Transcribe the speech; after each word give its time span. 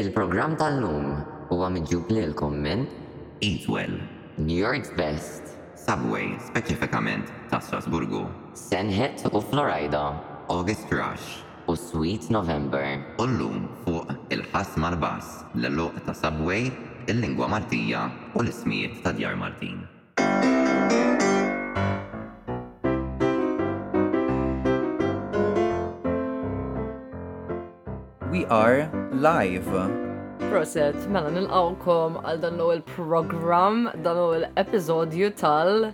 il 0.00 0.12
program 0.16 0.54
tal-lum 0.56 1.12
huwa 1.52 1.68
miġjub 1.68 2.08
lilkom 2.08 2.54
minn 2.64 2.86
Eatwell, 3.44 3.98
New 4.40 4.56
York's 4.56 4.88
Best, 4.96 5.52
Subway 5.76 6.30
specificament 6.46 7.28
ta' 7.50 7.60
Strasburgu, 7.60 8.22
Senhet 8.56 9.20
u 9.28 9.40
Florida, 9.44 10.00
August 10.48 10.88
Rush 10.94 11.42
u 11.68 11.76
Sweet 11.76 12.30
November. 12.32 13.02
U 13.20 13.26
llum 13.28 13.66
fuq 13.84 14.14
il-ħas 14.32 14.78
mal-bass 14.80 15.42
l-luq 15.58 16.00
ta' 16.06 16.16
Subway, 16.16 16.72
il-lingwa 17.06 17.48
Martija 17.58 18.06
u 18.32 18.40
l-ismijiet 18.46 19.02
ta' 19.04 19.12
Djar 19.12 19.36
Martin. 19.36 19.84
We 28.32 28.46
are 28.46 28.88
live. 29.18 29.66
Proset, 30.50 30.94
mela 31.10 31.30
nil-awkom 31.34 32.20
għal 32.26 32.38
dan 32.44 32.60
l 32.62 32.78
program 32.92 33.88
dan 34.04 34.16
l 34.22 34.46
episodju 34.60 35.32
tal 35.36 35.90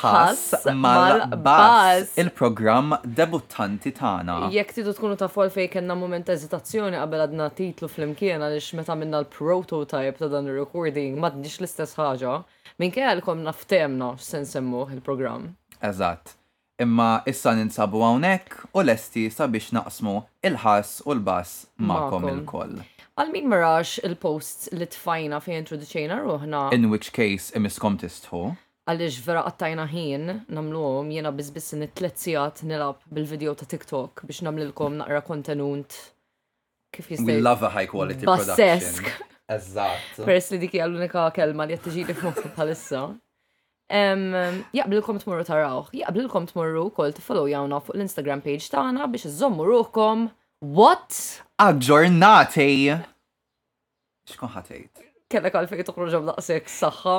ħass 0.00 0.70
mal-bass. 0.74 2.14
Il-program 2.20 2.94
debuttanti 3.04 3.90
tagħna. 3.94 4.48
Jekk 4.54 4.76
tidu 4.80 4.94
tkunu 4.96 5.18
ta' 5.20 5.28
fol 5.30 5.50
fej 5.52 5.66
kena 5.76 5.94
moment 5.98 6.26
ta' 6.30 6.34
eżitazzjoni 6.38 6.98
qabel 7.00 7.26
għadna 7.26 7.50
titlu 7.58 7.90
fl-imkien 7.92 8.38
għaliex 8.42 8.76
meta 8.80 8.94
minna 8.98 9.22
l-prototype 9.24 10.14
ta' 10.22 10.30
dan 10.32 10.46
il-recording 10.50 11.18
ma' 11.18 11.34
l-istess 11.36 11.98
ħaġa. 11.98 12.38
Minn 12.78 12.94
kħalkom 12.94 13.42
naftemna 13.46 14.14
x'sen 14.18 14.46
semmu 14.46 14.86
il-program. 14.94 15.52
Eżatt 15.82 16.37
imma 16.84 17.08
issa 17.30 17.54
ninsabu 17.58 18.00
hawnhekk 18.02 18.54
u 18.78 18.84
lesti 18.90 19.24
sabiex 19.36 19.72
naqsmu 19.76 20.14
il-ħass 20.50 21.00
u 21.08 21.16
l-bass 21.16 21.66
ma'kom 21.90 22.28
il-koll. 22.32 22.76
Għal 23.18 23.32
min 23.34 23.48
marax 23.50 23.96
il 24.06 24.14
posts 24.22 24.68
li 24.78 24.86
tfajna 24.94 25.40
fi 25.42 25.56
introduċejna 25.58 26.20
ruħna. 26.22 26.60
In 26.76 26.86
which 26.92 27.10
case 27.16 27.50
imiskom 27.58 27.98
tistħu. 28.04 28.44
Għalix 28.88 29.18
vera 29.26 29.42
għattajna 29.50 29.88
ħin 29.90 30.28
namluhom 30.54 31.10
jena 31.12 31.32
bizbiss 31.34 31.74
nit-tletzijat 31.76 32.62
nilab 32.70 33.02
bil-video 33.10 33.56
ta' 33.58 33.66
TikTok 33.74 34.22
biex 34.30 34.44
namlilkom 34.46 35.00
naqra 35.02 35.18
kontenut 35.26 35.98
kif 36.94 37.10
jistaj. 37.10 37.26
We 37.28 37.40
love 37.42 37.66
a 37.66 37.74
high 37.74 37.90
quality 37.90 38.22
production. 38.22 38.54
Bassesk. 38.86 39.10
Eżatt. 39.48 40.22
Pers 40.28 40.50
li 40.52 40.60
dikja 40.66 40.86
l-unika 40.86 41.26
kelma 41.34 41.66
li 41.68 41.74
jattiġi 41.74 42.06
li 42.10 42.14
fuq 42.16 42.52
palissa. 42.54 43.08
Jaqbilkom 43.88 45.16
tmurru 45.20 45.44
tarawħ, 45.48 45.86
jaqbilkom 45.96 46.46
murru 46.54 46.90
kol 46.92 47.12
jawna 47.48 47.78
fuq 47.80 47.96
l-Instagram 47.96 48.42
page 48.44 48.68
tagħna 48.68 49.06
biex 49.08 49.26
z-zommu 49.30 49.64
ruħkom. 49.64 50.26
What? 50.60 51.42
Aġġornati! 51.56 52.92
Xkun 54.28 54.50
ħatejt? 54.52 55.04
Kellek 55.32 55.54
għalfej 55.56 55.84
tuħroġom 55.88 56.26
daqsek 56.28 56.68
saħħa. 56.68 57.16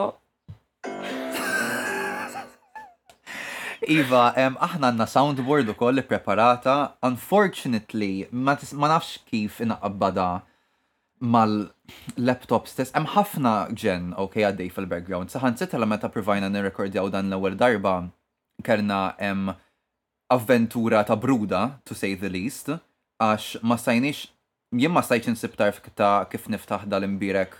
Iva, 3.89 4.27
aħna 4.37 4.91
għanna 4.91 5.07
soundboard 5.09 5.71
u 5.71 5.73
koll 5.73 6.03
preparata. 6.03 6.97
Unfortunately, 7.01 8.27
ma 8.29 8.53
nafx 8.93 9.17
kif 9.25 9.59
inaqqabbada 9.65 10.29
mal-laptop 11.19 12.67
stess, 12.67 12.91
hemm 12.95 13.07
ħafna 13.13 13.53
ġen, 13.77 14.13
ok, 14.17 14.41
għaddej 14.49 14.71
fil-background. 14.73 15.31
Saħan 15.33 15.57
sitra 15.59 15.87
meta 15.87 16.09
provajna 16.11 16.49
nirrekordjaw 16.51 17.11
dan 17.13 17.27
l-ewwel 17.31 17.57
darba, 17.59 17.93
kerna 18.65 19.13
hemm 19.19 19.53
avventura 20.33 21.03
ta' 21.03 21.15
bruda, 21.19 21.79
to 21.85 21.95
say 21.95 22.15
the 22.15 22.29
least, 22.31 22.71
għax 23.19 23.59
ma 23.63 23.77
stajniex, 23.77 24.27
jien 24.79 24.93
ma 24.93 25.03
stajċ 25.03 25.33
nsib 25.35 25.57
tarf 25.59 25.81
ta' 25.95 26.23
kif 26.31 26.47
niftaħ 26.47 26.87
dal-imbirek 26.89 27.55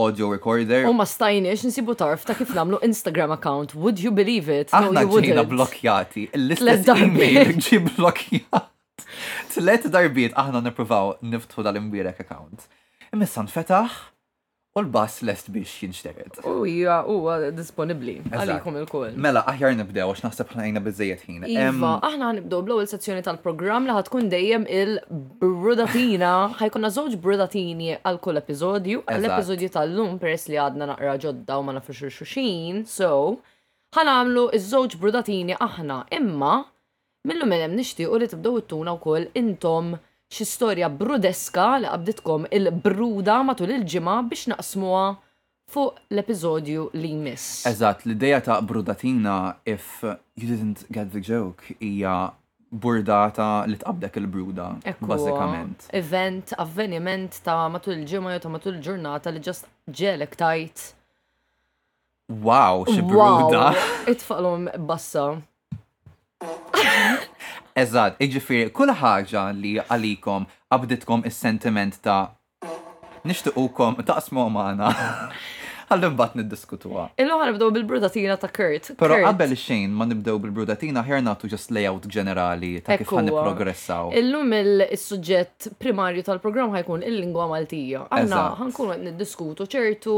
audio 0.00 0.32
recorder. 0.32 0.88
U 0.90 0.94
ma 0.96 1.06
stajniex 1.06 1.66
nsibu 1.70 1.94
tarf 1.94 2.26
ta' 2.26 2.34
kif 2.34 2.50
namlu 2.56 2.80
Instagram 2.82 3.34
account. 3.36 3.76
Would 3.78 4.02
you 4.02 4.10
believe 4.10 4.48
it? 4.50 4.74
Aħna 4.74 5.04
ġejna 5.06 5.46
blokjati. 5.46 6.28
L-istess 6.34 6.90
email 7.04 7.52
ġi 7.62 7.78
blokjat. 7.92 8.70
Tlet 9.54 9.84
darbiet 9.94 10.34
aħna 10.34 10.64
nipruvaw 10.66 11.20
niftħu 11.22 11.62
dal-imbirek 11.62 12.18
account 12.24 12.66
imma 13.14 13.46
nfetaħ 13.46 13.92
u 14.74 14.80
l-bass 14.82 15.22
lest 15.22 15.50
biex 15.54 15.72
jinxteret. 15.86 16.40
U 16.50 16.64
hija 16.66 16.96
huwa 17.06 17.36
disponibbli 17.54 18.14
għalikum 18.34 18.78
il-kull. 18.80 19.12
Mela, 19.26 19.44
aħjar 19.50 19.76
nibdew 19.78 20.02
għax 20.08 20.22
naħseb 20.26 20.48
ħlajna 20.50 20.80
biżejjed 20.82 21.20
ħin. 21.28 21.44
Iva, 21.52 21.92
aħna 22.08 22.30
nibdew 22.40 22.58
bl-ewwel 22.66 22.88
sezzjoni 22.90 23.22
tal-programm 23.22 23.86
li 23.86 23.94
ħatkun 23.94 24.30
dejjem 24.32 24.64
il-brudatina, 24.80 26.32
ħajkunna 26.60 26.90
żewġ 26.96 27.14
brudatini 27.26 27.92
għal 28.00 28.18
kull 28.24 28.40
episodju, 28.42 29.04
għall 29.06 29.28
episodju 29.30 29.68
tal-lum 29.76 30.16
peress 30.18 30.50
li 30.50 30.58
għadna 30.58 30.88
naqra 30.90 31.14
ġodda 31.26 31.60
u 31.62 31.68
ma 31.68 31.76
nafux 31.78 32.02
xuxin, 32.16 32.82
so 32.84 33.12
ħanamlu 33.94 34.48
iż-żewġ 34.58 34.98
brudatini 34.98 35.54
aħna, 35.62 36.02
imma 36.18 36.56
millum 37.30 37.54
hemm 37.54 37.78
nixtiequ 37.78 38.18
li 38.24 38.30
tibdew 38.34 38.58
ittuna 38.64 38.96
wkoll 38.98 39.30
intom 39.38 39.94
xi 40.34 40.44
storja 40.44 40.88
brudeska 41.00 41.68
li 41.82 41.86
qabditkom 41.90 42.46
il-bruda 42.56 43.36
matul 43.46 43.70
il-ġimgħa 43.74 44.14
biex 44.32 44.48
naqsmuha 44.50 45.02
fuq 45.72 46.00
l-episodju 46.14 46.88
li 46.98 47.12
jmiss. 47.12 47.60
Eżatt, 47.70 48.02
l-ideja 48.06 48.40
ta' 48.42 48.56
brudatina 48.70 49.36
if 49.64 49.86
you 50.02 50.48
didn't 50.50 50.82
get 50.90 51.12
the 51.14 51.22
joke 51.28 51.62
hija 51.78 52.32
burdata 52.82 53.62
li 53.70 53.78
tqabdek 53.78 54.18
il-bruda. 54.24 54.68
Bazzikament. 55.06 55.86
Event, 56.02 56.56
avveniment 56.64 57.38
ta' 57.46 57.68
matul 57.70 57.94
il-ġimgħa 58.00 58.34
jew 58.34 58.42
ta' 58.48 58.54
matul 58.56 58.74
il-ġurnata 58.80 59.34
li 59.36 59.44
ġast 59.48 59.70
ġelek 60.00 60.34
tajt. 60.40 60.88
Wow, 62.42 62.88
xi 62.90 63.04
bruda. 63.06 63.70
Itfaqlhom 64.16 64.66
bassa. 64.90 65.28
Eżad, 67.74 68.20
iġifiri, 68.22 68.68
kull 68.70 68.92
ħaġa 69.00 69.40
li 69.58 69.72
għalikom 69.82 70.44
abditkom 70.76 71.24
is-sentiment 71.26 71.96
ta' 72.04 72.30
nishtuqukom 73.26 73.96
taqsmu 74.06 74.44
maħna. 74.54 74.90
Għallum 75.90 76.14
bat 76.16 76.36
għu. 76.38 77.08
Illu 77.20 77.38
ħanibdow 77.40 77.72
bil-brudatina 77.76 78.38
ta' 78.40 78.48
Kurt. 78.54 78.92
Pero 79.00 79.18
qabel 79.26 79.56
xejn 79.58 79.90
ma 79.92 80.06
nibdow 80.08 80.38
bil-brudatina 80.46 81.02
ħerna 81.04 81.34
tu 81.40 81.50
ġas 81.50 81.66
layout 81.74 82.06
ġenerali 82.14 82.70
ta' 82.80 82.94
kif 83.02 83.10
ħan 83.12 83.32
progressaw. 83.34 84.14
Illum 84.22 84.54
il 84.62 84.86
suġġett 85.08 85.72
primarju 85.82 86.22
tal-program 86.30 86.72
ħajkun 86.78 87.02
il-lingwa 87.10 87.50
Maltija. 87.56 88.06
Għanna 88.06 88.42
ħankun 88.62 88.94
għed 88.96 89.08
niddiskutu 89.10 89.66
ċertu 89.74 90.16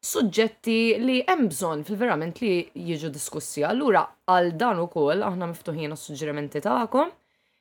suġġetti 0.00 0.96
li 1.04 1.18
hemm 1.28 1.48
bżonn 1.52 1.82
fil-verament 1.84 2.38
li 2.40 2.54
jiġu 2.88 3.10
diskussi. 3.12 3.62
Allura 3.68 4.06
għal 4.26 4.54
dan 4.56 4.80
ukoll 4.84 5.24
aħna 5.26 5.50
miftuħin 5.50 5.92
għas-suġġerimenti 5.92 6.62
tagħkom. 6.64 7.10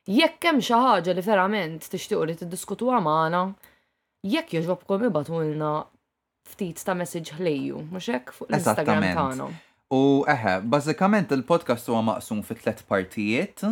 Jekk 0.09 0.47
hemm 0.53 0.63
xi 0.63 0.79
ħaġa 0.79 1.16
li 1.19 1.25
verament 1.27 1.89
tixtiequ 1.91 2.23
li 2.29 2.38
tiddiskutuha 2.39 3.01
magħna, 3.03 3.41
jekk 4.31 4.55
jogħġobkom 4.61 5.05
ibatulna 5.09 5.73
ftit 6.50 6.79
ta' 6.88 6.95
message 6.97 7.35
ħlejju, 7.38 7.83
mhux 7.91 8.07
hekk 8.16 8.33
fuq 8.38 8.50
l-Instagram 8.50 9.09
tagħna. 9.19 9.50
U 9.94 10.23
eħe, 10.31 10.56
bażikament 10.71 11.35
il-podcast 11.35 11.91
huwa 11.91 12.06
maqsum 12.13 12.41
fi 12.47 12.56
tliet 12.63 12.85
partijiet 12.88 13.67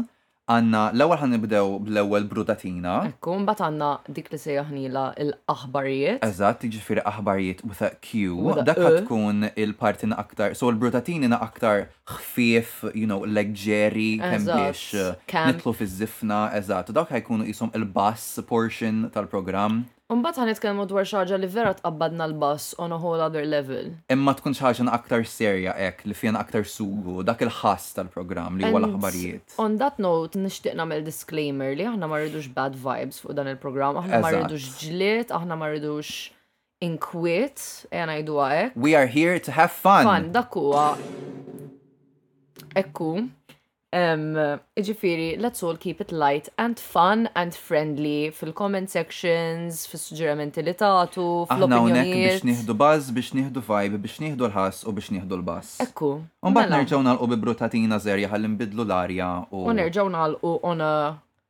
għanna 0.47 0.81
l-ewwel 0.95 1.19
ħan 1.19 1.33
nibdew 1.35 1.71
bl-ewwel 1.87 2.27
brutatina. 2.31 2.93
Ekku, 3.09 3.33
mbagħad 3.43 3.67
għandna 3.67 3.89
dik 4.15 4.29
li 4.31 4.39
sejaħnila 4.39 5.03
l-aħbarijiet. 5.25 6.21
Eżatt, 6.23 6.63
jiġifieri 6.69 7.03
aħbarijiet 7.11 7.65
with 7.67 7.83
a 7.83 7.89
Q. 7.99 8.37
Dak 8.69 8.79
e. 8.87 8.93
tkun 9.01 9.49
il 9.53 9.75
partin 9.81 10.15
aktar, 10.15 10.55
so 10.55 10.69
l-brutatina 10.71 11.41
aktar 11.43 11.89
ħfief, 12.07 12.87
you 12.95 13.09
know, 13.11 13.19
leggeri, 13.27 14.15
kemm 14.23 14.47
biex 14.47 14.85
uh, 14.95 15.43
nitlu 15.51 15.75
fiż-żifna, 15.81 16.39
eżatt. 16.61 16.95
Dawk 16.95 17.11
ħajkunu 17.11 17.49
qishom 17.51 17.75
il-bass 17.75 18.39
portion 18.47 19.09
tal-programm. 19.11 19.83
Umbat 20.07 20.37
għan 20.39 20.49
kellmu 20.63 20.85
dwar 20.87 21.03
xaġa 21.03 21.35
li 21.35 21.49
vera 21.51 21.73
tqabbadna 21.75 22.23
l-bass 22.31 22.69
on 22.79 22.93
a 22.95 22.97
whole 22.97 23.19
other 23.19 23.43
level. 23.43 23.89
Imma 24.13 24.31
tkun 24.39 24.53
xaġa 24.55 24.85
aktar 24.95 25.25
serja 25.27 25.73
ek 25.75 26.05
li 26.07 26.15
fjen 26.15 26.37
aktar 26.39 26.63
sugu, 26.63 27.25
dak 27.27 27.41
il-ħass 27.43 27.89
tal-program 27.97 28.55
li 28.55 28.69
huwa 28.69 28.79
l-aħbarijiet. 28.85 29.57
On 29.59 29.75
that 29.83 29.99
note, 29.99 30.39
nishtiq 30.39 30.77
namel 30.79 31.03
disclaimer 31.03 31.75
li 31.75 31.83
aħna 31.83 32.07
ma 32.07 32.21
bad 32.55 32.79
vibes 32.85 33.19
fuq 33.19 33.35
dan 33.35 33.51
il-program, 33.51 33.99
aħna 34.05 34.21
ma 34.23 34.31
rridux 34.31 34.69
ġliet, 34.85 35.35
aħna 35.35 35.59
ma 35.59 35.69
rridux 35.73 36.31
inkwiet, 36.87 37.65
għana 37.91 38.15
jdu 38.21 38.39
għek. 38.47 38.79
We 38.79 38.95
are 38.95 39.11
here 39.19 39.41
to 39.43 39.51
have 39.59 39.75
fun. 39.75 40.07
Fun, 40.07 40.31
dak 40.31 40.55
huwa. 40.55 40.93
Ekku, 42.79 43.25
Um, 43.95 44.33
ġifiri, 44.83 45.37
let's 45.39 45.63
all 45.63 45.77
keep 45.77 46.01
it 46.01 46.11
light 46.11 46.49
and 46.59 46.77
fun 46.77 47.29
and 47.37 47.55
friendly 47.55 48.31
fil-comment 48.35 48.91
sections, 48.91 49.79
fil-sugġerimenti 49.87 50.59
li 50.65 50.73
tatu, 50.75 51.27
fil-opinjonijiet. 51.47 52.11
Aħna 52.11 52.25
biex 52.27 52.43
nieħdu 52.49 52.75
buzz, 52.83 53.09
biex 53.15 53.31
nieħdu 53.39 53.63
vibe, 53.69 53.99
biex 54.09 54.19
nieħdu 54.25 54.47
l-ħass 54.49 54.83
u 54.83 54.91
biex 54.97 55.07
nieħdu 55.15 55.39
l-bass. 55.39 55.77
Ekku. 55.87 56.11
Unbat 56.43 56.67
mela. 56.67 56.81
nerġaw 56.81 56.99
nalqu 57.07 57.29
bi 57.31 57.39
brutatina 57.45 58.01
zerja 58.09 58.27
ħalli 58.33 58.51
nbidlu 58.57 58.83
l-arja 58.89 59.29
u. 59.55 59.63
U 59.71 59.77
nerġaw 59.79 60.11
nalqu 60.19 60.53
on 60.73 60.83
a 60.83 60.91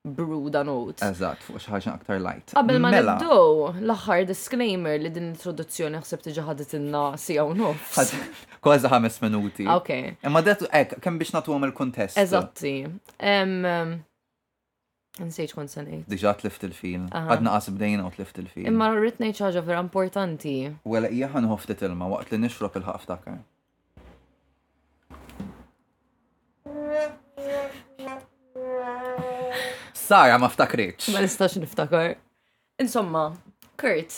bruda 0.07 0.61
note. 0.63 1.01
Eżatt, 1.03 1.41
fuq 1.43 1.57
xaħġa 1.59 1.95
aktar 1.97 2.21
light. 2.23 2.53
Qabel 2.55 2.77
ma 2.79 2.93
mela. 2.93 3.17
nibdow, 3.17 3.71
l-aħħar 3.81 4.27
disclaimer 4.29 5.01
li 5.01 5.09
din 5.11 5.31
l-introduzzjoni 5.31 6.05
ħseb 6.05 6.29
tiġi 6.29 6.45
ħadet 6.45 6.77
inna 6.83 7.03
si 7.19 7.41
u 7.41 7.49
nofs 7.59 7.97
kważi 8.67 8.89
ħames 8.91 9.19
minuti. 9.23 9.67
Ok. 9.69 9.95
Imma 10.27 10.41
det 10.45 10.59
ek, 10.75 10.97
kemm 11.03 11.17
biex 11.21 11.33
natu 11.35 11.55
il-kontest. 11.57 12.17
Eżatti. 12.19 12.77
Nsejt 15.17 15.53
kon 15.57 15.67
sanejt. 15.71 16.03
Diġa 16.11 16.35
tlift 16.37 16.61
il-fil. 16.67 17.07
Għadna 17.09 17.55
għasib 17.57 17.79
bdejna 17.79 18.03
u 18.05 18.11
t-lift 18.13 18.37
il-fil. 18.37 18.67
Imma 18.69 18.91
rritnej 18.93 19.31
ċaġa 19.39 19.63
vera 19.65 19.79
importanti. 19.81 20.51
Wela 20.85 21.09
hija 21.09 21.31
t-ilma, 21.73 22.09
waqt 22.13 22.31
li 22.35 22.43
nixrob 22.43 22.77
il-ħaf 22.81 23.07
Sara 30.07 30.37
ma 30.39 30.47
ftakritx. 30.47 31.09
Ma 31.11 31.19
nistax 31.19 31.57
niftakar. 31.59 32.13
Insomma, 32.79 33.33
Kurt, 33.75 34.13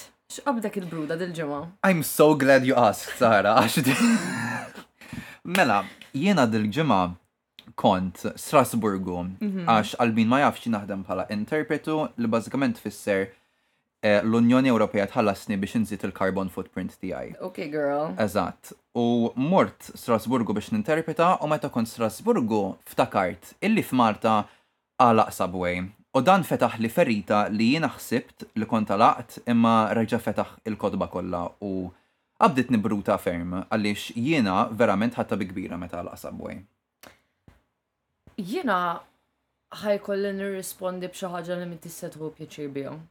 dak 0.61 0.75
il-bruda 0.77 1.15
dil-ġimgħa? 1.17 1.59
I'm 1.83 2.03
so 2.03 2.35
glad 2.35 2.65
you 2.65 2.75
asked, 2.75 3.17
Sara, 3.17 3.65
Mela, 5.43 5.85
jiena 6.13 6.45
dil-ġimgħa 6.45 7.01
kont 7.79 8.21
Strasburgu 8.35 9.15
mhm. 9.39 9.63
għax 9.65 9.95
għalbin 10.03 10.27
ma 10.29 10.41
jafx 10.43 10.67
naħdem 10.69 11.01
bħala 11.07 11.23
interpretu 11.33 11.95
li 12.19 12.27
bażikament 12.27 12.77
fisser 12.81 13.29
eh, 14.03 14.19
l-Unjoni 14.21 14.69
Ewropea 14.69 15.07
tħallasni 15.09 15.57
biex 15.57 15.79
inżid 15.81 16.05
il-carbon 16.09 16.49
footprint 16.51 16.93
tiegħi. 17.01 17.33
Okay, 17.49 17.69
girl. 17.71 18.13
Eżatt. 18.21 18.73
U 18.99 19.31
mort 19.35 19.89
Strasburgu 19.95 20.53
biex 20.53 20.69
ninterpreta 20.75 21.37
u 21.41 21.49
meta 21.49 21.71
kont 21.73 21.89
Strasburgu 21.89 22.75
ftakart 22.91 23.55
illi 23.65 23.81
f'Malta 23.81 24.43
għalaq 24.99 25.31
subway 25.33 25.87
U 26.09 26.21
dan 26.25 26.41
fetaħ 26.41 26.79
li 26.81 26.89
ferita 26.89 27.43
li 27.53 27.67
jiena 27.75 27.89
ħsibt 27.93 28.47
li 28.57 28.65
kont 28.65 28.89
laqt 28.97 29.43
imma 29.51 29.73
reġa 29.93 30.17
fetaħ 30.23 30.55
il-kodba 30.69 31.05
kollha 31.13 31.41
u 31.61 31.85
qabdit 32.41 32.71
nibruta 32.73 33.13
ferm 33.21 33.53
għaliex 33.67 34.15
jiena 34.17 34.63
verament 34.71 35.13
ħatta 35.19 35.37
bi 35.37 35.45
kbira 35.51 35.77
meta 35.77 36.01
laq 36.01 36.17
subway. 36.17 36.57
Jiena 38.41 38.79
ħajkolli 39.83 40.31
nirrispondi 40.39 41.11
b'xi 41.13 41.29
ħaġa 41.29 41.59
li 41.59 41.67
minn 41.75 41.83
tħu 41.83 42.29
pjaċir 42.39 42.71
bihom. 42.73 43.03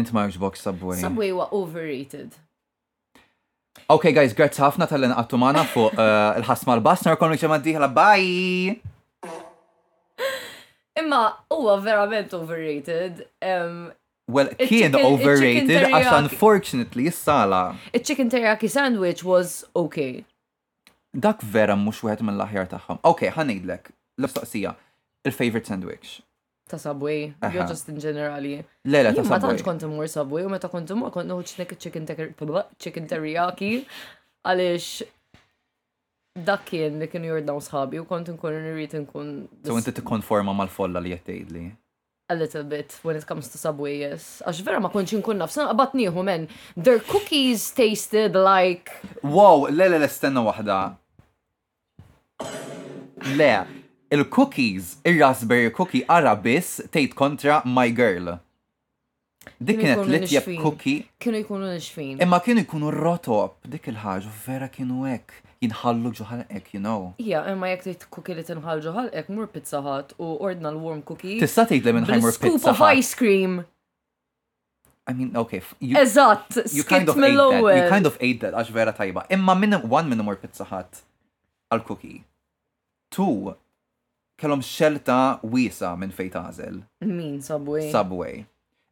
Int 0.00 0.12
ma 0.16 0.24
jiġbok 0.32 0.56
subway. 0.56 0.96
Subway 1.02 1.34
wa 1.36 1.50
overrated. 1.52 2.30
Okay 3.84 4.16
guys, 4.16 4.32
grazzi 4.32 4.64
ħafna 4.64 4.88
tal-inqattu 4.88 5.36
magħna 5.38 5.66
fuq 5.74 5.98
eh, 5.98 6.14
il-ħasma 6.40 6.78
l 6.78 6.84
bass 6.88 7.04
kollu 7.20 7.36
ġemad 7.36 7.66
diħla, 7.68 7.90
bye! 7.92 8.80
Imma 11.00 11.32
huwa 11.50 11.80
verament 11.82 12.32
overrated. 12.34 13.26
Um, 13.42 13.92
well, 14.28 14.48
kien 14.70 14.94
overrated 14.94 15.88
għax 15.88 16.12
unfortunately 16.22 17.10
sala 17.10 17.76
Il-chicken 17.92 18.30
teriyaki 18.30 18.68
sandwich 18.70 19.24
was 19.24 19.64
okay. 19.74 20.24
Dak 21.26 21.42
vera 21.42 21.74
mhux 21.76 22.04
wieħed 22.06 22.22
mill-aħjar 22.28 22.68
tagħhom. 22.76 23.00
Okay, 23.12 23.32
ħanejdlek. 23.34 23.90
L-istoqsija. 24.20 24.76
Il-favorite 25.26 25.68
sandwich 25.72 26.20
ta' 26.70 26.78
Subway, 26.78 27.32
jo 27.50 27.64
just 27.66 27.88
in 27.90 27.96
generali. 27.98 28.52
Le, 28.86 28.98
ta' 29.02 29.10
Subway. 29.10 29.30
Ma 29.32 29.38
tantx 29.42 29.64
kont 29.66 30.10
Subway, 30.12 30.44
u 30.46 30.50
meta 30.52 30.68
kont 30.70 30.90
imur 30.94 31.10
kont 31.10 31.26
noħu 31.26 31.42
chicken 32.78 33.08
teriyaki, 33.10 33.70
għaliex 34.46 34.90
dak 36.46 36.64
kien 36.68 36.98
li 37.00 37.08
kienu 37.12 37.30
jordaw 37.30 37.58
sħabi 37.64 38.00
u 38.00 38.06
kont 38.08 38.32
nkun 38.34 38.56
irrid 38.72 38.96
nkun. 39.04 39.30
So 39.66 39.76
inti 39.78 39.92
tikkonforma 39.98 40.54
mal-folla 40.56 41.02
li 41.04 41.12
qed 41.14 41.24
tgħidli. 41.32 41.64
A 42.30 42.34
little 42.38 42.62
bit 42.62 42.94
when 43.02 43.16
it 43.18 43.26
comes 43.26 43.48
to 43.50 43.58
Subway, 43.58 43.96
yes. 44.04 44.38
Għax 44.46 44.60
vera 44.66 44.80
ma 44.82 44.90
konċi 44.92 45.18
nkun 45.20 45.40
naf, 45.42 45.54
għabat 45.66 45.96
nieħu 45.98 46.22
men. 46.26 46.44
Their 46.76 47.00
cookies 47.12 47.68
tasted 47.76 48.36
like. 48.38 48.92
Wow, 49.24 49.66
le 49.70 49.88
le 49.90 49.98
le 50.04 50.08
stenna 50.12 50.44
wahda. 50.46 50.78
Le, 53.40 53.48
il-cookies, 54.16 54.94
il-raspberry 55.06 55.72
cookie 55.76 56.06
bis 56.44 56.78
tgħid 56.92 57.14
kontra 57.18 57.60
my 57.66 57.90
girl. 57.92 58.38
Dik 59.58 59.80
kienet 59.80 60.06
litjeb 60.08 60.46
cookie. 60.62 61.08
Kienu 61.18 61.42
jkunu 61.42 61.66
nixfin. 61.74 62.20
Imma 62.22 62.38
kienu 62.44 62.62
jkunu 62.62 62.90
rotop, 62.92 63.58
dik 63.66 63.88
il-ħagġa 63.90 64.30
vera 64.46 64.68
kienu 64.68 65.02
hekk 65.08 65.49
jinħallu 65.64 66.10
ġuħal 66.18 66.42
ek, 66.58 66.68
you 66.74 66.80
know. 66.82 67.00
Ija, 67.22 67.42
imma 67.52 67.68
jek 67.74 67.84
tejt 67.88 68.06
kuki 68.12 68.36
li 68.36 68.44
tinħall 68.48 68.80
ġuħal 68.84 69.10
ek, 69.20 69.28
mur 69.34 69.48
pizza 69.52 69.82
hut 69.84 70.14
u 70.16 70.30
ordna 70.48 70.70
l-warm 70.72 71.02
cookie. 71.08 71.36
Tista 71.42 71.66
tejt 71.68 71.84
li 71.88 71.94
minnħaj 71.98 72.22
mur 72.22 72.32
pizza 72.32 72.46
hut. 72.46 72.60
Scoop 72.60 72.70
of 72.72 72.82
ice 72.88 73.14
cream. 73.18 73.58
I 75.10 75.12
mean, 75.14 75.34
okay. 75.36 75.60
You, 75.80 75.96
Eżatt, 75.98 76.58
you 76.72 76.84
kind 76.84 77.08
of 77.08 77.16
ate 77.16 77.34
that. 77.36 77.76
You 77.76 77.88
kind 77.88 78.06
of 78.06 78.16
ate 78.20 78.40
that, 78.40 78.54
għax 78.56 78.72
vera 78.76 78.92
tajba. 78.96 79.26
Imma 79.36 79.56
minn 79.58 79.76
one 79.82 80.08
minn 80.12 80.24
mur 80.24 80.40
pizza 80.42 80.64
hut 80.70 81.02
għal 81.70 81.84
cookie. 81.90 82.22
Two, 83.12 83.54
kellom 84.40 84.64
xelta 84.64 85.20
wiesa 85.44 85.92
minn 85.98 86.14
fejt 86.14 86.40
għazel. 86.40 86.80
Min 87.04 87.40
Subway. 87.44 87.90
Subway. 87.92 88.44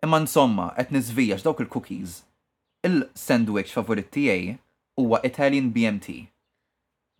Imma 0.05 0.21
insomma, 0.23 0.69
qed 0.77 0.91
nizvijax 0.95 1.43
dawk 1.47 1.63
il-cookies. 1.65 2.21
Il-sandwich 2.87 3.73
favorit 3.75 4.11
tiegħi 4.15 4.53
huwa 5.01 5.19
Italian 5.27 5.73
BMT 5.75 6.27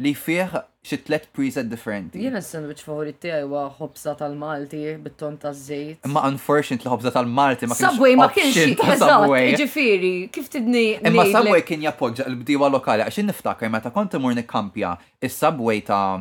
li 0.01 0.13
fih 0.15 0.47
xi 0.89 0.97
tlet 1.07 1.25
preset 1.35 1.67
differenti. 1.73 2.21
Jiena 2.23 2.39
s-sandwich 2.43 2.85
favorit 2.87 3.17
tiegħi 3.23 3.47
huwa 3.49 3.65
ħobza 3.81 4.13
tal-Malti 4.21 4.83
bit-ton 5.03 5.37
taż-żejt. 5.43 6.07
Imma 6.07 6.23
unfortunately 6.31 6.87
l 6.87 6.93
ħobza 6.95 7.13
tal-Malti 7.17 7.67
ma 7.67 7.75
kienx. 7.75 7.93
Subway 7.97 8.15
ma 8.21 8.29
kienx 8.31 9.03
Subway. 9.03 9.57
Ġifieri, 9.59 10.13
kif 10.35 10.51
tidni. 10.55 10.85
Imma 11.03 11.27
Subway 11.33 11.65
kien 11.67 11.83
jappoġġa 11.87 12.29
l-bdiewa 12.31 12.71
lokali 12.77 13.03
għax 13.09 13.19
niftakar 13.27 13.73
meta 13.75 13.91
kont 13.95 14.15
imur 14.21 14.39
nikkampja 14.39 14.95
is-Subway 15.27 15.83
ta' 15.89 16.21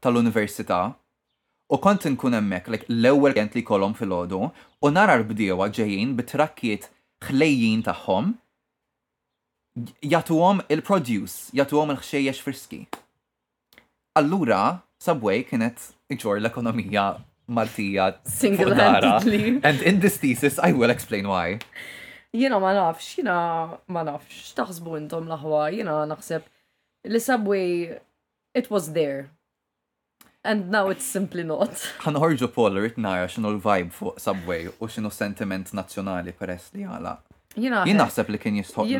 tal-università 0.00 0.80
u 1.68 1.76
kont 1.84 2.08
nkun 2.08 2.38
hemmhekk 2.40 2.88
l-ewwel 2.88 3.36
kent 3.36 3.54
li 3.58 3.66
kolom 3.68 3.92
fil-ħodu 3.94 4.40
u 4.48 4.94
nara 4.96 5.18
l-bdiewa 5.20 5.68
ġejjin 5.76 6.16
bit-trakkiet 6.18 6.88
ħlejjin 7.28 7.84
tagħhom 7.86 8.32
jatuhom 10.04 10.62
il-produce, 10.72 11.50
jatuhom 11.56 11.90
il-ħxejjex 11.92 12.40
friski. 12.42 12.78
Allura, 14.16 14.80
Subway 15.02 15.42
kienet 15.48 15.90
iġor 16.14 16.40
l-ekonomija 16.40 17.06
Maltija 17.52 18.08
single-handedly. 18.26 19.60
And 19.62 19.82
in 19.82 20.00
this 20.00 20.16
thesis 20.16 20.58
I 20.58 20.72
will 20.72 20.90
explain 20.90 21.28
why. 21.30 21.60
Jena 22.36 22.58
ma 22.60 22.72
nafx, 22.74 23.12
jena 23.20 23.78
ma 23.88 24.02
nafx, 24.04 24.48
taħsbu 24.58 24.96
intom 25.04 25.28
laħwa, 25.30 25.68
jena 25.72 26.00
naħseb 26.10 26.48
li 27.12 27.20
Subway 27.20 27.98
it 28.56 28.70
was 28.70 28.92
there. 28.96 29.28
And 30.42 30.70
now 30.70 30.88
it's 30.88 31.04
simply 31.04 31.42
not. 31.44 31.74
Ħanħorġu 32.06 32.48
Paul 32.54 32.78
rrit 32.80 32.98
xinu 33.32 33.50
l-vibe 33.54 33.92
fuq 33.92 34.20
Subway 34.22 34.66
u 34.70 34.88
xinu 34.88 35.10
sentiment 35.10 35.70
nazjonali 35.74 36.32
peress 36.32 36.70
li 36.74 36.86
għala 36.86 37.16
Jina 37.56 37.80
naħseb 37.88 38.30
li 38.34 38.38
kien 38.42 38.56
jistħoq 38.60 38.90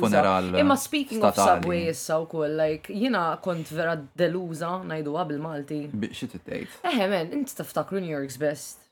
funeral. 0.00 0.48
Imma 0.58 0.76
speaking 0.80 1.24
of 1.24 1.36
subway 1.36 1.82
issa 1.92 2.16
u 2.22 2.26
koll, 2.32 2.54
like, 2.56 2.92
jina 2.96 3.26
kont 3.44 3.72
vera 3.76 3.96
deluza 4.16 4.78
najdu 4.88 5.16
il 5.36 5.40
Malti. 5.44 5.80
Bixi 5.92 6.28
t-tejt? 6.32 6.78
Eħe, 6.88 7.08
men, 7.12 7.34
inti 7.42 7.56
taftakru 7.58 8.00
New 8.00 8.10
York's 8.14 8.38
best. 8.40 8.86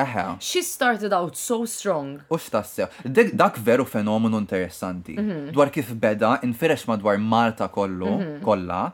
Eħe. 0.00 0.24
She 0.40 0.62
started 0.64 1.12
out 1.12 1.36
so 1.36 1.60
strong. 1.68 2.22
U 2.32 2.38
xtassew. 2.40 2.88
Dak 3.36 3.58
veru 3.60 3.84
fenomenu 3.84 4.38
interessanti. 4.40 5.12
Mhm. 5.20 5.52
Dwar 5.52 5.68
kif 5.70 5.92
beda 6.00 6.38
infirex 6.48 6.86
madwar 6.88 7.18
Malta 7.20 7.68
kollu, 7.68 8.14
mhm. 8.16 8.40
kolla, 8.46 8.86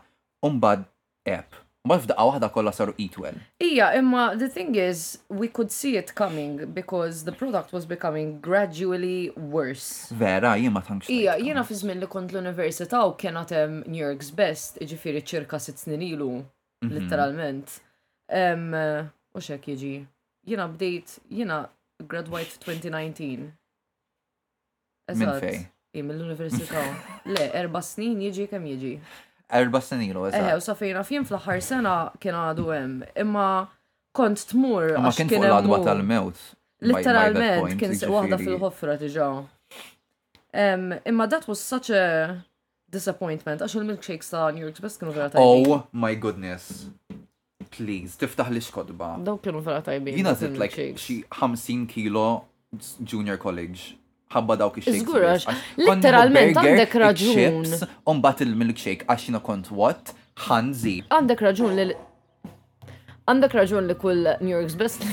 umbad 0.45 0.83
app. 1.25 1.63
Ma 1.87 1.99
f'daqqa 1.99 2.25
wahda 2.27 2.49
kollha 2.51 2.73
saru 2.75 2.93
eat 2.99 3.17
well. 3.19 3.35
Ija, 3.61 3.93
imma 3.97 4.35
the 4.37 4.49
thing 4.49 4.75
is, 4.75 5.19
we 5.29 5.49
could 5.49 5.71
see 5.71 5.97
it 5.97 6.15
coming 6.15 6.71
because 6.73 7.25
the 7.25 7.33
product 7.33 7.73
was 7.73 7.87
becoming 7.87 8.41
gradually 8.41 9.31
worse. 9.37 10.09
Vera, 10.11 10.57
jien 10.59 10.73
ma 10.73 10.81
tankx. 10.81 11.07
Ija, 11.09 11.37
jiena 11.39 11.65
fi 11.67 11.75
żmien 11.75 12.01
li 12.01 12.07
kont 12.07 12.33
l-università 12.33 13.05
u 13.07 13.13
kien 13.15 13.37
hemm 13.37 13.85
New 13.87 14.03
York's 14.03 14.31
Best, 14.35 14.79
iġifieri 14.83 15.23
ċirka 15.23 15.61
sitt 15.61 15.79
snin 15.85 16.03
ilu, 16.03 16.31
mhm. 16.31 16.93
litteralment. 16.99 17.79
Eh, 18.29 19.07
u 19.35 19.39
xek 19.41 19.71
jiġi. 19.71 19.95
Jiena 20.49 20.67
bdejt, 20.75 21.19
jiena 21.31 21.63
graduate 22.03 22.59
2019. 22.67 23.51
Min 25.15 25.39
fej? 25.41 25.41
fej? 25.41 25.67
mill-università. 25.99 26.83
Le, 27.27 27.49
erba 27.59 27.81
snin 27.83 28.21
jiġi 28.23 28.45
kemm 28.53 28.67
jiġi. 28.71 28.93
Erba 29.51 29.81
senilu, 29.81 30.27
eżatt. 30.29 30.43
Eħe, 30.45 30.57
u 30.61 30.63
safina 30.65 31.03
fjim 31.09 31.25
fl-aħħar 31.25 31.61
sena 31.65 31.95
kien 32.21 32.37
għadu 32.37 32.67
hemm, 32.75 33.05
imma 33.25 33.47
kont 34.17 34.43
tmur. 34.51 34.91
Ma 35.01 35.13
kien 35.17 35.31
fuq 35.31 35.47
l-adwa 35.49 35.79
tal-mewt. 35.87 36.43
Literalment 36.85 37.73
kien 37.81 37.95
waħda 38.13 38.39
fil-ħofra 38.43 38.99
diġà. 39.01 39.31
Imma 41.09 41.27
dat 41.33 41.49
was 41.49 41.63
such 41.65 41.89
a 41.97 42.05
disappointment 42.93 43.65
għax 43.65 43.79
il-milkshakes 43.81 44.31
ta' 44.35 44.47
New 44.57 44.67
York 44.69 44.79
best 44.85 45.01
kienu 45.01 45.13
vera 45.17 45.31
tajbin. 45.33 45.73
Oh 45.73 45.83
my 45.97 46.15
goodness. 46.21 46.69
Please, 47.73 48.17
tiftaħ 48.21 48.53
li 48.55 48.61
xkodba. 48.65 49.15
Daw 49.25 49.41
kienu 49.45 49.65
vera 49.65 49.81
tajbin. 49.85 50.17
Jina 50.21 50.37
zitt 50.41 50.61
like 50.61 50.91
xie 51.01 51.23
50 51.41 51.89
kilo 51.93 52.29
junior 53.01 53.37
college 53.41 53.97
ħabba 54.35 54.57
dawk 54.61 54.81
ix 54.81 54.91
xejk 54.91 55.07
Zgurax, 55.07 55.49
letteralment 55.89 56.61
għandek 56.61 56.95
raġun. 57.03 57.77
Umbat 58.13 58.43
il-milkshake 58.45 59.07
għax 59.09 59.29
jina 59.31 59.41
kont 59.45 59.71
wat, 59.73 60.13
ħanzi. 60.49 60.97
Għandek 61.09 61.45
raġun 61.49 61.77
li 61.79 61.87
għandek 63.29 63.53
raġun 63.61 63.89
li 63.91 63.95
kull 64.01 64.25
New 64.41 64.55
York's 64.57 64.77
best 64.81 65.05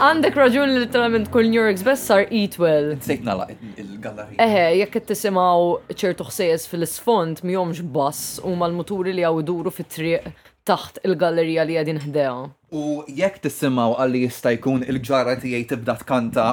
Għandek 0.00 0.34
raġun 0.40 0.70
li 0.72 0.78
literalment 0.84 1.26
kull 1.30 1.44
New 1.52 1.60
York's 1.60 1.82
best 1.86 2.08
sar 2.08 2.22
eat 2.32 2.54
well. 2.62 2.94
Sejtna 3.04 3.34
la 3.36 3.44
il-gallerija. 3.52 4.40
Eħe, 4.40 4.62
jekk 4.80 5.02
tisimaw 5.10 5.74
ċertu 5.92 6.24
ħsejjes 6.30 6.64
fil-sfond 6.70 7.42
miħomx 7.44 7.84
bass 7.92 8.38
u 8.46 8.54
mal-muturi 8.58 9.12
li 9.18 9.26
għaw 9.28 9.42
iduru 9.42 9.68
fit-triq 9.74 10.30
taħt 10.70 11.00
il-gallerija 11.06 11.64
li 11.66 11.76
għadin 11.80 11.98
ħdew. 12.04 12.42
U 12.78 12.82
jekk 13.10 13.40
tisimaw 13.48 13.96
għalli 14.00 14.20
jista' 14.26 14.52
jkun 14.58 14.84
il-ġara 14.90 15.34
tiegħi 15.42 15.64
tibda 15.72 15.96
tkanta 16.02 16.46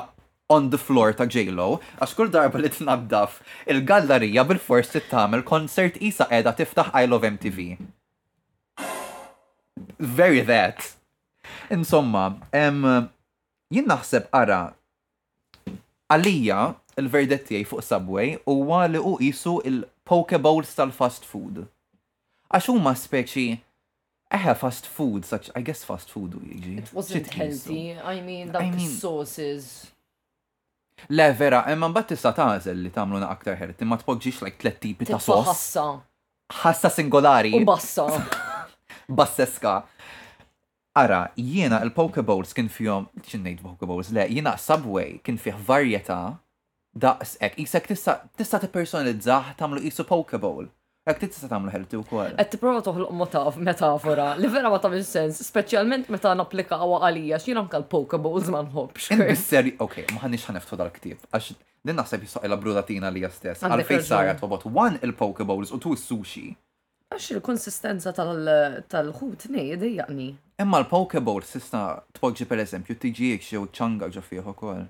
on 0.56 0.70
the 0.72 0.80
floor 0.82 1.14
ta' 1.18 1.28
ġejlo, 1.30 1.68
għax 2.00 2.16
kull 2.18 2.32
darba 2.34 2.62
li 2.64 2.72
tnabdaf 2.74 3.40
il-gallerija 3.70 4.46
bil-fors 4.50 4.96
tagħmel 4.98 5.44
konsert 5.46 6.00
isa 6.02 6.26
edha 6.34 6.54
tiftaħ 6.58 6.90
I 7.02 7.06
Love 7.12 7.30
MTV. 7.34 7.68
Very 10.00 10.42
that. 10.50 10.94
Insomma, 11.70 12.40
um, 12.56 12.82
jien 13.74 13.86
naħseb 13.90 14.32
ara 14.36 14.62
għalija 16.08 16.62
il-verdetti 16.98 17.54
tiegħi 17.54 17.70
fuq 17.70 17.86
Subway 17.86 18.34
huwa 18.50 18.86
li 18.90 18.98
u 19.04 19.18
jisu 19.22 19.60
il-Pokeballs 19.68 20.74
tal-fast 20.80 21.28
food. 21.30 21.68
Għax 22.48 22.72
huma 22.72 22.96
speċi 22.98 23.50
Eh, 24.30 24.54
fast 24.56 24.86
food, 24.86 25.24
such, 25.24 25.50
I 25.56 25.62
guess 25.62 25.84
fast 25.86 26.10
food 26.12 26.34
u 26.34 26.40
It 26.82 26.94
wasn't 26.94 27.28
healthy, 27.32 27.94
I 27.98 28.20
mean, 28.22 28.52
dawk 28.52 28.78
sauces. 29.00 29.92
Le, 31.10 31.32
vera, 31.34 31.64
imma 31.72 31.88
mbatt 31.88 32.10
tista 32.10 32.32
tażel 32.36 32.82
li 32.84 32.90
tamluna 32.92 33.30
aktar 33.32 33.56
ħert, 33.56 33.82
imma 33.86 33.98
tpoġġix 34.02 34.42
like 34.44 34.60
tlet 34.62 34.80
tipi 34.84 35.08
ta' 35.08 35.20
sos. 35.22 35.46
Ħassa. 35.48 35.86
Hassa 36.64 36.90
singolari. 36.92 37.54
U 37.56 37.62
bassa. 37.68 38.08
Basseska. 39.20 39.78
Ara, 40.98 41.22
jiena 41.38 41.80
il-Poke 41.86 42.24
Bowls 42.26 42.56
kien 42.58 42.68
fihom, 42.74 43.08
ċinnejt 43.30 43.62
Poke 43.64 43.88
Bowls, 43.88 44.10
le, 44.12 44.26
jiena 44.32 44.58
Subway 44.60 45.20
kien 45.24 45.38
fih 45.40 45.54
varjetà 45.70 46.20
s 47.22 47.38
ek, 47.46 47.60
jisek 47.62 47.88
tista' 47.94 48.18
tista' 48.36 48.66
personalizzah 48.74 49.54
tagħmlu 49.62 49.86
qisu 49.86 50.04
Poke 50.10 50.40
Bowl. 50.42 50.68
Għak 51.08 51.20
ti 51.24 51.28
tista 51.32 51.48
tamlu 51.48 51.72
ħelti 51.72 51.96
u 51.96 52.02
kol. 52.04 52.34
Għed 52.36 52.50
t-prova 52.58 52.82
toħloq 52.84 53.60
metafora 53.64 54.28
li 54.36 54.48
vera 54.52 54.68
ma 54.74 54.78
tamil 54.84 55.06
sens, 55.08 55.38
specialment 55.48 56.10
meta 56.12 56.34
naplika 56.36 56.76
għawa 56.76 56.98
għalija, 57.08 57.38
xina 57.40 57.62
mkal 57.64 57.86
Pokeballs 57.88 58.50
ma 58.52 58.60
nħobx. 58.66 59.16
Bisseri, 59.30 59.72
ok, 59.84 60.02
maħanix 60.18 60.50
ħaniftu 60.50 60.78
dal-ktib, 60.82 61.30
għax 61.32 61.54
din 61.88 61.96
naħseb 62.02 62.26
jisoq 62.28 62.44
il-abrudatina 62.50 63.12
li 63.16 63.24
jastess. 63.24 63.64
Għalfej 63.64 64.02
t 64.04 64.44
wabot 64.44 64.66
one 64.68 65.00
il-Pokeballs 65.08 65.72
u 65.72 65.80
tu 65.80 65.94
s 65.96 66.04
sushi 66.12 66.50
Għax 67.14 67.28
il-konsistenza 67.38 68.12
tal-ħut 68.12 69.46
nej, 69.56 69.78
dejjaqni. 69.80 70.28
Imma 70.60 70.82
l-Pokeball 70.84 71.46
sista 71.48 71.86
tpoġġi 72.20 72.50
per 72.52 72.66
eżempju 72.66 72.98
t-tġiek 73.00 73.48
u 73.62 73.70
ċanga 73.72 74.10
ġofiħu 74.18 74.56
kol. 74.60 74.84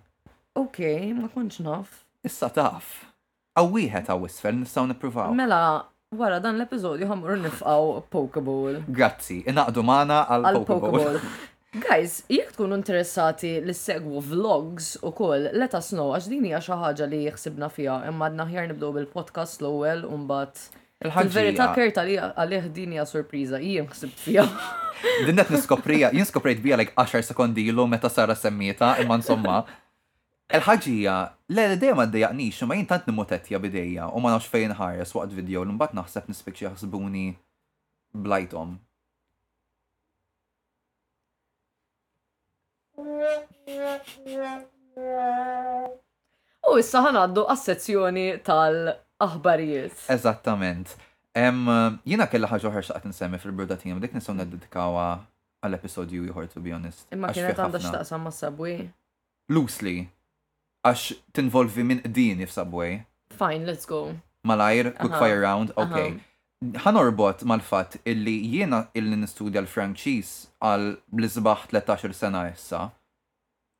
Ok, 0.58 0.82
ma 1.20 1.30
konċnaf. 1.36 1.94
naf. 1.94 2.02
Issa 2.26 2.50
taf. 2.50 3.04
Għawijħet 3.62 4.10
għaw 4.10 4.26
isfel 4.30 4.58
nistaw 4.64 4.88
niprofaw. 4.90 5.34
Mela, 5.38 5.60
Wara 6.16 6.38
dan 6.40 6.56
l-episodju 6.56 7.04
għamur 7.04 7.34
nifqaw 7.44 7.90
Pokeball. 8.08 8.78
Grazzi, 8.96 9.42
inaqdu 9.52 9.82
maħna 9.84 10.22
għal 10.32 10.60
Pokeball. 10.70 11.18
Guys, 11.84 12.22
jek 12.32 12.54
tkun 12.56 12.72
interessati 12.78 13.50
li 13.60 13.74
segwu 13.76 14.22
vlogs 14.24 14.86
u 15.04 15.12
koll, 15.18 15.50
let 15.60 15.76
us 15.76 15.90
know, 15.92 16.14
għax 16.16 16.30
dini 16.32 16.54
għaxa 16.56 16.78
ħagġa 16.80 17.08
li 17.12 17.20
jħsibna 17.28 17.68
fija, 17.76 17.98
imma 18.08 18.30
naħjar 18.38 18.70
nibdow 18.72 18.96
bil-podcast 18.96 19.66
l-ewel, 19.66 20.06
umbat. 20.08 20.70
Il-verità 21.04 21.74
kerta 21.76 22.06
li 22.08 22.16
għalih 22.18 22.70
dini 22.78 23.02
għa 23.04 23.06
sorpriza, 23.12 23.60
jien 23.60 23.90
ħsibt 23.92 24.22
fija. 24.30 24.46
Dinnet 25.28 25.52
niskoprija, 25.58 26.14
jien 26.16 26.26
skoprejt 26.32 26.64
bija 26.64 26.80
like 26.80 26.96
10 26.96 27.28
sekondi 27.34 27.68
ilu 27.68 27.84
meta 27.92 28.08
sara 28.10 28.34
semmita, 28.40 28.96
imma 29.04 29.20
insomma, 29.20 29.60
Il-ħagġija, 30.48 31.14
le 31.52 31.64
dejjem 31.76 32.00
għaddejaqnix, 32.02 32.62
ma 32.70 32.76
jien 32.78 32.86
tant 32.88 33.08
nimmotetja 33.10 33.58
bidejja 33.60 34.06
u 34.16 34.22
ma 34.24 34.30
nafx 34.32 34.48
fejn 34.54 34.72
ħares 34.80 35.10
waqt 35.18 35.36
video 35.36 35.66
l 35.68 35.74
mbagħad 35.76 35.98
naħseb 36.00 36.30
nispekċi 36.32 36.72
xi 36.80 37.28
blajtom. 38.26 38.78
U 46.72 46.80
issa 46.80 47.04
ħanaddu 47.04 47.44
għas-sezzjoni 47.52 48.26
tal-aħbarijiet. 48.48 50.08
Eżattament. 50.16 50.96
Jina 52.08 52.30
kella 52.32 52.48
ħaġa 52.54 52.72
oħra 52.72 52.86
xaqt 52.96 53.12
nsemmi 53.12 53.44
fil-birda 53.44 53.76
tijem, 53.84 54.00
dik 54.00 54.16
nisew 54.16 54.32
neddedikawa 54.40 55.10
għall-episodju 55.60 56.30
ieħor 56.32 56.48
to 56.56 56.64
be 56.64 56.72
honest. 56.74 57.04
Imma 57.12 57.36
kienet 57.36 57.60
għandha 57.60 57.84
x'taqsam 57.84 58.24
ma' 58.24 58.32
Subway? 58.40 58.86
Loosely 59.52 60.08
għax 60.88 61.08
tinvolvi 61.36 61.84
minn 61.84 62.02
din 62.14 62.42
if 62.44 62.54
subway. 62.56 63.02
Fine, 63.38 63.66
let's 63.68 63.86
go. 63.86 64.16
Malajr, 64.48 64.94
quick 64.98 65.14
uh 65.14 65.18
-huh. 65.18 65.20
fire 65.26 65.42
round, 65.42 65.70
ok. 65.76 65.96
Uh 65.96 66.00
-huh 66.00 66.20
Hanorbot 66.84 67.44
mal-fat 67.44 67.92
illi 68.12 68.36
jiena 68.54 68.88
illi 68.94 69.16
nistudja 69.16 69.62
l-Franċis 69.62 70.30
għal 70.62 70.88
blizbaħ 71.18 71.68
13 71.74 72.14
sena 72.14 72.48
issa. 72.50 72.80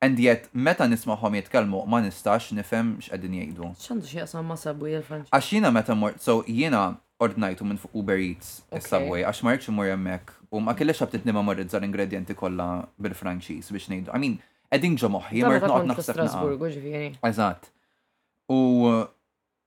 And 0.04 0.18
yet, 0.18 0.44
meta 0.52 0.84
nismaħom 0.86 1.34
jitkelmu, 1.34 1.80
ma 1.86 1.98
nistax 2.00 2.52
nifem 2.58 2.96
x'qegħdin 3.00 3.32
jgħidu. 3.38 3.62
X'għandu 3.84 4.04
xi 4.10 4.18
jaqsam 4.18 4.46
ma' 4.46 4.56
sabwi 4.64 4.94
l-Franċis? 4.98 5.32
Għax 5.32 5.48
jiena 5.52 5.70
meta 5.78 5.94
mor 5.94 6.12
so 6.26 6.44
jiena 6.46 6.82
ordnajtu 7.18 7.64
minn 7.64 7.78
fuq 7.82 7.90
Uber 8.00 8.18
Eats 8.28 8.62
is-Subway 8.76 9.24
għax 9.24 9.42
ma 9.42 9.50
rridx 9.54 9.68
imur 9.72 9.86
hemmhekk 9.90 10.32
u 10.54 10.60
ma 10.60 10.74
kellix 10.78 11.02
ħabtit 11.02 11.24
nima 11.24 11.42
mor 11.42 11.58
ingredienti 11.58 12.34
kollha 12.34 12.86
bil-Franċis 13.02 13.72
biex 13.72 13.88
ngħidu. 13.88 14.10
I 14.14 14.18
mean, 14.22 14.38
Edin 14.68 14.98
ġo 15.00 15.08
moħi, 15.12 15.40
ma 15.44 15.56
rtnaqt 15.56 17.22
Eżat. 17.24 17.70
U 18.52 18.58
uh, 18.88 18.96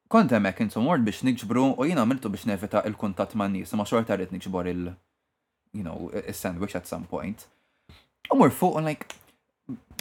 kont 0.09 0.33
hemmhekk 0.33 0.67
insum 0.67 0.85
mort 0.85 1.01
biex 1.05 1.23
nġbru 1.25 1.63
u 1.73 1.87
jina 1.89 2.03
għamiltu 2.03 2.29
biex 2.33 2.45
nevita 2.49 2.83
il-kuntatt 2.89 3.33
ma' 3.37 3.47
nies, 3.49 3.73
ma 3.77 3.85
xorta 3.89 4.17
rrit 4.17 4.33
nġbor 4.35 4.69
il- 4.69 4.91
you 5.73 5.81
know, 5.85 6.11
a 6.27 6.33
sandwich 6.33 6.75
at 6.77 6.85
some 6.87 7.05
point. 7.09 7.45
U 8.29 8.37
mur 8.37 8.51
fuq 8.53 8.77
and 8.77 8.85
like, 8.85 9.05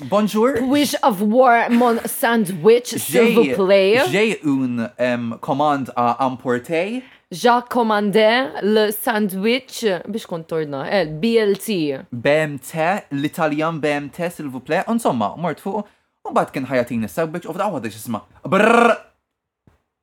Bonjour. 0.09 0.65
Wish 0.67 0.95
of 1.03 1.21
war 1.21 1.69
mon 1.71 2.01
sandwich, 2.05 2.95
silver 2.99 3.55
player. 3.55 4.07
Ġej 4.11 4.41
un 4.45 5.39
command 5.41 5.93
a 5.97 6.17
uh, 6.19 7.03
Jacques 7.33 7.69
Comandé 7.69 8.49
le 8.63 8.91
sandwich 8.91 9.85
biex 10.09 10.27
kontorna, 10.27 10.89
el, 10.91 11.07
eh, 11.07 11.13
BLT. 11.13 12.03
BMT, 12.11 13.05
l-Italjan 13.13 13.75
BMT, 13.75 14.29
s'il 14.31 14.47
vous 14.49 14.59
plaît, 14.59 14.83
insomma, 14.89 15.37
mort 15.39 15.59
fuq, 15.63 15.85
u 16.27 16.33
bat 16.35 16.51
kien 16.51 16.67
ħajatini 16.67 17.07
il-sandwich 17.07 17.47
u 17.47 17.53
f'daqqa 17.55 17.77
għadix 17.79 18.01
isma. 18.03 18.25
Brrr! 18.43 18.97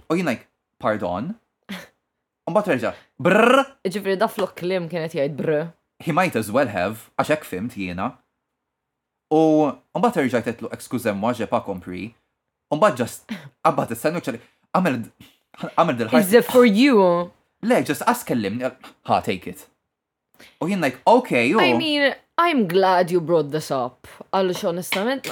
U 0.07 0.15
jinajk, 0.15 0.45
pardon? 0.79 1.33
U 2.47 2.55
bat 2.55 2.71
reġa, 2.71 2.93
brrr! 3.19 3.59
Ġifri 3.83 4.15
da 4.17 4.31
flok 4.31 4.55
klim 4.61 4.87
kienet 4.87 5.17
jgħid 5.19 5.35
brrr. 5.35 5.67
He 5.99 6.13
might 6.15 6.39
as 6.39 6.47
well 6.49 6.71
have, 6.71 7.09
għaxek 7.19 7.43
fimt 7.43 7.75
jena. 7.75 8.13
U 9.35 9.73
bat 9.99 10.15
reġa 10.23 10.45
jtetlu, 10.45 10.71
ekskuzem, 10.71 11.19
maġe 11.19 11.47
pa 11.49 11.59
kompri. 11.59 12.13
un 12.71 12.79
bat 12.79 12.95
ġast 12.95 13.27
qabad 13.65 13.91
is-sandwich 13.95 14.31
għamel 14.75 15.03
Għamil 15.61 15.97
dil 15.97 16.13
Is 16.19 16.33
it 16.33 16.45
for 16.45 16.65
you? 16.65 17.31
Le, 17.63 17.81
just 17.83 18.03
ask 18.05 18.27
kellim, 18.27 18.59
ha, 19.09 19.21
take 19.25 19.47
it. 19.49 19.65
U 20.61 20.67
jien 20.69 20.81
like, 20.81 20.99
okay, 21.07 21.47
yo. 21.49 21.59
I 21.59 21.71
mean, 21.73 22.13
I'm 22.37 22.67
glad 22.67 23.09
you 23.09 23.19
brought 23.21 23.49
this 23.51 23.71
up. 23.71 24.07
Għalix 24.33 24.63
onestament, 24.73 25.31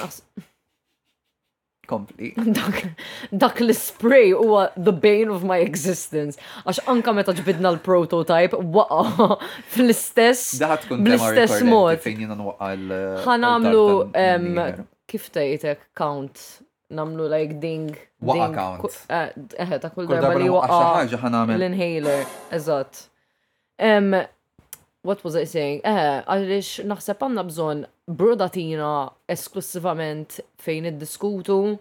Kompli. 1.86 2.32
Dak 3.38 3.60
l-spray 3.62 4.32
huwa 4.34 4.64
the 4.74 4.90
bane 4.90 5.30
of 5.30 5.44
my 5.46 5.60
existence. 5.62 6.34
Għax 6.66 6.80
anka 6.90 7.12
meta 7.14 7.30
ġbidna 7.38 7.70
l-prototype, 7.76 8.58
waqa 8.74 9.36
fl-istess. 9.70 10.56
Daħat 10.58 10.88
kun 10.90 11.04
bl-istess 11.06 11.62
mod. 11.68 12.10
Ħanamlu, 13.22 13.84
kif 15.06 15.30
tajtek, 15.30 15.86
count 15.94 16.42
namlu 16.90 17.28
like 17.28 17.60
ding. 17.60 17.96
Waqa 18.22 18.50
account. 18.52 19.04
Eh, 19.10 19.30
eh, 19.58 19.78
ta' 19.78 19.88
kull 19.90 20.06
darba 20.06 20.36
li 20.38 20.48
waqa. 20.48 21.52
L-inhaler, 21.54 22.24
eżat. 22.50 23.08
What 25.02 25.22
was 25.22 25.36
I 25.36 25.44
saying? 25.44 25.80
Eh, 25.84 26.22
għalix 26.26 26.80
naħseb 26.90 27.20
għanna 27.22 27.44
bżon 27.50 27.84
brudatina 28.08 29.10
esklusivament 29.30 30.40
fejn 30.62 30.88
id-diskutu 30.90 31.76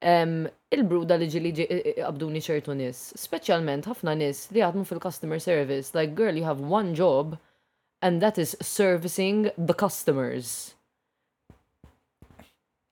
il-bruda 0.00 1.18
li 1.20 1.28
ġili 1.28 1.52
għabduni 2.06 2.40
ċertu 2.40 2.74
nis. 2.78 3.02
Specialment 3.20 3.84
ħafna 3.90 4.14
nis 4.16 4.46
li 4.54 4.64
għadmu 4.64 4.86
fil-customer 4.88 5.38
service. 5.42 5.92
Like, 5.94 6.14
girl, 6.14 6.34
you 6.36 6.44
have 6.48 6.60
one 6.62 6.94
job 6.94 7.36
and 8.00 8.22
that 8.22 8.38
is 8.38 8.56
servicing 8.64 9.50
the 9.58 9.74
customers. 9.76 10.72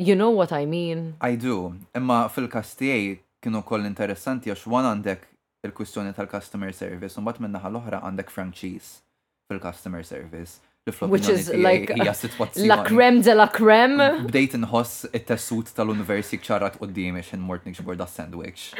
You 0.00 0.14
know 0.14 0.30
what 0.30 0.52
I 0.52 0.64
mean? 0.64 1.16
I 1.20 1.34
do. 1.34 1.74
Imma 1.92 2.28
fil-kastijaj 2.32 3.18
kienu 3.42 3.62
koll 3.66 3.82
interessanti 3.90 4.52
għax 4.52 4.62
wan 4.70 4.86
għandek 4.92 5.24
il-kwistjoni 5.66 6.12
tal-customer 6.14 6.70
service, 6.80 7.16
un 7.18 7.26
bat 7.26 7.40
minnaħa 7.42 7.72
oħra 7.80 8.00
għandek 8.06 8.30
franchise 8.30 9.02
fil-customer 9.50 10.04
service. 10.06 10.60
Which 11.02 11.28
is 11.28 11.50
like 11.52 11.90
la 12.72 12.82
creme 12.84 13.20
de 13.22 13.34
la 13.34 13.46
creme. 13.50 14.06
Bdejt 14.30 14.54
nħoss 14.62 15.10
it-tessut 15.12 15.74
tal-universi 15.76 16.38
kċarrat 16.40 16.78
u 16.80 16.86
d-dimi 16.88 17.20
xin 17.26 17.42
mort 17.44 17.66
nikxbor 17.68 17.98
da 18.00 18.06
sandwich. 18.08 18.70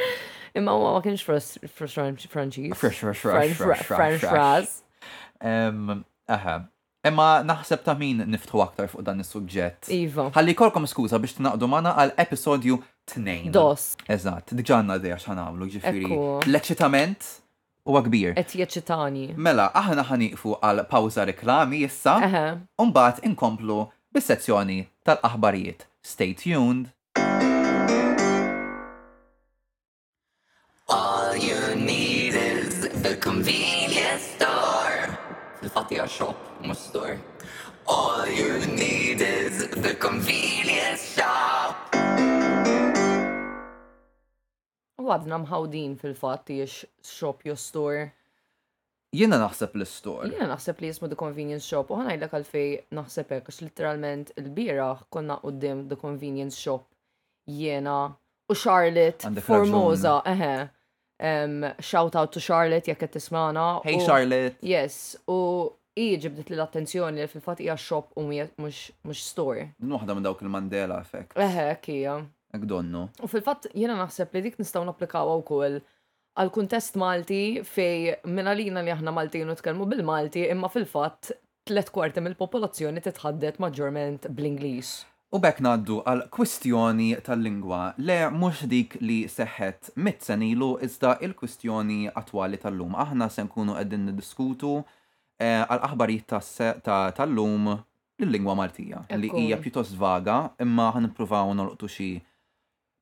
Imma 0.55 0.71
u 0.73 0.81
ma 0.87 0.95
kienx 1.05 1.19
franchise. 1.27 2.79
Fresh, 2.79 2.99
fresh, 3.03 3.19
fresh, 3.19 3.19
fresh, 3.19 3.53
fresh, 3.59 3.85
fresh, 3.91 4.23
fresh, 4.23 4.23
fresh, 4.23 4.75
fresh, 5.43 6.59
Emma 6.99 7.41
naħseb 7.47 7.83
ta' 7.85 7.93
min 7.95 8.19
niftħu 8.27 8.59
aktar 8.63 8.89
fuq 8.91 9.03
dan 9.07 9.21
is-suġġett. 9.23 9.87
Iva. 9.95 10.25
Ħalli 10.35 10.55
kolkom 10.59 10.87
skuża 10.91 11.19
biex 11.23 11.37
tnaqdu 11.37 11.67
magħna 11.71 11.93
għal 12.01 12.11
episodju 12.25 12.75
2. 13.13 13.51
Dos. 13.55 13.85
Eżatt, 14.11 14.51
diġanna 14.59 14.97
dej 14.99 15.13
għax 15.15 15.27
ħanlu. 15.31 15.67
ġifieri. 15.75 16.17
L-eċitament 16.51 17.29
huwa 17.87 18.01
kbir. 18.03 18.33
Qed 18.35 18.55
jeċitani. 18.59 19.29
Mela, 19.39 19.69
aħna 19.79 20.03
ħaniqfu 20.11 20.57
għal 20.59 20.83
pawża 20.91 21.23
reklami 21.31 21.85
issa, 21.87 22.17
u 22.75 22.89
mbagħad 22.91 23.23
inkomplu 23.31 23.79
bis-sezzjoni 24.11 24.81
tal-aħbarijiet. 25.07 25.87
Stay 26.03 26.35
tuned. 26.35 26.91
All 30.89 31.35
you 31.37 31.63
need 31.79 32.35
is 32.35 32.91
a 33.07 33.15
convenience 33.23 34.35
store. 34.35 35.15
Il-fatti 35.63 36.01
shop 36.07 36.48
Mustor. 36.63 37.17
All 37.87 38.27
you 38.27 38.59
need 38.67 39.21
is 39.21 39.69
the 39.79 39.93
convenience 39.95 41.01
shop. 41.15 41.75
U 44.99 45.07
għadna 45.09 45.39
mħawdin 45.45 45.95
fil-fat 45.97 46.51
jiex 46.53 46.83
shop 47.01 47.45
your 47.47 47.57
store. 47.57 48.09
Jiena 49.15 49.39
naħseb 49.41 49.73
l-store. 49.79 50.27
Jiena 50.29 50.49
naħseb 50.51 50.83
li 50.83 50.91
jismu 50.91 51.07
The 51.09 51.17
Convenience 51.17 51.65
Shop 51.65 51.89
u 51.89 51.97
ħanajla 51.97 52.27
għalfej 52.29 52.67
naħseb 52.93 53.31
hekk 53.39 53.49
għax 53.49 53.63
literalment 53.65 54.29
il 54.37 54.51
bira 54.53 54.91
konna 55.09 55.39
qudiem 55.41 55.87
The 55.89 55.97
Convenience 55.97 56.59
Shop 56.61 56.83
jiena 57.49 57.95
u 58.13 58.59
Charlotte 58.65 59.31
Formosa, 59.41 60.19
eħe. 60.29 60.53
Um, 61.19 61.65
shout 61.83 62.13
out 62.15 62.29
to 62.37 62.43
Charlotte 62.43 62.91
jekk 62.91 63.01
qed 63.07 63.17
tismana. 63.17 63.79
Hey 63.87 63.97
Charlotte. 64.05 64.61
Yes, 64.61 65.17
u 65.25 65.71
iġibdet 65.99 66.49
li 66.51 66.57
l-attenzjoni 66.57 67.23
li 67.25 67.29
fil-fat 67.31 67.59
hija 67.63 67.75
shop 67.77 68.13
u 68.17 68.23
mhux 68.27 69.21
store. 69.23 69.67
Nuħda 69.83 70.15
minn 70.15 70.25
dawk 70.27 70.43
il-Mandela 70.45 70.99
effekt. 71.03 71.35
Eħe, 71.39 71.67
kija. 71.85 72.17
Ek 72.55 72.65
donnu. 72.69 73.07
U 73.25 73.29
fil-fat 73.29 73.67
jena 73.77 73.97
naħseb 73.99 74.33
li 74.37 74.45
dik 74.47 74.57
nistgħu 74.61 74.85
napplikaw 74.89 75.29
wkoll 75.39 75.79
għal 76.39 76.53
kuntest 76.55 76.95
Malti 76.99 77.41
fej 77.65 78.23
minna 78.25 78.55
li 78.57 78.69
aħna 78.71 79.13
Maltin 79.13 79.51
u 79.51 79.55
tkellmu 79.59 79.87
bil-Malti 79.91 80.47
imma 80.49 80.69
fil-fat 80.73 81.33
tlet 81.69 81.91
kwarti 81.93 82.23
mill-popolazzjoni 82.25 83.03
titħaddet 83.05 83.59
maġġorment 83.61 84.29
bl-Ingliż. 84.31 84.91
U 85.29 85.37
bekk 85.37 85.59
naddu 85.61 85.99
għal 86.09 86.23
kwistjoni 86.33 87.11
tal-lingwa 87.25 87.83
le 88.01 88.15
mhux 88.33 88.63
dik 88.71 88.95
li 89.05 89.19
seħħet 89.29 89.91
mit-senilu 90.05 90.71
iżda 90.87 91.19
il-kwistjoni 91.27 92.07
attwali 92.17 92.57
tal-lum. 92.63 92.95
Aħna 92.97 93.27
se 93.29 93.45
nkunu 93.45 93.75
qegħdin 93.77 94.07
niddiskutu 94.07 94.71
diskutu 94.71 94.98
Eh, 95.39 95.61
għal-aħbarijiet 95.63 96.83
tal-lum 97.15 97.69
l-lingwa 98.19 98.53
Maltija, 98.59 99.05
li 99.15 99.29
hija 99.39 99.55
pjuttost 99.63 99.93
vaga, 99.95 100.35
imma 100.59 100.89
ħan 100.91 101.05
nippruvaw 101.07 101.53
nolqtu 101.55 101.87
xi 101.93 102.07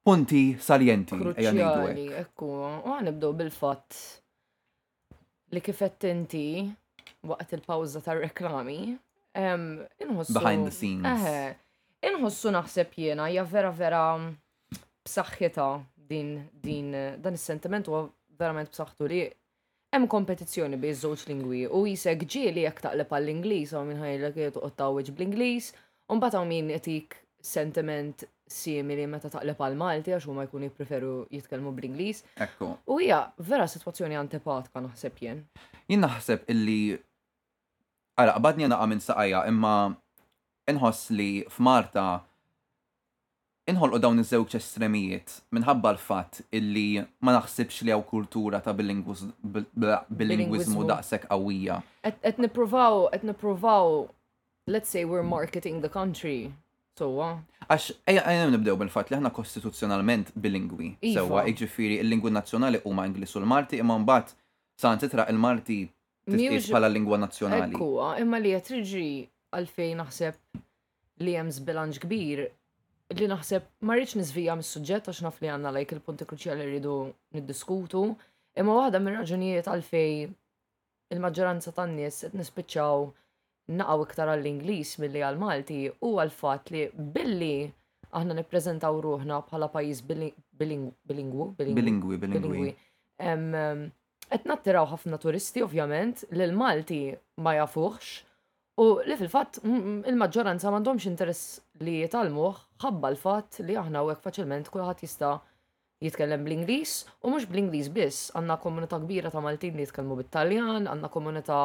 punti 0.05 0.41
saljenti. 0.61 1.17
Kruċjali, 1.17 2.03
ekku, 2.21 2.51
u 2.85 2.93
għan 2.93 3.07
nibdow 3.09 3.33
bil-fatt 3.39 3.97
li 5.55 5.63
kifett 5.65 6.05
inti 6.11 6.43
waqt 7.31 7.57
il-pawza 7.57 8.03
tar-reklami. 8.05 8.77
Inħossu. 10.05 10.37
Behind 10.37 10.69
the 10.69 10.75
scenes. 10.77 11.25
Inħossu 12.05 12.53
naħseb 12.53 12.93
jiena, 13.01 13.31
hija 13.33 13.47
vera 13.49 13.73
vera 13.81 14.03
b'saħħita 14.21 15.67
din 16.13 16.35
din 16.61 16.93
dan 17.17 17.33
is-sentiment 17.41 17.89
huwa 17.89 18.05
verament 18.37 18.69
b'saħħtu 18.69 19.11
li 19.15 19.25
hemm 19.95 20.07
kompetizzjoni 20.11 20.79
bejn 20.81 20.97
żewġ 21.01 21.21
lingwi 21.31 21.61
u 21.71 21.85
jisek 21.87 22.25
ġieli 22.33 22.63
jekk 22.65 22.81
taqleb 22.83 23.11
għall-Ingliż 23.13 23.75
u 23.79 23.83
minn 23.87 24.01
ħajlek 24.03 24.35
kien 24.35 24.55
toqgħod 24.55 24.75
tawweġ 24.81 25.11
bl-Ingliż, 25.15 25.69
u 26.11 26.17
mbagħad 26.17 26.37
hawn 26.39 26.51
min 26.51 26.73
jtik 26.75 27.15
sentiment 27.49 28.25
simili 28.51 29.05
meta 29.07 29.29
taqleb 29.31 29.59
għal 29.61 29.77
Malti 29.79 30.13
għax 30.15 30.27
huma 30.27 30.45
jkunu 30.47 30.67
jippreferu 30.69 31.13
jitkellmu 31.31 31.71
bl-Ingliż. 31.75 32.21
Ekku. 32.43 32.73
U 32.91 32.99
hija 32.99 33.21
vera 33.49 33.67
sitwazzjoni 33.71 34.17
antipatika 34.19 34.83
naħseb 34.87 35.21
jien. 35.23 35.45
Jien 35.89 36.03
naħseb 36.03 36.47
illi 36.53 36.97
Għala, 38.17 38.31
qabadni 38.33 38.65
għana 38.65 38.81
minn 38.89 39.01
saqajja, 39.03 39.39
imma 39.45 39.71
inħoss 40.73 41.11
li 41.13 41.27
f'Marta 41.53 42.05
inħolqu 43.67 43.97
dawn 43.99 44.21
iż-żewġ 44.21 44.53
estremijiet 44.61 45.31
minħabba 45.53 45.89
l-fatt 45.95 46.41
illi 46.55 47.01
ma 47.25 47.31
naħsibx 47.35 47.75
li 47.83 47.91
hawn 47.91 48.05
kultura 48.07 48.57
ta' 48.63 48.73
bilingwiżmu 48.79 50.81
daqshekk 50.87 51.27
qawwija. 51.33 51.75
Qed 52.07 52.37
nippruvaw 52.45 52.95
qed 53.15 53.23
nippruvaw 53.27 53.87
let's 54.71 54.89
say 54.89 55.03
we're 55.05 55.23
marketing 55.31 55.81
the 55.83 55.89
country. 55.99 56.51
Sowa. 56.97 57.33
Għax, 57.69 57.91
ejja, 58.09 58.23
nibdew 58.49 58.75
bil 58.79 58.89
fatt 58.91 59.09
li 59.11 59.17
aħna 59.19 59.29
kostituzzjonalment 59.35 60.27
bilingwi. 60.39 60.89
Sewwa, 61.05 61.39
iva. 61.43 61.49
jiġifieri 61.51 61.95
il-lingwi 62.05 62.29
nazzjonali 62.33 62.79
huma 62.87 63.03
Inglis 63.07 63.31
u 63.35 63.37
l-Malti, 63.43 63.75
imma 63.83 63.95
mbagħad 64.01 64.27
san 64.81 64.97
titra 65.01 65.23
il-Malti 65.29 65.79
tisqis 66.31 66.65
bħala 66.71 66.89
lingwa 66.95 67.15
nazzjonali. 67.25 67.73
Ekku, 67.75 67.87
imma 68.23 68.37
li 68.41 68.51
qed 68.55 68.71
għalfejn 69.59 69.95
naħseb 70.01 70.33
li 71.23 71.33
hemm 71.37 71.49
zbilanġ 71.59 71.95
kbir 72.07 72.37
li 73.15 73.27
naħseb 73.31 73.67
marriċ 73.87 74.17
nizvija 74.19 74.55
mis 74.59 74.71
suġġett 74.75 75.07
għax 75.11 75.21
naf 75.25 75.37
li 75.41 75.49
għanna 75.51 75.69
lajk 75.77 75.93
il-punti 75.95 76.25
kruċjali 76.27 76.65
rridu 76.67 76.95
niddiskutu, 77.37 78.01
imma 78.59 78.75
waħda 78.81 78.99
minn 78.99 79.19
raġunijiet 79.21 79.69
għalfej 79.71 80.09
il-maġġoranza 81.15 81.71
tan-nies 81.77 82.19
qed 82.25 82.35
nispiċċaw 82.41 83.05
naqgħu 83.79 84.07
iktar 84.09 84.33
għall-Ingliż 84.33 84.97
milli 85.05 85.23
għall-Malti 85.23 85.79
u 86.03 86.13
għal 86.19 86.33
fatt 86.35 86.73
li 86.75 86.85
billi 87.15 87.53
aħna 88.11 88.37
nippreżentaw 88.41 88.99
ruħna 89.07 89.39
bħala 89.47 89.71
pajjiż 89.71 90.03
bilingwi 90.59 90.93
bilingwi 91.07 91.51
bilingwi 91.77 92.75
qed 94.27 94.51
nattiraw 94.51 94.89
ħafna 94.91 95.21
turisti 95.23 95.63
ovvjament 95.63 96.25
l 96.35 96.51
Malti 96.51 97.01
ma 97.39 97.55
jafuħx 97.55 98.26
U 98.77 98.85
li 99.09 99.15
fil-fatt, 99.17 99.57
il-maġġoranza 99.65 100.69
m'għandhomx 100.69 101.07
interess 101.09 101.57
li 101.81 101.95
jitalmuħ 102.03 102.59
ħabba 102.83 103.09
l-fatt 103.15 103.63
li 103.65 103.73
aħna 103.79 104.03
u 104.05 104.13
faċilment 104.21 104.69
kulħadd 104.69 105.01
jista' 105.07 105.31
jitkellem 106.05 106.43
bl-Inglis 106.45 106.91
u 107.25 107.31
mhux 107.33 107.47
bl-Inglis 107.49 107.89
biss, 107.95 108.27
għandna 108.37 108.59
komunità 108.61 108.99
kbira 109.01 109.31
ta' 109.33 109.41
Maltin 109.41 109.79
li 109.79 109.85
jitkellmu 109.87 110.19
bit-Taljan, 110.21 110.85
għandna 110.91 111.09
komunità 111.09 111.57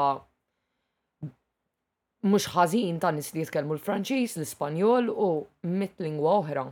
mux 2.32 2.48
ħażin 2.54 3.02
ta' 3.04 3.10
nis 3.12 3.28
li 3.36 3.44
jitkellmu 3.44 3.76
l-Franċiż, 3.76 4.38
l-Ispanjol 4.40 5.12
u 5.12 5.28
mit 5.68 6.00
lingwa 6.00 6.38
oħra. 6.40 6.64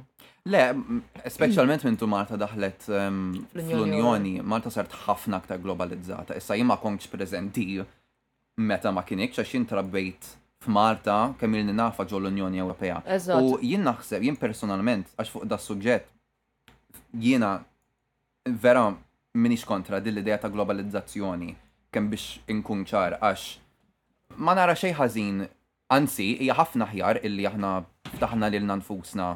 Le, 0.49 0.63
specialment 1.37 1.85
mintu 1.85 2.09
Marta 2.09 2.41
daħlet 2.41 2.89
ehm, 2.89 3.23
fl-Unjoni, 3.61 4.39
Marta 4.41 4.73
sart 4.73 4.97
ħafna 5.05 5.43
aktar 5.45 5.61
globalizzata. 5.61 6.33
Issa 6.41 6.57
jien 6.57 6.71
ma 6.73 6.81
kontx 6.81 7.13
preżenti 7.13 7.69
meta 8.59 8.91
ma 8.93 9.03
kienikx 9.07 9.39
għax 9.41 9.55
intrabbejt 9.61 10.31
f'Malta 10.65 11.35
kemm 11.41 11.55
il 11.57 11.73
nafa 11.73 12.05
ġol 12.05 12.25
l-Unjoni 12.29 12.61
Ewropea. 12.61 13.01
U 13.43 13.57
jien 13.63 13.85
naħseb, 13.85 14.23
jien 14.27 14.37
personalment, 14.37 15.09
għax 15.17 15.31
fuq 15.33 15.47
da 15.49 15.57
suġġett 15.59 16.09
jiena 17.17 17.61
vera 18.45 18.91
minix 19.35 19.65
kontra 19.65 20.01
din 20.01 20.19
idea 20.19 20.39
ta' 20.39 20.51
globalizzazzjoni 20.53 21.55
kemm 21.93 22.11
biex 22.11 22.41
inkun 22.51 22.85
ċar 22.87 23.19
għax 23.21 23.47
ma 24.41 24.55
nara 24.57 24.75
xej 24.79 24.95
ħażin 24.99 25.45
anzi 25.95 26.27
hija 26.43 26.55
ħafna 26.59 26.87
ħjar 26.93 27.23
illi 27.27 27.47
aħna 27.49 27.71
ftaħna 28.17 28.51
lil 28.53 28.67
nanfusna 28.69 29.31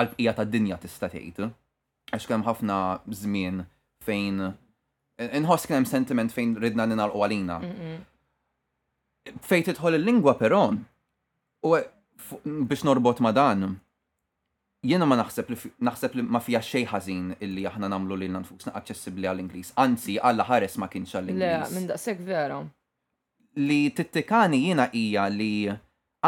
għal 0.00 0.10
bqija 0.16 0.34
tad-dinja 0.40 0.80
tista' 0.82 1.08
tgħid. 1.12 1.46
Għax 2.12 2.26
kemm 2.28 2.44
ħafna 2.46 2.78
żmien 3.08 3.62
fejn 4.04 4.42
inħoss 5.38 5.66
kien 5.68 5.78
hemm 5.78 5.86
sentiment 5.88 6.34
fejn 6.34 6.56
ridna 6.60 6.88
ninalqu 6.90 7.22
għalina. 7.22 7.60
Fejt 9.42 9.66
tidħol 9.70 9.96
il-lingwa 9.98 10.34
però, 10.36 10.64
u 11.64 11.72
biex 12.44 12.84
norbot 12.84 13.22
ma 13.24 13.30
dan, 13.32 13.64
jiena 14.84 15.06
ma 15.08 15.16
naħseb 15.22 15.52
li 15.54 15.58
naħseb 15.88 16.18
li 16.18 16.24
ma 16.28 16.40
fija 16.44 16.60
xejn 16.60 16.90
ħażin 16.92 17.30
illi 17.46 17.64
aħna 17.70 17.88
nagħmlu 17.88 18.18
lil 18.20 18.34
nfusna 18.36 18.74
aċċessibbli 18.76 19.30
għall-Ingliż. 19.30 19.72
Anzi, 19.80 20.18
Alla 20.20 20.44
ħares 20.44 20.76
ma 20.76 20.90
kienx 20.92 21.16
għall-Ingliż. 21.16 21.70
Le, 21.70 21.78
minn 21.78 21.88
daqshekk 21.88 22.24
vera. 22.28 22.58
Li 23.64 23.80
tittikani 23.96 24.60
jiena 24.66 24.90
hija 24.92 25.24
li 25.32 25.50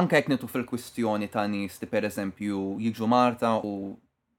anke 0.00 0.16
jekk 0.16 0.32
nitu 0.32 0.48
fil-kwistjoni 0.52 1.28
ta' 1.32 1.44
nies 1.52 1.76
li 1.82 1.88
pereżempju 1.92 2.62
jiġu 2.80 3.09
Marta 3.12 3.52
u 3.61 3.74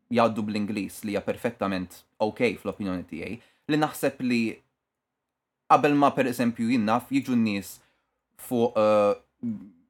jgħaddu 0.10 0.48
bl-Ingliż 0.50 1.04
li 1.06 1.14
hija 1.14 1.22
perfettament 1.26 2.02
ok 2.26 2.56
fl-opinjoni 2.64 3.06
tiegħi, 3.10 3.40
li 3.70 3.78
naħseb 3.82 4.22
li 4.26 4.42
qabel 5.70 5.98
ma 6.00 6.10
pereżempju 6.16 6.72
jinnaf 6.74 7.12
jiġu 7.14 7.36
n-nies 7.38 7.78
fuq 8.40 8.72
eh, 8.78 9.14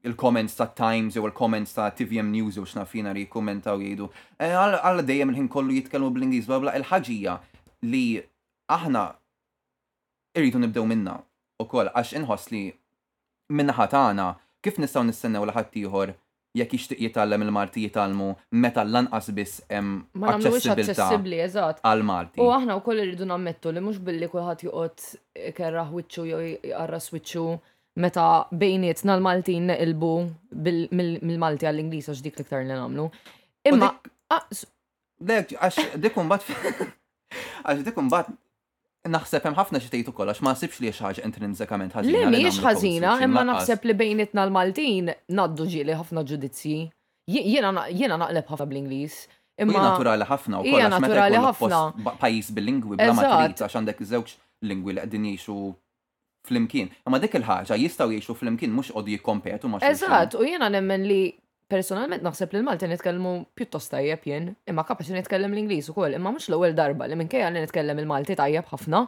il-comments 0.04 0.56
ta' 0.56 0.72
Times 0.82 1.14
jew 1.14 1.26
il-comments 1.30 1.74
ta' 1.78 1.90
TVM 2.00 2.30
News 2.36 2.56
u 2.58 2.64
xnafina 2.66 3.12
li 3.14 3.26
jikkumentaw 3.26 3.80
jgħidu. 3.82 4.10
Eh, 4.40 4.54
Għalla 4.54 5.04
dejjem 5.06 5.34
il-ħin 5.34 5.50
kollu 5.52 5.76
jitkellmu 5.80 6.12
bl-Ingliż 6.16 6.48
babla 6.52 6.76
il-ħaġija 6.80 7.38
li 7.92 8.06
aħna 8.72 9.06
irridu 10.38 10.62
nibdew 10.64 10.86
minna 10.88 11.20
u 11.60 11.66
koll 11.72 11.90
għax 11.94 12.16
inħoss 12.22 12.52
li 12.54 12.64
minna 13.52 13.74
ħatana 13.76 14.30
kif 14.64 14.80
nistaw 14.82 15.04
nistennew 15.08 15.44
l 15.48 15.56
ħadd 15.56 15.78
ieħor 15.84 16.14
jekk 16.58 16.74
jixtieq 16.78 17.02
jitgħallem 17.08 17.44
il-Malti 17.46 17.84
jitgħallmu 17.88 18.30
meta 18.64 18.84
lanqas 18.84 19.32
biss 19.38 19.64
hemm 19.72 20.24
accessibbli 20.32 21.42
eżatt 21.44 21.84
għall-Malti. 21.86 22.40
U 22.44 22.48
aħna 22.54 22.78
wkoll 22.82 23.04
irridu 23.04 23.28
nammettu 23.30 23.74
li 23.76 23.84
mhux 23.84 24.00
billi 24.06 24.30
kulħadd 24.32 24.70
joqgħod 24.70 25.52
kerraħ 25.60 25.94
wiċċu 26.00 26.26
jew 26.32 26.40
jqarras 26.62 27.12
wiċċu 27.14 27.48
meta 28.04 28.48
bejniet 28.62 29.02
l-Maltin 29.04 29.66
neqilbu 29.72 30.12
mill-Malti 30.94 31.68
għall-Ingliż 31.68 32.12
għax 32.14 32.22
dik 32.24 32.40
iktar 32.44 32.64
li 32.64 32.70
nagħmlu. 32.70 33.06
Imma. 33.74 33.90
Ah, 34.32 34.44
Lek, 35.30 35.56
għax 35.58 35.98
dik 36.04 36.18
bat. 36.32 36.46
Għax 37.68 37.82
dik 37.88 37.98
bat. 38.14 38.30
Naħseb 39.08 39.46
hemm 39.48 39.58
ħafna 39.58 39.80
xi 39.82 39.90
tgħid 39.92 40.12
ukoll 40.12 40.30
għax 40.34 40.44
ma 40.46 40.54
sibx 40.58 40.82
li 40.84 40.92
xi 40.94 41.04
ħaġa 41.06 41.26
intrinsikament 41.28 41.96
ħażina. 41.96 42.22
Le 42.22 42.30
mhijiex 42.36 42.60
ħażina, 42.66 43.16
imma 43.26 43.44
naħseb 43.50 43.88
li 43.90 43.96
bejnietna 44.00 44.46
l-Maltin 44.48 45.10
naddu 45.36 45.66
ġieli 45.72 45.96
ħafna 45.98 46.24
ġudizzji. 46.30 46.78
Jiena 47.28 47.74
naqleb 47.76 48.46
ħafna 48.48 48.70
bl-Ingliż. 48.72 49.18
Imma 49.66 49.82
naturali 49.90 50.30
ħafna 50.30 50.62
u 50.62 50.78
għax 50.78 51.02
meta 51.04 51.28
jkun 51.34 52.08
pajjiż 52.22 52.54
bil-lingwi 52.56 53.02
bla 53.02 53.14
ma 53.18 53.28
għax 53.50 53.74
għandek 53.76 54.04
żewġ 54.14 54.38
lingwi 54.72 54.94
li 54.96 55.02
qegħdin 55.04 55.26
jgħixu 55.34 55.58
fl-imkien. 56.48 56.90
Ma 57.12 57.20
dik 57.22 57.36
il-ħaġa 57.40 57.78
jistaw 57.84 58.12
jiexu 58.14 58.36
fl-imkien 58.36 58.72
mux 58.74 58.92
qod 58.96 59.10
jikompetu 59.12 59.70
ma 59.72 59.80
Eżat, 59.84 60.38
u 60.40 60.46
jena 60.48 60.70
nemmen 60.72 61.04
li 61.10 61.20
personalment 61.68 62.24
naħseb 62.24 62.54
li 62.56 62.62
l-Malti 62.62 62.88
nitkellmu 62.92 63.34
pjuttost 63.58 63.92
tajjeb 63.94 64.24
jien, 64.30 64.50
imma 64.72 64.86
kapaxi 64.88 65.16
nitkellem 65.18 65.54
l 65.54 65.66
u 65.66 65.80
ukoll, 65.92 66.16
imma 66.16 66.32
mhux 66.32 66.50
l-ewwel 66.52 66.76
darba 66.78 67.08
li 67.12 67.20
minkejja 67.20 67.50
li 67.52 67.64
nitkellem 67.66 68.00
il-Malti 68.06 68.38
tajjeb 68.40 68.68
ħafna. 68.72 69.04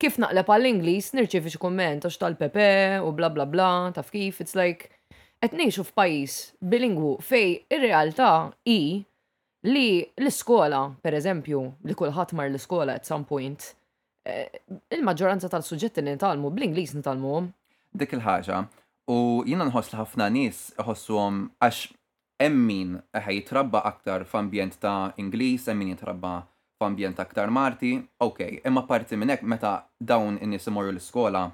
Kif 0.00 0.18
naqleb 0.18 0.48
għall 0.50 0.66
inglis 0.72 1.12
nirċievi 1.14 1.52
xi 1.54 1.58
kumment 1.62 2.04
għax 2.04 2.18
tal-Pepe 2.18 2.64
u 3.06 3.12
bla 3.14 3.28
bla 3.30 3.46
bla, 3.46 3.70
taf 3.94 4.10
kif, 4.10 4.40
it's 4.42 4.58
like 4.58 4.90
qed 5.38 5.54
ngħixu 5.54 5.84
f'pajjiż 5.90 6.34
bilingwu 6.66 7.12
fej 7.22 7.52
ir-realtà 7.70 8.32
hi 8.66 9.04
li 9.64 9.86
l-iskola, 10.18 10.82
per 11.04 11.14
eżempju, 11.20 11.60
li 11.86 11.94
kulħadd 11.96 12.32
mar 12.36 12.48
l-iskola 12.50 12.96
at 12.98 13.06
some 13.08 13.24
point, 13.28 13.70
Eh, 14.24 14.48
il-maġġoranza 14.96 15.50
tal-suġġetti 15.52 16.00
li 16.00 16.14
nitalmu 16.14 16.48
bl 16.48 16.64
inglis 16.64 16.94
nitalmu 16.96 17.42
Dik 17.92 18.14
il-ħaġa. 18.16 18.58
U 19.12 19.44
jiena 19.44 19.66
nħoss 19.68 19.92
li 19.92 19.98
ħafna 20.00 20.26
nies 20.32 20.60
ħossuhom 20.80 21.42
għax 21.62 21.80
emmin 22.48 22.96
ħaj 23.14 23.34
jitrabba 23.36 23.82
aktar 23.86 24.24
f'ambjent 24.26 24.78
ta' 24.82 25.12
Ingliż, 25.22 25.66
emmin 25.70 25.90
jitrabba 25.92 26.32
f'ambjent 26.80 27.20
aktar 27.22 27.52
Marti, 27.54 27.92
ok, 28.24 28.40
imma 28.66 28.82
parti 28.88 29.18
minn 29.20 29.28
hekk 29.30 29.44
meta 29.54 29.74
dawn 30.00 30.38
in-nies 30.42 30.66
imorru 30.72 30.90
l-iskola, 30.96 31.44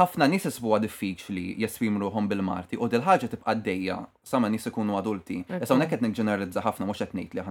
ħafna 0.00 0.28
nies 0.30 0.46
isbuha 0.52 0.78
diffiċli 0.84 1.48
jesprimruhom 1.64 2.28
bil-Marti 2.30 2.76
u 2.78 2.90
dil 2.92 3.02
ħaġa 3.08 3.30
tibqa' 3.34 3.54
dejja 3.66 3.96
sama 4.22 4.52
nies 4.52 4.68
ikunu 4.70 5.00
adulti. 5.00 5.38
Issa 5.48 5.72
hawnhekk 5.74 5.96
qed 5.96 6.04
nġeneralizza 6.12 6.62
ħafna 6.68 6.90
mhux 6.92 7.06
qed 7.08 7.16
ngħid 7.16 7.40
li 7.40 7.46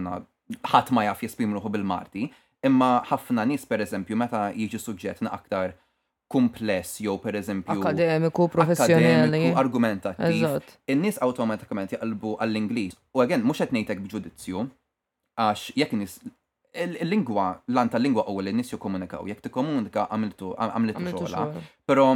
ħadd 0.76 0.94
ma 0.96 1.08
jaf 1.10 1.26
jesprimruħu 1.28 1.74
bil-Marti, 1.76 2.30
Imma 2.65 2.98
ħafna 3.08 3.45
nies 3.48 3.63
pereżempju 3.69 4.17
meta 4.19 4.50
jiġi 4.52 4.80
suġġettna 4.84 5.32
aktar 5.36 5.74
kumpless 6.30 7.00
jew 7.02 7.15
pereżempju 7.24 7.80
akademiku, 7.80 8.48
professjonali, 8.54 9.48
argumentattiv. 9.63 10.43
In-nies 10.93 11.17
awtomatikament 11.26 11.95
jaqalbu 11.95 12.34
għall 12.38 12.60
inglis 12.60 12.98
U 13.15 13.24
għagħen 13.24 13.45
mhux 13.48 13.63
qed 13.63 13.76
ngħidlek 13.78 14.04
b'ġudizzju 14.04 14.65
għax 15.39 15.69
jekk 15.80 15.95
nis 16.02 16.17
il-lingwa, 16.89 17.48
l-anta 17.72 17.98
lingwa 17.98 18.28
u 18.30 18.43
l-nis 18.43 18.76
jikomunikaw, 18.76 19.24
jek 19.32 19.39
ti 19.41 19.50
komunika 19.50 20.04
għamiltu, 20.12 20.52
għamiltu 20.54 21.15
xoħla. 21.24 21.45
Pero 21.89 22.10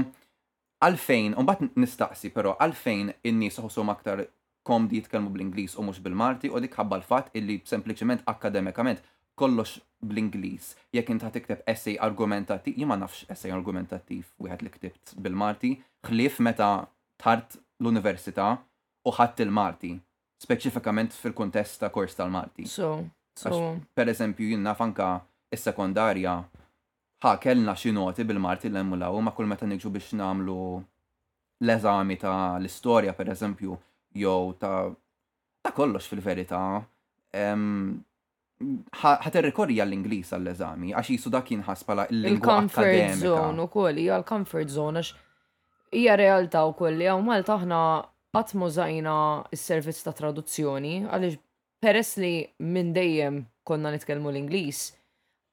għalfejn, 0.84 1.39
bat 1.47 1.63
nistaqsi, 1.79 2.29
pero 2.36 2.53
għalfejn 2.62 3.15
in-nis 3.32 3.58
uħsum 3.63 3.89
aktar 3.95 4.27
kom 4.67 4.86
di 4.91 4.99
jitkelmu 4.99 5.32
bl-Inglis 5.34 5.73
u 5.79 5.88
mux 5.88 5.97
bil-Marti 6.03 6.51
u 6.53 6.62
dik 6.63 6.75
ħabba 6.79 6.99
l-fat 7.01 7.34
illi 7.39 7.58
sempliciment 7.67 8.21
akademikament 8.29 9.01
kollox 9.37 9.79
bl-Inglis, 10.07 10.73
jekk 10.93 11.09
inta' 11.15 11.31
tikteb 11.33 11.61
essay 11.69 11.95
argumentativ, 11.97 12.75
jien 12.77 12.89
ma 12.89 12.97
nafx 12.99 13.23
essay 13.33 13.53
argumentattiv 13.55 14.27
wieħed 14.45 14.65
li 14.65 14.71
ktibt 14.75 15.13
bil 15.25 15.33
marti 15.39 15.71
ħlief 16.09 16.41
meta 16.45 16.67
tart 17.23 17.57
l-università 17.81 18.45
u 19.07 19.13
ħadd 19.15 19.45
il 19.47 19.53
marti 19.59 19.93
speċifikament 20.43 21.15
fil-kuntest 21.15 21.79
ta' 21.81 21.89
kors 21.95 22.17
tal-Malti. 22.17 22.65
So, 22.67 22.89
so. 23.39 23.51
Per 23.95 24.09
eżempju, 24.11 24.49
jien 24.51 24.63
naf 24.65 24.81
anka 24.83 25.07
is-sekondarja 25.55 26.33
ħa 27.23 27.33
kellna 27.39 27.75
xi 27.79 27.93
noti 27.95 28.25
bil 28.27 28.41
marti 28.43 28.67
l 28.67 28.81
emmulaw 28.81 29.21
ma 29.23 29.31
kull 29.31 29.47
meta 29.47 29.65
niġu 29.67 29.89
biex 29.95 30.13
nagħmlu 30.19 30.59
l-eżami 31.63 32.19
ta' 32.19 32.35
l-istorja 32.59 33.15
per 33.15 33.31
eżempju, 33.31 33.77
jew 34.19 34.55
ta' 34.59 34.77
ta' 35.63 35.71
kollox 35.71 36.11
fil-verità 36.11 36.65
ħaterrikorja 38.61 39.83
l-Inglis 39.85 40.31
għall-eżami, 40.37 40.91
għax 40.97 41.09
jisu 41.13 41.31
dak 41.33 41.49
jinħas 41.51 41.83
pala 41.87 42.05
l 42.11 42.25
Il-comfort 42.33 43.19
zone 43.23 43.61
u 43.61 43.67
koll, 43.73 43.97
hija 43.99 44.19
l-comfort 44.21 44.71
zone, 44.75 44.99
għax 45.01 45.13
hija 45.99 46.15
realtà 46.19 46.63
u 46.69 46.73
koll, 46.77 47.01
u 47.17 47.21
Malta 47.25 47.57
qatt 48.33 48.55
mużajna 48.57 49.15
s-servizz 49.53 49.99
ta' 50.07 50.13
traduzzjoni, 50.17 50.95
għaliex 51.05 51.37
peress 51.83 52.15
li 52.17 52.35
minn 52.65 52.93
dejjem 52.95 53.43
konna 53.67 53.91
nitkellmu 53.93 54.31
l-Inglis, 54.31 54.87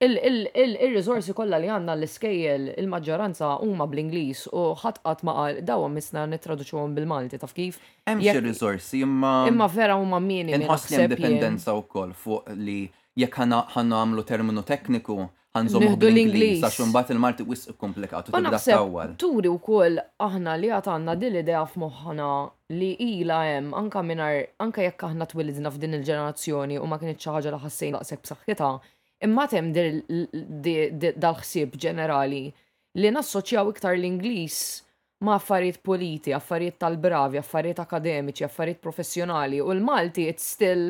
il-rizorsi 0.01 1.35
kollha 1.37 1.59
li 1.61 1.69
għandna 1.69 1.93
l-iskejjel 1.99 2.69
il-maġġoranza 2.81 3.51
huma 3.61 3.87
bl-Ingliż 3.91 4.47
u 4.57 4.63
ħadd 4.81 5.25
ma 5.29 5.33
qal 5.39 5.59
dawhom 5.71 5.93
misna 5.97 6.23
nittraduċuhom 6.33 6.95
bil-Malti 6.97 7.41
taf 7.43 7.53
kif. 7.57 7.77
Hemm 8.09 8.23
xi 8.25 8.39
riżorsi 8.41 9.03
imma 9.05 9.35
imma 9.51 9.67
vera 9.69 9.99
huma 10.01 10.21
mieni. 10.25 10.55
Inħoss 10.57 10.89
li 10.95 11.03
indipendenza 11.05 11.75
wkoll 11.77 12.15
fuq 12.17 12.49
li 12.57 12.83
jekk 13.21 13.43
ħan 13.75 13.93
għamlu 13.93 14.25
terminu 14.31 14.65
tekniku 14.65 15.19
ħanżommu 15.59 15.97
bl-Ingliż 16.01 16.63
għax 16.65 16.79
imbagħad 16.87 17.13
il-Malti 17.17 17.47
wisq 17.51 17.75
komplikat 17.77 18.29
u 18.31 18.37
tibda 18.39 18.59
tawwal. 18.63 19.13
Turi 19.21 19.53
wkoll 19.53 20.01
aħna 20.23 20.55
li 20.63 20.71
għad 20.73 20.89
għandna 20.95 21.17
din 21.21 21.35
l-idea 21.37 21.65
f'moħħna 21.67 22.31
li 22.79 22.95
ila 23.19 23.43
hemm 23.53 23.77
anka 23.83 24.01
minar 24.03 24.39
anka 24.65 24.87
jekk 24.89 25.05
aħna 25.11 25.29
twilidna 25.29 25.75
f'din 25.75 25.99
il-ġenerazzjoni 26.01 26.81
u 26.81 26.89
ma 26.89 26.97
kienx 27.03 27.21
xi 27.21 27.37
ħaġa 27.37 27.53
li 27.53 27.61
ħassejn 27.67 28.01
daqshekk 28.01 28.25
b'saħħitha 28.31 28.71
Imma 29.25 29.47
tem 29.53 29.69
dal-ħsieb 29.77 31.75
ġenerali 31.83 32.39
li 33.01 33.11
nassoċjaw 33.13 33.71
iktar 33.75 33.97
l-Ingliż 33.99 34.57
ma' 35.27 35.37
affarijiet 35.37 35.79
politi, 35.85 36.33
affarijiet 36.33 36.79
tal-bravi, 36.81 37.39
affarijiet 37.43 37.79
akademiċi, 37.83 38.45
affarijiet 38.49 38.81
professjonali 38.87 39.59
u 39.61 39.69
l-Malti 39.77 40.23
it 40.33 40.41
still 40.45 40.85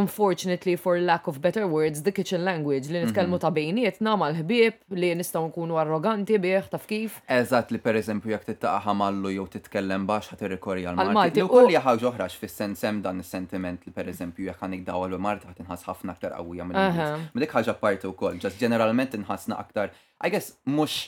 unfortunately 0.00 0.74
for 0.84 0.92
lack 1.12 1.24
of 1.30 1.34
better 1.46 1.64
words, 1.76 1.98
the 2.06 2.12
kitchen 2.18 2.40
language 2.50 2.84
li 2.94 2.98
nitkellmu 3.04 3.36
mhm. 3.36 3.42
ta' 3.44 3.50
bejniet 3.58 3.96
nagħmal 4.06 4.36
ħbieb 4.40 4.98
li 5.00 5.10
nistgħu 5.20 5.48
nkunu 5.50 5.78
arroganti 5.82 6.38
bih 6.44 6.68
taf 6.74 6.86
kif. 6.90 7.18
Eżatt 7.38 7.72
li 7.74 7.80
pereżempju 7.86 8.34
jekk 8.34 8.48
tittaqa' 8.50 8.94
mallu 9.00 9.32
jew 9.36 9.46
titkellem 9.56 10.06
baxx 10.10 10.34
ħadd 10.34 10.46
irrikorja 10.48 10.94
l-Malti. 10.96 11.44
U 11.46 11.62
hija 11.68 11.82
ħaġa 11.86 12.10
oħra 12.10 12.28
fis-sens 12.44 12.84
hemm 12.88 13.02
dan 13.06 13.20
is-sentiment 13.24 13.84
li 13.88 13.92
pereżempju 13.98 14.48
jekk 14.50 14.64
għandik 14.66 14.84
dawal 14.90 15.14
u 15.14 15.20
Malti 15.28 15.48
ħat 15.50 15.64
inħass 15.66 15.88
ħafna 15.90 16.16
aktar 16.16 16.36
qawwija 16.38 16.68
mill-Ingliż. 16.70 17.28
Ma 17.36 17.44
dik 17.44 17.56
ħaġa 17.58 17.78
parti 17.82 18.10
wkoll, 18.10 18.40
ġas 18.44 18.58
ġeneralment 18.62 19.18
inħassna 19.20 19.60
aktar. 19.62 19.92
I 20.20 20.30
guess 20.32 20.56
mhux 20.66 21.04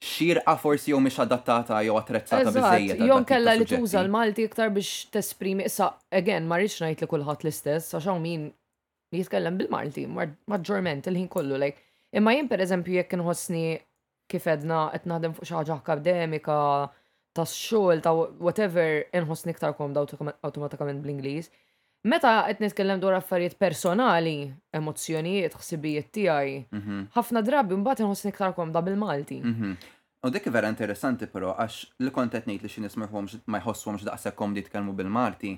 xirqa 0.00 0.54
forsi 0.58 0.92
jew 0.94 1.00
mhix 1.04 1.18
adattata 1.24 1.80
jew 1.86 1.96
attrezzata 2.00 2.52
biżejjed. 2.56 3.02
Jom 3.10 3.24
kella 3.28 3.52
li 3.58 3.66
tuża 3.68 4.00
l-Malti 4.06 4.46
iktar 4.48 4.70
biex 4.76 4.92
tesprimi 5.16 5.66
issa 5.68 5.90
again 6.20 6.46
ma 6.48 6.56
rridx 6.60 6.78
ngħid 6.80 7.04
li 7.04 7.10
kulħadd 7.10 7.44
l-istess 7.44 7.92
għax 7.98 8.08
hawn 8.08 8.22
min 8.24 8.46
jitkellem 9.16 9.58
bil-Malti 9.60 10.06
maġġorment 10.08 11.10
il-ħin 11.12 11.28
kollu 11.34 11.58
like 11.60 11.84
imma 12.16 12.32
jien 12.38 12.48
pereżempju 12.48 12.96
jekk 12.96 13.18
inħossni 13.18 13.64
kif 14.30 14.48
edna 14.48 14.86
qed 14.94 15.10
naħdem 15.12 15.36
fuq 15.36 15.50
xi 15.50 15.58
ħaġa 15.58 15.76
akademika 15.76 16.58
tas 17.36 17.52
xogħol 17.68 18.00
ta' 18.06 18.14
whatever 18.40 19.02
inħossni 19.20 19.52
iktar 19.52 19.76
kom 19.78 19.92
daw 19.94 20.08
automatikament 20.08 21.04
bl-Ingliż. 21.04 21.52
Meta 22.04 22.46
qed 22.48 22.62
nitkellem 22.64 23.00
dwar 23.02 23.18
affarijiet 23.18 23.58
personali, 23.60 24.46
emozzjonijiet, 24.72 25.52
ħsibijiet 25.60 26.06
tiegħi, 26.16 26.54
mhm. 26.72 27.00
ħafna 27.16 27.42
drabi 27.44 27.76
mbagħad 27.76 28.06
inħossni 28.06 28.30
niktar 28.30 28.54
komda 28.56 28.80
bil-Malti. 28.86 29.40
Mhm. 29.44 29.74
U 30.24 30.30
dik 30.32 30.48
vera 30.52 30.70
interessanti 30.72 31.28
però 31.28 31.52
għax 31.60 31.90
li 32.00 32.12
kont 32.14 32.32
qed 32.38 32.48
ngħid 32.48 32.64
li 32.64 32.72
xi 32.72 32.80
nies 32.86 32.96
ma 33.02 33.60
jħosshomx 33.60 34.06
daqshekk 34.08 34.36
komdi 34.38 34.62
jitkellmu 34.62 34.94
bil-Malti. 34.96 35.52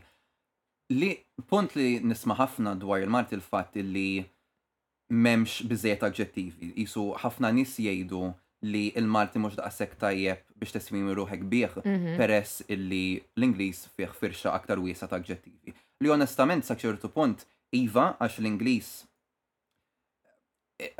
Li 0.99 1.13
punt 1.47 1.77
li 1.79 2.01
nisma' 2.03 2.35
ħafna 2.41 2.75
dwar 2.77 2.99
il-Malti 3.05 3.39
l-fatt 3.39 3.79
li 3.79 4.09
m'hemmx 5.15 5.63
biżejjed 5.71 6.03
aġġettivi. 6.09 6.73
Isu 6.83 7.07
ħafna 7.23 7.53
nies 7.55 7.77
jgħidu 7.79 8.25
li 8.67 8.89
il-Malti 8.99 9.39
mhux 9.43 9.61
daqshekk 9.63 9.95
tajjeb 10.03 10.43
biex 10.59 10.75
tesmimi 10.81 11.15
ruħek 11.23 11.47
bih 11.51 11.79
mhm. 11.87 12.19
peress 12.19 12.67
illi 12.67 13.05
l-Ingliż 13.39 13.87
fih 13.95 14.11
firxa 14.19 14.59
aktar 14.59 14.83
wiesa 14.83 15.07
ta' 15.07 15.23
aġġettivi 15.23 15.79
li 16.03 16.11
onestament 16.13 16.67
sa 16.67 16.75
ċertu 16.79 17.09
punt 17.15 17.45
iva 17.77 18.11
għax 18.21 18.41
l-Inglis 18.43 18.89
eh, 20.83 20.95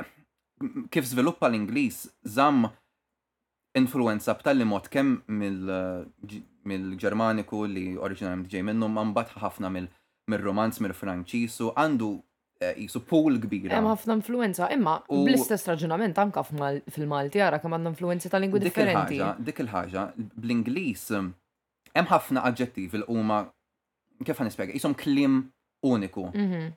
kif 0.93 1.07
sviluppa 1.11 1.49
l-Inglis 1.51 2.05
zam 2.37 2.63
influenza 3.77 4.35
b'talli 4.39 4.65
mod 4.69 4.87
kemm 4.93 5.17
eh, 5.41 6.35
mill-Ġermaniku 6.69 7.65
li 7.69 7.87
Oriġinament 7.99 8.49
ġej 8.53 8.65
minnu 8.69 8.89
ma 8.89 9.05
ħafna 9.35 9.73
mill-Romanz 9.77 10.79
mill 10.81 10.95
franċisu 10.95 11.69
u 11.69 11.73
għandu 11.75 12.13
eh, 12.63 12.73
jisu 12.85 13.01
pool 13.07 13.37
kbira. 13.43 13.73
Hemm 13.75 13.91
ħafna 13.91 14.15
influenza, 14.21 14.69
imma 14.71 14.99
bl-istess 15.09 15.67
raġunament 15.73 16.21
anka 16.21 16.45
fil-Malti 16.47 17.43
ara 17.43 17.59
kemm 17.61 17.75
għandna 17.77 17.91
influenzi 17.95 18.31
ta' 18.31 18.39
lingwi 18.41 18.63
differenti. 18.63 19.19
Dik 19.43 19.59
il-ħaġa, 19.65 20.05
bl-Ingliż 20.15 21.09
hemm 21.17 22.09
ħafna 22.13 22.45
aġġettivi 22.47 23.01
li 23.03 23.09
huma 23.11 23.41
kif 24.27 24.39
għan 24.39 24.49
nispiega, 24.49 24.75
jisom 24.77 24.95
klim 24.97 25.41
uniku. 25.85 26.29
Mhm. 26.33 26.71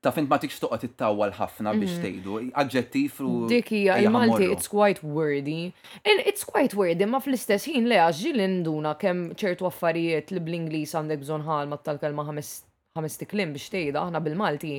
Ta' 0.00 0.14
fint 0.16 0.30
ma 0.32 0.38
tikx 0.40 0.60
toqgħod 0.62 0.84
ittawwal 0.88 1.34
ħafna 1.36 1.74
biex 1.76 1.96
mhm. 1.98 2.04
tgħidu, 2.04 2.36
aġġettiv 2.62 3.18
u. 3.26 3.32
Dik 3.50 3.66
hija 3.76 3.98
il-Malti 4.00 4.48
it's 4.54 4.70
quite 4.72 5.02
wordy. 5.04 5.72
it's 6.06 6.44
quite 6.48 6.76
wordy, 6.76 7.04
ma 7.04 7.20
fl-istess 7.20 7.68
ħin 7.68 7.88
le 7.90 7.98
għagġi 8.06 8.32
l 8.36 8.46
nduna 8.56 8.94
kemm 9.00 9.26
ċertu 9.36 9.68
affarijiet 9.68 10.32
li 10.36 10.40
bl 10.40 10.56
inglis 10.62 10.94
għandek 10.96 11.20
bżon 11.24 11.44
ma' 11.44 11.82
tal-kelma 11.84 12.24
ħames 12.30 13.18
tiklim 13.20 13.52
biex 13.56 13.68
tgħidha 13.74 14.06
aħna 14.06 14.22
bil-Malti. 14.24 14.78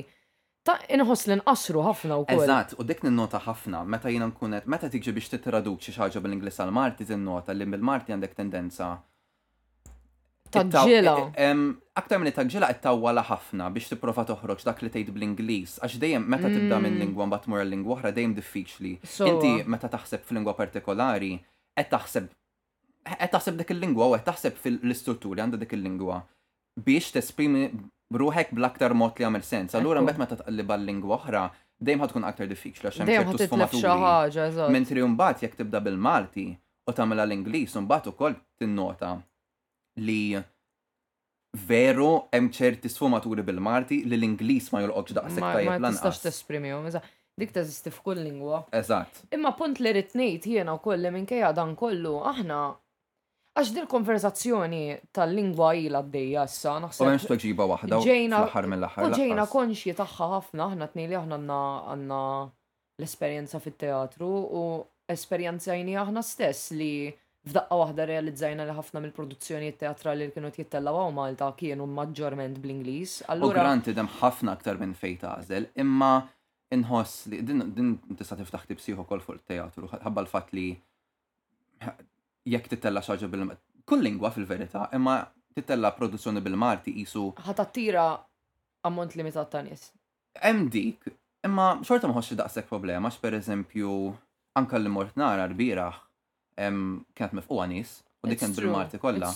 Ta' 0.66 0.78
inħoss 0.94 1.26
li 1.28 1.38
nqasru 1.40 1.82
ħafna 1.86 2.18
u 2.18 2.26
wkoll. 2.26 2.42
Eżatt, 2.46 2.74
u 2.78 2.82
dik 2.86 3.00
ninnota 3.06 3.38
ħafna 3.46 3.84
meta 3.86 4.10
jiena 4.10 4.26
nkunet, 4.30 4.66
meta 4.70 4.90
tiġi 4.90 5.14
biex 5.16 5.30
titraduċi 5.36 5.90
xi 5.94 6.02
ħaġa 6.02 6.20
bil 6.24 6.34
inglis 6.36 6.58
għal-Malti 6.62 7.06
tinnota 7.14 7.54
li 7.54 7.66
bil-Malti 7.70 8.10
għandek 8.14 8.34
tendenza 8.42 8.92
Taġġila. 10.52 11.14
E- 11.34 11.48
e- 11.48 11.72
aktar 11.96 12.20
minn 12.20 12.34
taġġila 12.36 12.68
qed 12.72 12.82
tawwala 12.84 13.24
ħafna 13.26 13.70
biex 13.72 13.92
tipprova 13.92 14.24
toħroġ 14.28 14.64
dak 14.68 14.82
li 14.84 14.90
tgħid 14.94 15.12
bl-Ingliż 15.16 15.78
għax 15.80 15.96
dejjem 16.02 16.26
meta 16.34 16.48
mm. 16.50 16.56
tibda 16.56 16.80
minn 16.84 16.98
lingwa 17.00 17.26
mbagħad 17.30 17.46
tmur 17.48 17.64
lingwa 17.68 17.96
oħra 17.96 18.12
dejjem 18.18 18.34
diffiċli. 18.38 18.92
Inti 19.32 19.52
meta 19.74 19.88
taħseb 19.96 20.26
f'lingwa 20.28 20.54
partikolari 20.58 21.32
qed 21.80 21.88
taħseb 21.94 22.28
qed 23.16 23.32
taħseb 23.32 23.58
dik 23.62 23.72
il-lingwa 23.76 24.10
u 24.10 24.14
qed 24.18 24.28
taħseb 24.28 24.60
fil-istrutturi 24.64 25.42
għandha 25.42 25.60
dik 25.64 25.74
il-lingwa 25.78 26.20
biex 26.88 27.14
tesprimi 27.16 27.64
ruħek 28.12 28.52
bl-aktar 28.52 28.92
mod 28.96 29.16
li 29.22 29.28
għamil 29.28 29.46
sens. 29.46 29.76
Allura 29.78 30.04
mbagħad 30.04 30.22
meta 30.22 30.40
tqallibha 30.42 30.76
l-lingwa 30.82 31.16
oħra 31.20 31.46
dejjem 31.82 32.04
ħadkun 32.04 32.28
aktar 32.28 32.52
diffiċli 32.52 32.90
għax 32.90 33.02
hemm 33.02 33.16
ċertu 33.16 33.48
sfumaturi. 33.48 34.70
Mentri 34.76 35.08
mbagħad 35.16 35.46
jekk 35.48 35.60
tibda 35.64 35.80
bil-Malti 35.88 36.46
u 36.52 36.92
tagħmilha 36.92 37.24
l-Ingliż 37.28 37.78
u 37.80 37.86
mbagħad 37.88 38.12
ukoll 38.12 38.36
tinnota 38.60 39.16
li 40.00 40.38
veru 41.68 42.12
hemm 42.32 42.48
ċerti 42.54 42.88
sfumaturi 42.88 43.44
bil-Marti 43.44 44.02
li 44.08 44.16
l-Ingliż 44.16 44.70
ma 44.72 44.80
jolqodx 44.86 45.16
daqshekk 45.18 45.44
tajjeb 45.44 45.74
lanqas. 45.74 45.82
Ma 45.82 45.90
tistax 46.10 46.22
tesprimihom, 46.24 46.86
eżatt. 46.92 47.10
Dik 47.40 47.52
teżisti 47.52 47.90
f'kull 47.92 48.20
lingwa. 48.24 48.62
Eżatt. 48.76 49.22
Imma 49.32 49.52
punt 49.56 49.80
li 49.80 49.92
rid 49.96 50.12
ngħid 50.16 50.46
jiena 50.52 50.74
wkoll 50.78 51.00
li 51.04 51.10
minkejja 51.16 51.52
dan 51.56 51.74
kollu 51.76 52.18
aħna 52.28 52.58
għax 53.56 53.70
din 53.76 53.88
konverzazzjoni 53.88 54.82
tal-lingwa 55.16 55.70
ila 55.76 56.00
d-dejja 56.04 56.44
issa 56.48 56.74
naħseb. 56.84 57.04
U 57.06 57.10
għemx 57.10 57.28
toġiba 57.30 57.66
waħda 57.70 58.00
fl-ħar 58.04 58.68
mill 58.74 58.90
ġejna 59.16 59.46
konxji 59.52 59.94
taħħa 60.00 60.28
ħafna 60.36 60.68
aħna 60.72 60.90
t-nejli 60.92 61.18
aħna 61.22 61.62
għanna 61.90 62.22
l-esperienza 63.00 63.60
fit-teatru 63.60 64.28
u 64.34 64.62
esperjenzajni 65.12 65.96
aħna 66.04 66.22
stess 66.24 66.72
li 66.76 66.92
F'daqqa 67.42 67.74
waħda 67.74 68.04
realizzajna 68.06 68.64
li 68.68 68.74
ħafna 68.76 69.00
mill 69.02 69.14
produzzjoni 69.16 69.72
teatrali 69.78 70.28
li 70.28 70.32
kienu 70.34 70.50
jittellaw 70.58 71.08
Malta 71.14 71.48
kienu 71.58 71.88
maġġorment 71.90 72.60
bl-Ingliż. 72.62 73.16
Allura 73.34 73.64
granti 73.64 73.94
dem 73.96 74.06
ħafna 74.20 74.52
aktar 74.54 74.78
minn 74.78 74.92
fejn 74.94 75.16
tażel, 75.24 75.66
imma 75.82 76.10
inħoss 76.72 77.24
li 77.32 77.40
din 77.42 77.96
tista' 78.20 78.38
tiftaħ 78.38 78.68
tibsiħu 78.70 79.06
kol 79.10 79.24
fuq 79.26 79.40
teatru 79.50 79.90
ħabba 79.90 80.22
l-fatt 80.22 80.54
li 80.54 80.68
jekk 82.46 82.70
titella 82.76 83.02
xaġa 83.02 83.28
bil 83.34 83.48
kull 83.90 84.04
lingwa 84.06 84.30
fil-verità, 84.32 84.86
imma 84.94 85.16
titella 85.56 85.90
produzzjoni 85.98 86.40
bil-Malti 86.46 86.94
qisu. 87.00 87.24
Ħatattira 87.42 88.06
ammont 88.86 89.18
limitat 89.18 89.50
ta' 89.52 89.64
nies. 89.66 89.88
Hemm 90.38 90.70
dik, 90.70 91.10
imma 91.50 91.66
xorta 91.82 92.06
ma 92.06 92.22
daqshekk 92.22 92.70
problema 92.70 93.10
x'pereżempju 93.10 93.98
anke 94.54 94.78
li 94.78 94.94
mort 94.94 95.18
nara 95.18 95.50
rbieraħ 95.50 95.98
kienet 96.58 97.32
mifquqa 97.36 97.66
nies 97.70 97.92
u 98.22 98.28
dik 98.28 98.38
kien 98.38 98.52
bil-Marti 98.54 98.98
kollha. 99.02 99.30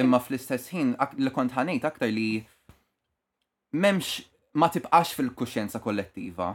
Imma 0.00 0.20
fl-istess 0.20 0.70
ħin 0.72 0.96
li 1.20 1.30
kont 1.34 1.52
ħanejt 1.54 1.84
aktar 1.86 2.08
li 2.10 2.40
memx 3.74 4.24
ma 4.58 4.68
tibqax 4.70 5.12
fil-kuxjenza 5.18 5.78
kollettiva 5.80 6.50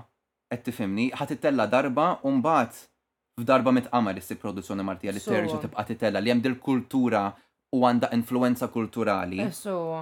qed 0.51 0.63
tifhimni 0.67 1.09
ħadd 1.15 1.31
titella 1.35 1.67
darba 1.67 2.09
u 2.27 2.31
mbagħad 2.37 2.83
f'darba 3.41 3.71
mitqamar 3.75 4.17
issi 4.19 4.37
produzzjoni 4.39 4.83
martija 4.87 5.13
li 5.15 5.21
terġa' 5.23 5.61
tibqa' 5.67 5.85
titella 5.93 6.19
li 6.19 6.31
hemm 6.31 6.43
dil-kultura 6.43 7.25
u 7.75 7.81
għandha 7.83 8.11
influenza 8.15 8.67
kulturali. 8.67 9.41
Eh, 9.43 9.95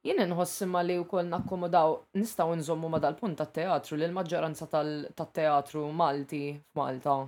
Jien 0.00 0.16
nħoss 0.30 0.62
imma 0.64 0.80
li 0.80 0.94
wkoll 0.96 1.26
nakkomodaw 1.28 1.90
nistgħu 2.16 2.54
nżommu 2.62 2.88
ma 2.88 2.98
dal-punt 3.04 3.36
tat-teatru 3.42 3.98
li 4.00 4.06
l-maġġoranza 4.06 4.64
tat-teatru 4.72 5.82
Malti 5.92 6.54
f'Malta. 6.72 7.18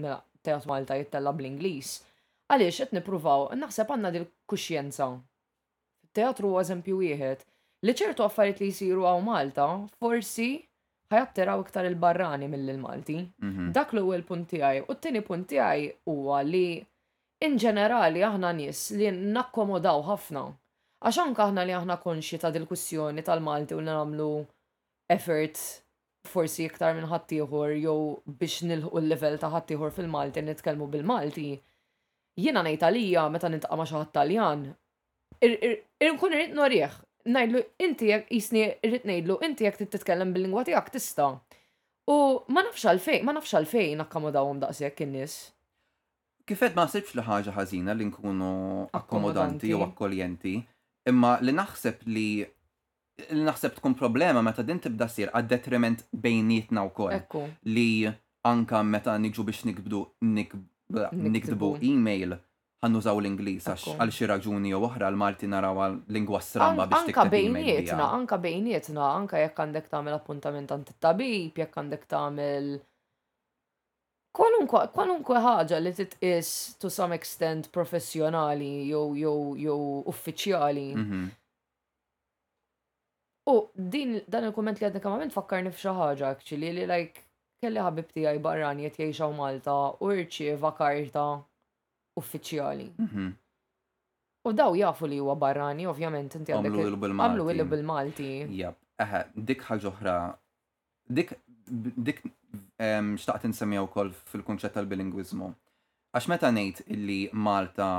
Mela, 0.00 0.16
Teħat 0.44 0.68
Malta 0.68 0.96
jittella 1.00 1.32
bl-Inglis, 1.32 1.94
għaliex 2.52 2.82
qed 2.84 2.94
nippruvaw 2.98 3.46
naħseb 3.58 3.90
għandna 3.94 4.10
dil 4.18 4.26
kuxjenza. 4.52 5.08
Teatru 6.14 6.50
huwa 6.52 6.64
jieħed, 6.64 6.92
wieħed 6.92 7.46
li 7.88 7.92
ċertu 8.00 8.24
affarijiet 8.26 8.60
li 8.60 8.68
jsiru 8.76 9.06
għaw 9.08 9.22
Malta 9.24 9.66
forsi 10.00 10.50
ħajatteraw 11.12 11.62
iktar 11.64 11.86
il-barrani 11.88 12.48
mill-Malti. 12.52 13.16
Mhm. 13.40 13.72
Dak 13.76 13.92
l 13.96 14.00
punt 14.28 14.48
tiegħi. 14.52 14.84
U 14.88 14.94
t-tieni 14.94 15.22
punt 15.24 15.48
tiegħi 15.50 15.88
huwa 16.12 16.42
li 16.44 16.64
in 17.44 17.58
ġenerali 17.60 18.20
aħna 18.28 18.52
nies 18.60 18.90
li 19.00 19.08
nakkomodaw 19.16 20.02
ħafna. 20.10 20.44
Għax 21.04 21.18
anke 21.24 21.42
aħna 21.48 21.64
li 21.68 21.72
aħna 21.76 21.98
konxi 22.04 22.38
ta' 22.40 22.50
dil-kussjoni 22.56 23.22
tal-Malti 23.26 23.74
u 23.74 23.80
nagħmlu 23.84 24.30
effort 25.16 25.64
forsi 26.28 26.64
iktar 26.68 26.94
minn 26.96 27.08
ħaddieħor 27.10 27.74
jew 27.76 28.20
biex 28.40 28.64
nilħu 28.70 28.90
l-level 29.00 29.36
ta' 29.42 29.50
ħattijħor 29.52 29.92
fil-Malti 29.96 30.42
nitkellmu 30.46 30.88
bil-Malti, 30.94 31.48
jiena 32.40 32.62
ngħid 32.64 32.86
għalija 32.88 33.26
meta 33.34 33.50
nintqa' 33.52 33.76
ma' 33.78 33.86
xi 33.88 33.96
ħadd 33.98 34.12
Taljan, 34.16 34.64
inkun 36.08 36.36
irrid 36.38 36.54
norieħ, 36.56 36.94
ngħidlu 37.34 37.64
inti 37.86 38.10
jekk 38.12 38.32
jisni 38.38 38.64
rrid 38.88 39.08
ngħidlu 39.08 39.38
inti 39.48 39.68
jekk 39.68 39.90
titkellem 39.96 40.32
bil-lingwa 40.36 40.64
tiegħek 40.68 40.94
tista'. 40.96 41.30
U 42.10 42.16
ma 42.52 42.64
nafx 42.68 42.88
għalfejn, 42.92 43.24
ma 43.24 43.32
nafx 43.38 43.56
għalfejn 43.60 44.04
akkomodawhom 44.06 44.64
daqshekk 44.64 45.06
in-nies. 45.06 45.36
Kifed 46.44 46.74
ma 46.76 46.88
sibx 46.92 47.14
li 47.16 47.24
ħaġa 47.24 47.54
ħażina 47.56 47.92
li 47.96 48.08
nkunu 48.08 48.50
akkomodanti 48.96 49.70
jew 49.72 49.80
akkoljenti, 49.84 50.56
imma 51.08 51.36
li 51.44 51.54
naħseb 51.56 52.04
li 52.12 52.28
naħseb 53.22 53.76
tkun 53.78 53.94
problema 53.94 54.40
meta 54.42 54.64
din 54.66 54.80
tibda 54.82 55.06
sir 55.08 55.30
għad 55.30 55.48
detriment 55.52 56.00
bejnietna 56.10 56.82
wkoll 56.88 57.50
li 57.70 57.88
anka 58.50 58.80
meta 58.82 59.14
niġu 59.22 59.44
biex 59.46 59.62
nikbdu 59.70 60.00
e 60.94 61.76
email 61.88 62.34
ħannużaw 62.84 63.20
l-Inglis 63.22 63.68
għax 63.70 63.94
għal 64.02 64.12
xi 64.12 64.26
raġuni 64.28 64.74
u 64.76 64.82
oħra 64.84 65.08
l-Malti 65.14 65.46
naraw 65.48 65.84
lingwa 66.12 66.40
stramba 66.44 66.88
biex 66.90 67.06
Anka 67.06 67.28
bejnietna, 67.36 68.10
anka 68.18 68.36
bejnietna, 68.38 69.06
anka 69.14 69.40
jekk 69.44 69.62
għandek 69.62 69.88
tagħmel 69.94 70.18
appuntament 70.18 70.74
għand 70.74 70.92
it-tabib, 70.92 71.62
jekk 71.62 71.78
għandek 71.80 72.08
tagħmel 72.10 72.68
kwalunkwe 74.34 75.40
ħaġa 75.46 75.78
li 75.86 75.94
titqis 75.94 76.52
to 76.82 76.90
some 76.90 77.14
extent 77.14 77.70
professjonali 77.70 78.72
jew 78.90 79.06
jew 79.54 79.78
uffiċjali. 80.10 80.88
Mhm. 80.98 81.22
U 83.44 83.68
din 83.76 84.16
dan 84.30 84.46
il-komment 84.48 84.80
li 84.80 84.86
għadni 84.88 85.00
kamament 85.04 85.34
fakkarni 85.34 85.70
fxaħġa, 85.74 85.96
ħaġa 86.00 86.28
actually 86.34 86.70
li 86.78 86.84
like 86.88 87.24
kelli 87.60 87.82
ħabib 87.84 88.12
tiegħi 88.16 88.40
barran 88.44 88.80
jett 88.80 89.00
Malta 89.36 89.74
u 90.00 90.12
rċieva 90.12 90.70
karta 90.78 91.24
uffiċjali. 92.20 92.86
Mhm. 93.04 93.26
U 94.48 94.52
daw 94.52 94.74
jafu 94.76 95.06
li 95.08 95.18
huwa 95.20 95.36
barrani, 95.36 95.86
ovvjament 95.88 96.34
inti 96.36 96.52
għandek. 96.52 96.72
Għamlu 97.10 97.46
illu 97.50 97.64
bil-Malti. 97.72 98.30
Jab, 98.60 98.74
eħe, 99.00 99.20
dik 99.36 99.62
ħaġa 99.68 99.86
oħra. 99.92 100.16
Dik 101.08 101.36
dik 101.68 102.20
xtaqt 102.80 103.48
insemmija 103.48 103.82
wkoll 103.88 104.10
fil-kunċett 104.32 104.74
tal-bilingwiżmu. 104.78 105.48
Għax 106.16 106.28
meta 106.32 106.48
ngħid 106.52 106.84
illi 106.96 107.20
Malta 107.32 107.92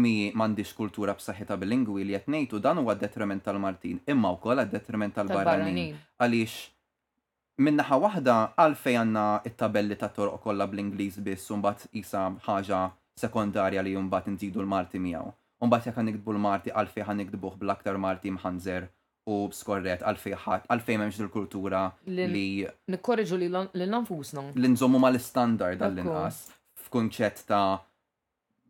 mi 0.00 0.12
m'għandix 0.36 0.74
kultura 0.76 1.14
b'saħħitha 1.16 1.56
bil-lingwi 1.60 2.04
li 2.04 2.16
qed 2.18 2.30
ngħidu 2.32 2.60
dan 2.66 2.80
huwa 2.82 2.94
detriment 3.00 3.44
tal-Martin, 3.46 4.00
imma 4.12 4.32
wkoll 4.36 4.62
għad-detriment 4.62 5.16
tal-barranin. 5.16 5.96
Għaliex 6.20 7.66
naħa 7.80 7.98
waħda 8.04 8.34
għalfej 8.60 8.98
għanna 9.00 9.24
it-tabelli 9.48 9.96
ta' 9.98 10.10
torq 10.16 10.38
kollha 10.44 10.68
bl-Ingliż 10.72 11.20
biss 11.26 11.54
mbagħad 11.60 11.88
isa 12.02 12.26
ħaġa 12.46 12.82
sekondarja 13.22 13.84
li 13.86 13.96
mbagħad 13.96 14.34
inżidu 14.34 14.60
l-Marti 14.62 15.00
miegħu. 15.06 15.32
Mbagħad 15.64 15.88
jekk 15.90 16.06
nikdbu 16.10 16.36
l-Marti 16.36 16.74
għalfej 16.76 17.06
ħan 17.08 17.22
nikdbuh 17.22 17.56
bl-aktar 17.62 17.96
Marti 18.06 18.34
mħanżer 18.36 18.90
u 19.26 19.40
skorret 19.56 20.04
għalfej 20.06 20.36
ħadd 20.44 20.68
għalfej 20.76 20.98
m'hemmx 21.00 21.22
il-kultura 21.24 21.86
li 22.06 22.68
nikkorreġu 22.92 23.40
li 23.40 23.48
l-nfusna. 23.48 24.50
L-inżommu 24.54 25.00
mal-istandard 25.06 25.80
għall-inqas 25.80 26.44
f'kunċett 26.84 27.48
ta' 27.48 27.64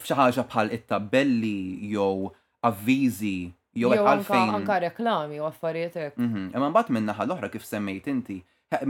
f'xi 0.03 0.17
ħaġa 0.19 0.43
bħal 0.51 0.73
it-tabelli 0.77 1.93
jew 1.93 2.31
avviżi 2.69 3.37
jew 3.77 3.95
għalfejn. 3.95 4.53
Anka 4.61 4.79
reklami 4.89 5.41
u 5.41 5.49
affarijiet 5.49 5.97
hekk. 6.03 6.21
Mhm, 6.27 6.45
imma 6.57 6.71
mbagħad 6.73 6.93
minn 6.97 7.09
naħa 7.11 7.27
l-oħra 7.27 7.51
kif 7.53 7.67
semmejt 7.69 8.09
inti, 8.13 8.39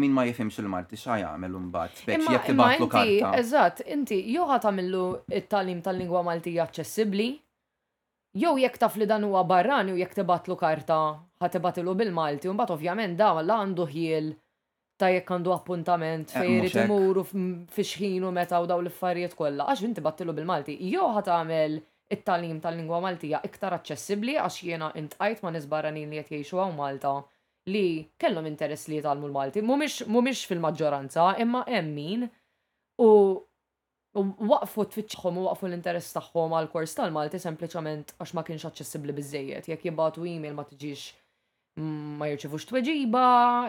min 0.01 0.15
ma 0.17 0.25
jifimx 0.29 0.61
il-marti 0.63 0.99
xa 0.99 1.19
jgħamil 1.23 1.57
un-bat, 1.61 1.97
speċi 2.03 2.35
jek 2.37 2.47
tibatlu 2.51 2.89
karta. 2.95 3.33
Eżat, 3.43 3.85
inti, 3.97 4.21
jew 4.35 4.47
għamillu 4.57 5.05
il-talim 5.41 5.83
tal-lingwa 5.87 6.25
Malti 6.31 6.57
accessibli, 6.67 7.31
jew 8.41 8.57
jek 8.63 8.79
taf 8.83 8.97
li 9.01 9.07
dan 9.09 9.25
huwa 9.29 9.45
barrani 9.45 9.93
u 9.97 10.01
jek 10.01 10.17
tibatlu 10.19 10.57
karta 10.61 11.01
ħatibatilu 11.43 11.95
bil-Malti, 12.03 12.49
un-bat 12.53 12.73
ovvjament 12.77 13.17
da 13.21 13.35
għalla 13.37 13.61
għandu 13.63 13.87
ħiel 13.95 14.35
ta' 15.01 15.11
jekk 15.13 15.31
għandu 15.35 15.53
appuntament 15.53 16.31
eh, 16.33 16.39
fej 16.39 16.53
jrid 16.57 16.77
imur 16.85 17.21
fi 17.29 17.85
xħinu 17.85 18.31
meta 18.35 18.61
u 18.65 18.69
daw 18.71 18.81
l-affarijiet 18.83 19.37
kollha 19.37 19.67
għax 19.73 19.85
inti 19.91 20.05
battilu 20.05 20.35
bil-Malti. 20.39 20.77
Jo 20.91 21.11
ħat 21.17 21.29
tagħmel 21.31 21.77
it-talim 22.17 22.61
tal-lingwa 22.65 23.01
Maltija 23.05 23.43
iktar 23.47 23.77
aċċessibbli 23.77 24.39
għax 24.41 24.61
jiena 24.69 24.93
intqajt 25.01 25.43
ma' 25.45 25.53
nizbaranin 25.57 26.13
li 26.15 26.23
qed 26.23 26.39
jgħixu 26.39 26.61
hawn 26.63 26.79
Malta 26.79 27.17
li 27.73 27.85
kellhom 28.23 28.47
interess 28.49 28.89
li 28.89 29.01
jitalmu 29.01 29.29
l-Malti. 29.29 29.63
Mhumiex 29.67 30.47
fil-maġġoranza, 30.49 31.33
imma 31.45 31.65
hemm 31.69 31.93
min 31.97 32.27
u 33.03 33.11
waqfu 34.17 34.87
t-fitxħom 34.95 35.43
u 35.43 35.49
waqfu 35.51 35.69
l-interess 35.69 36.15
tagħhom 36.17 36.55
għal 36.57 36.71
kors 36.73 36.95
tal-Malti 36.97 37.43
sempliċement 37.43 38.15
għax 38.23 38.35
ma 38.39 38.47
kienx 38.47 38.71
aċċessibbli 38.71 39.17
biżejjed. 39.19 39.69
Jekk 39.75 39.93
e 39.93 40.33
email 40.33 40.57
ma 40.57 40.65
tiġix 40.65 41.11
ma 41.77 42.29
jirċivux 42.31 42.65
tweġiba, 42.71 43.25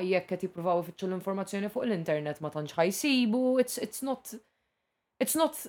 jekk 0.07 0.29
qed 0.31 0.43
jippruvaw 0.45 0.79
ifittxu 0.81 1.09
l-informazzjoni 1.09 1.67
fuq 1.71 1.83
l-internet 1.89 2.39
ma 2.41 2.49
tantx 2.53 2.77
ħajsibu, 2.77 3.41
it's, 3.59 3.75
it's 3.83 4.03
not 4.05 4.31
it's 5.19 5.35
not 5.35 5.59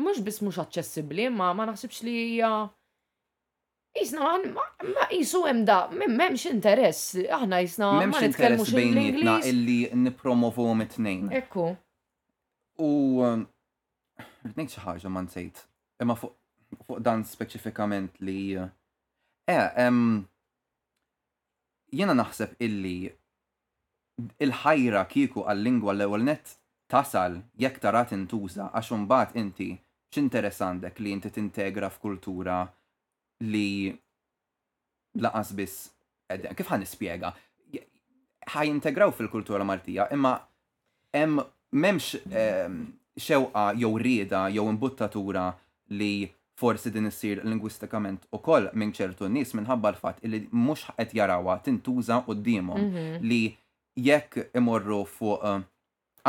mhux 0.00 0.22
biss 0.24 0.40
mhux 0.40 0.56
aċċessibbli, 0.64 1.28
ma 1.32 1.50
ma 1.52 1.68
naħsibx 1.70 2.04
li 2.08 2.16
hija 2.32 2.50
Jisna, 3.96 4.30
ma 4.84 5.04
jisu 5.08 5.38
hemm 5.48 5.62
da, 5.68 5.76
m'hemmx 5.88 6.48
interess, 6.50 7.14
aħna 7.32 7.60
jisna 7.64 7.86
ma 8.12 8.18
nitkellmux 8.22 8.72
bejnietna 8.76 9.36
illi 9.48 9.82
nippromovu 10.04 10.66
mit 10.76 10.98
nejn 11.00 11.30
Ekku. 11.36 11.70
U 12.80 12.90
um, 13.24 13.44
ngħid 14.52 14.68
xi 14.74 14.82
ħaġa 14.84 15.12
ma 15.14 15.22
nsejt, 15.24 15.62
imma 16.04 16.16
fuq 16.20 17.00
dan 17.04 17.24
speċifikament 17.28 18.20
li 18.24 18.38
eh, 18.56 18.64
eh 19.46 19.92
jena 21.92 22.14
naħseb 22.14 22.56
illi 22.62 23.10
il-ħajra 24.46 25.04
kiku 25.10 25.44
għal-lingwa 25.44 25.92
l 25.94 26.06
ewwel 26.06 26.24
net 26.26 26.56
tasal 26.90 27.40
jekk 27.60 27.80
tarat 27.82 28.14
intuża 28.16 28.70
għax 28.72 28.94
mbagħad 29.04 29.36
inti 29.40 29.70
x'interessantek 30.10 31.00
li 31.02 31.12
inti 31.12 31.30
tintegra 31.34 31.90
f'kultura 31.92 32.60
li 33.50 33.90
laqas 35.20 35.52
biss 35.58 35.86
kif 36.58 36.72
ħan 36.72 36.82
nispjega 36.84 37.34
ħajintegraw 38.56 39.12
fil-kultura 39.14 39.64
Maltija 39.66 40.08
imma 40.14 40.34
hemm 41.16 41.44
m'hemmx 41.76 42.20
ehm, 42.30 42.80
xewqa 43.20 43.68
jew 43.78 43.92
rieda 44.00 44.46
jew 44.54 44.64
imbuttatura 44.70 45.48
li 45.98 46.14
forsi 46.60 46.90
din 46.90 47.04
issir 47.06 47.40
lingwistikament 47.44 48.24
u 48.32 48.38
koll 48.48 48.70
minn 48.72 48.92
ċertu 48.98 49.28
nis 49.28 49.52
minħabba 49.56 49.92
l-fat 49.92 50.22
li 50.32 50.40
mux 50.52 50.86
qed 50.96 51.12
jarawa 51.18 51.58
tintuża 51.66 52.16
-hmm. 52.20 53.18
li 53.20 53.42
jekk 54.08 54.30
imorru 54.58 55.02
fuq 55.16 55.38
eh, 55.48 55.60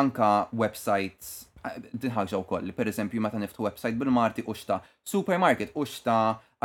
anka 0.02 0.50
websites 0.62 1.28
eh, 1.66 1.76
din 2.00 2.12
ħaġa 2.18 2.38
wkoll 2.44 2.66
li 2.68 2.72
pereżempju 2.80 3.22
meta 3.22 3.40
niftu 3.40 3.64
website 3.68 3.96
bil-Marti 4.00 4.42
u 4.50 4.54
xta 4.60 4.76
supermarket 5.14 5.70
u 5.76 5.86
xta 5.86 6.16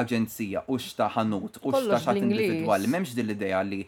aġenzija 0.03 0.61
u 0.73 0.75
xta 0.85 1.05
ħanut 1.17 1.53
u 1.67 1.69
xta 1.79 1.97
xat 2.05 2.17
individwali 2.17 2.87
m'hemmx 2.87 3.15
din 3.17 3.27
l-idea 3.27 3.61
li 3.63 3.83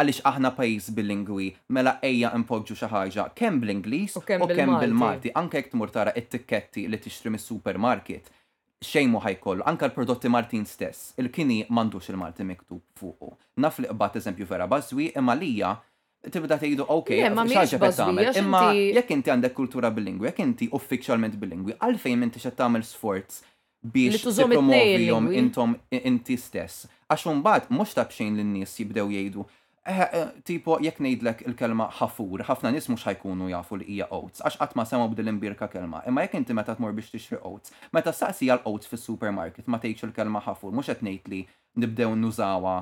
għalix 0.00 0.18
aħna 0.30 0.48
pajis 0.58 0.86
bil-lingwi, 0.96 1.48
mela 1.74 1.92
eja 2.10 2.28
impoġġu 2.38 2.74
xaħġa 2.82 3.22
kem 3.38 3.54
bl-Inglis 3.60 4.12
u 4.18 4.20
kem 4.48 4.68
bil-Malti, 4.82 5.28
anke 5.40 5.54
jek 5.58 5.70
tmur 5.72 5.90
tara 5.96 6.10
it-tikketti 6.20 6.80
li 6.90 6.98
tixtri 7.04 7.30
mis-supermarket 7.34 8.30
xejn 8.84 9.10
mu 9.10 9.18
ħajkollu, 9.22 9.64
anka 9.66 9.88
l-prodotti 9.88 10.30
Martin 10.30 10.62
stess, 10.66 11.12
il-kini 11.18 11.64
mandux 11.74 12.08
il-Martin 12.12 12.46
miktub 12.46 12.78
fuqu. 12.98 13.32
Naf 13.64 13.78
li 13.82 13.88
qbat 13.90 14.16
eżempju 14.20 14.46
vera 14.46 14.68
bażwi, 14.70 15.10
imma 15.18 15.34
lija 15.38 15.72
tibda 16.30 16.58
tgħidu 16.60 16.86
ok, 16.94 17.12
xaġa 17.26 17.78
qed 17.82 17.90
tagħmel. 17.98 18.30
Imma 18.42 18.62
jekk 18.76 19.14
inti 19.16 19.32
għandek 19.34 19.54
kultura 19.58 19.90
bil-lingwi, 19.94 20.30
jekk 20.30 20.44
inti 20.46 20.68
uffiċjalment 20.78 21.36
bil-lingwi, 21.42 21.74
għalfejn 21.82 22.26
inti 22.28 22.42
xed 22.44 22.56
tagħmel 22.60 22.86
sforz 22.86 23.40
biex 23.82 24.22
tippromovihom 24.30 25.32
intom 25.38 25.74
inti 25.90 26.38
stess. 26.38 26.86
Għax 27.10 27.30
imbagħad 27.34 27.74
mhux 27.74 27.98
tabxejn 27.98 28.38
lin-nies 28.38 28.78
jibdew 28.78 29.10
jgħidu 29.10 29.48
Eh, 29.88 30.00
eh, 30.04 30.28
tipo 30.44 30.74
jekk 30.84 30.98
ngħidlek 31.00 31.46
il-kelma 31.48 31.84
ħafur, 31.98 32.42
ħafna 32.44 32.74
nies 32.74 32.90
mhux 32.90 33.06
ħajkunu 33.06 33.46
jafu 33.54 33.78
li 33.80 33.86
hija 33.94 34.06
oats, 34.12 34.42
għax 34.44 34.58
qatt 34.60 34.76
ma 34.76 34.84
semgħu 34.84 35.06
bdil-imbirka 35.14 35.68
kelma. 35.72 36.02
Imma 36.10 36.26
jekk 36.26 36.36
inti 36.42 36.52
meta 36.58 36.74
tmur 36.76 36.92
biex 36.92 37.08
tixri 37.14 37.38
oats, 37.48 37.72
meta 37.96 38.12
saqsi 38.12 38.50
l-oats 38.52 38.90
fis-supermarket 38.90 39.64
ma 39.72 39.78
tgħidx 39.80 40.10
il-kelma 40.10 40.42
ħafur, 40.44 40.74
mhux 40.76 40.92
qed 40.92 41.04
ngħid 41.08 41.30
li 41.32 41.38
nibdew 41.86 42.10
nużawha 42.20 42.74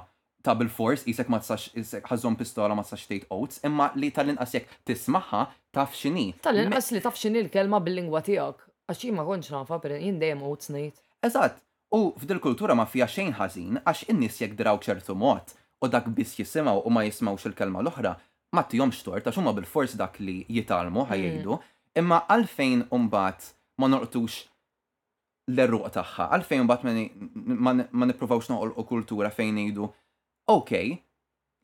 ta' 0.47 0.55
bil-fors, 0.59 1.05
isek 1.13 1.31
ma 1.31 1.39
tsax, 1.45 1.69
isek 1.79 2.11
ħazzon 2.11 2.35
pistola 2.43 2.75
ma 2.75 2.83
tsax 2.87 3.05
tgħid 3.13 3.29
oats, 3.39 3.61
imma 3.69 3.87
li 3.99 4.11
tal-inqas 4.17 4.57
jekk 4.59 4.73
tismaħħa 4.91 5.43
taf 5.79 5.95
x'inhi. 6.01 6.25
Tal-inqas 6.47 6.91
li 6.97 7.05
taf 7.07 7.21
x'inhi 7.23 7.45
l-kelma 7.45 7.79
bil-lingwa 7.87 8.25
tiegħek. 8.27 8.65
Għax 8.91 9.05
jien 9.07 9.19
ma 9.21 9.29
kontx 9.31 9.55
nafa 9.55 9.79
per 9.87 9.95
jien 10.03 10.19
dejjem 10.19 10.43
oats 10.51 10.75
ngħid. 10.75 10.99
Eżatt, 11.31 11.63
u 11.95 12.03
f'dil 12.19 12.43
kultura 12.49 12.75
ma 12.75 12.87
fija 12.91 13.07
xejn 13.07 13.37
ħażin 13.39 13.83
għax 13.87 14.03
in-nies 14.11 14.41
jekk 14.43 14.59
draw 14.59 14.83
ċertu 14.83 15.15
mod 15.15 15.55
u 15.83 15.89
dak 15.89 16.09
biss 16.09 16.39
jisimaw 16.39 16.81
u 16.85 16.91
ma 16.91 17.05
jismawx 17.05 17.45
il-kelma 17.49 17.83
l-oħra, 17.85 18.13
ma 18.57 18.63
tijomx 18.65 19.03
torta 19.05 19.33
xumma 19.37 19.53
bil-fors 19.57 19.97
dak 20.01 20.19
li 20.23 20.39
jitalmu 20.57 21.05
mm. 21.05 21.09
ħajjdu, 21.13 21.59
imma 22.03 22.21
għalfejn 22.33 22.87
umbat 22.97 23.51
ma 23.81 23.91
nortux 23.93 24.41
l-erruq 25.53 25.91
taħħa, 25.99 26.31
għalfejn 26.39 26.65
umbat 26.65 26.87
ma 26.89 28.09
niprofawx 28.11 28.51
noqol 28.55 28.73
u 28.81 28.87
kultura 28.89 29.29
fejn 29.35 29.61
jgħidu, 29.65 29.91
ok, 30.53 30.73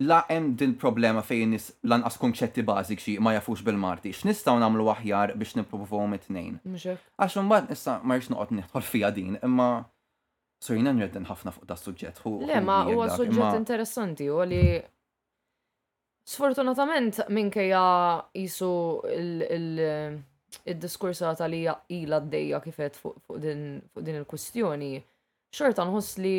la 0.02 0.18
hemm 0.28 0.52
din 0.58 0.72
problema 0.76 1.22
fejn 1.22 1.52
nis 1.56 1.68
lanqas 1.86 2.16
konċetti 2.20 2.64
bażik 2.66 3.00
xi 3.00 3.16
ma 3.22 3.32
jafux 3.36 3.62
bil-marti, 3.64 4.12
x'nistgħu 4.14 4.58
nagħmlu 4.60 4.88
aħjar 4.92 5.34
biex 5.40 5.56
nipprovawhom 5.60 6.16
it-tnejn. 6.18 6.58
Għax 6.68 7.40
imbagħad 7.44 7.74
issa 7.76 7.96
ma 8.02 8.18
rridx 8.18 8.32
noqgħod 8.34 8.56
nieħol 8.60 8.86
fija 8.90 9.12
din, 9.16 9.36
imma 9.40 9.70
So 10.62 10.76
jina 10.78 10.92
nredden 10.94 11.24
ħafna 11.26 11.50
fuq 11.56 11.64
da' 11.66 11.74
suġġett. 11.78 12.18
Le, 12.46 12.60
ma 12.62 12.84
huwa 12.86 13.06
suġġett 13.10 13.56
interessanti 13.58 14.28
u 14.30 14.42
li 14.46 14.60
sfortunatament 16.30 17.18
minkejja 17.34 17.80
jisu 18.38 18.68
il-diskursata 19.16 21.48
li 21.50 21.64
ila 21.96 22.18
d-dejja 22.22 22.62
kifet 22.62 22.94
fuq 23.02 23.40
din 23.42 23.80
il-kwistjoni, 24.14 24.92
xorta 25.50 25.82
nħoss 25.90 26.22
li 26.22 26.36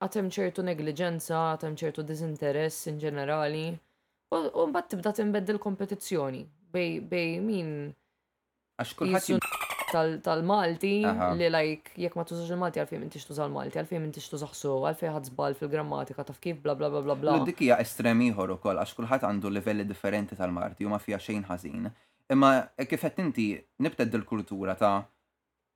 għatem 0.00 0.30
ċertu 0.32 0.62
negliġenza, 0.70 1.42
għatem 1.56 1.74
ċertu 1.80 2.06
disinteress 2.06 2.86
in 2.92 3.02
ġenerali, 3.02 3.66
u 4.30 4.62
mbatt 4.70 4.86
tibda 4.94 5.10
timbeddil 5.18 5.58
il-kompetizjoni 5.58 6.46
bej 6.70 7.34
min. 7.42 7.74
Għax 8.78 8.94
kullħat 8.94 9.58
tal-Malti 9.94 10.92
li 11.38 11.48
like 11.54 11.90
jekk 12.00 12.16
ma 12.18 12.24
tużax 12.26 12.50
il-Malti 12.54 12.80
għalfejn 12.82 13.06
tix 13.12 13.26
tużax 13.28 13.48
il 13.50 13.54
malti 13.54 13.80
għalfejn 13.80 14.08
tix 14.14 14.30
tużax 14.32 14.62
su, 14.64 14.74
għalfejn 14.90 15.14
ħadżbal 15.18 15.56
fil-grammatika 15.58 16.24
taf 16.28 16.40
kif 16.42 16.58
bla 16.64 16.74
bla 16.74 16.90
bla 16.92 17.02
bla 17.06 17.16
bla. 17.22 17.38
Dik 17.46 17.62
hija 17.66 17.78
estrem 17.82 18.20
ieħor 18.28 18.54
ukoll 18.58 18.80
għax 18.82 18.96
kulħadd 18.98 19.28
għandu 19.28 19.52
livelli 19.56 19.86
differenti 19.88 20.38
tal-Malti 20.38 20.86
u 20.86 20.92
ma 20.92 20.98
fiha 21.02 21.18
xejn 21.22 21.46
ħażin. 21.50 21.88
Imma 22.32 22.52
kif 22.88 23.06
qed 23.06 23.24
inti 23.24 23.50
nibted 23.82 24.14
il-kultura 24.20 24.74
ta' 24.80 24.98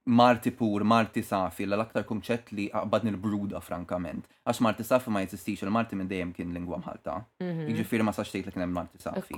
Marti 0.06 0.50
pur, 0.52 0.82
Marti 0.84 1.22
safi, 1.24 1.64
l-aktar 1.64 2.02
kumċet 2.04 2.50
li 2.52 2.66
għabadni 2.76 3.14
l-bruda, 3.14 3.56
frankament. 3.64 4.26
Għax 4.44 4.60
Marti 4.60 4.84
safi 4.84 5.08
ma 5.08 5.22
jesistix, 5.24 5.62
il-Marti 5.64 5.96
minn 5.96 6.10
dejjem 6.10 6.34
kien 6.36 6.50
lingwa 6.52 6.76
mħalta. 6.82 7.14
Mhm. 7.40 7.70
Iġifiri 7.72 8.04
ma 8.04 8.12
saċtejt 8.12 8.50
li 8.50 8.52
kien 8.52 8.68
Marti 8.74 9.00
safi. 9.00 9.32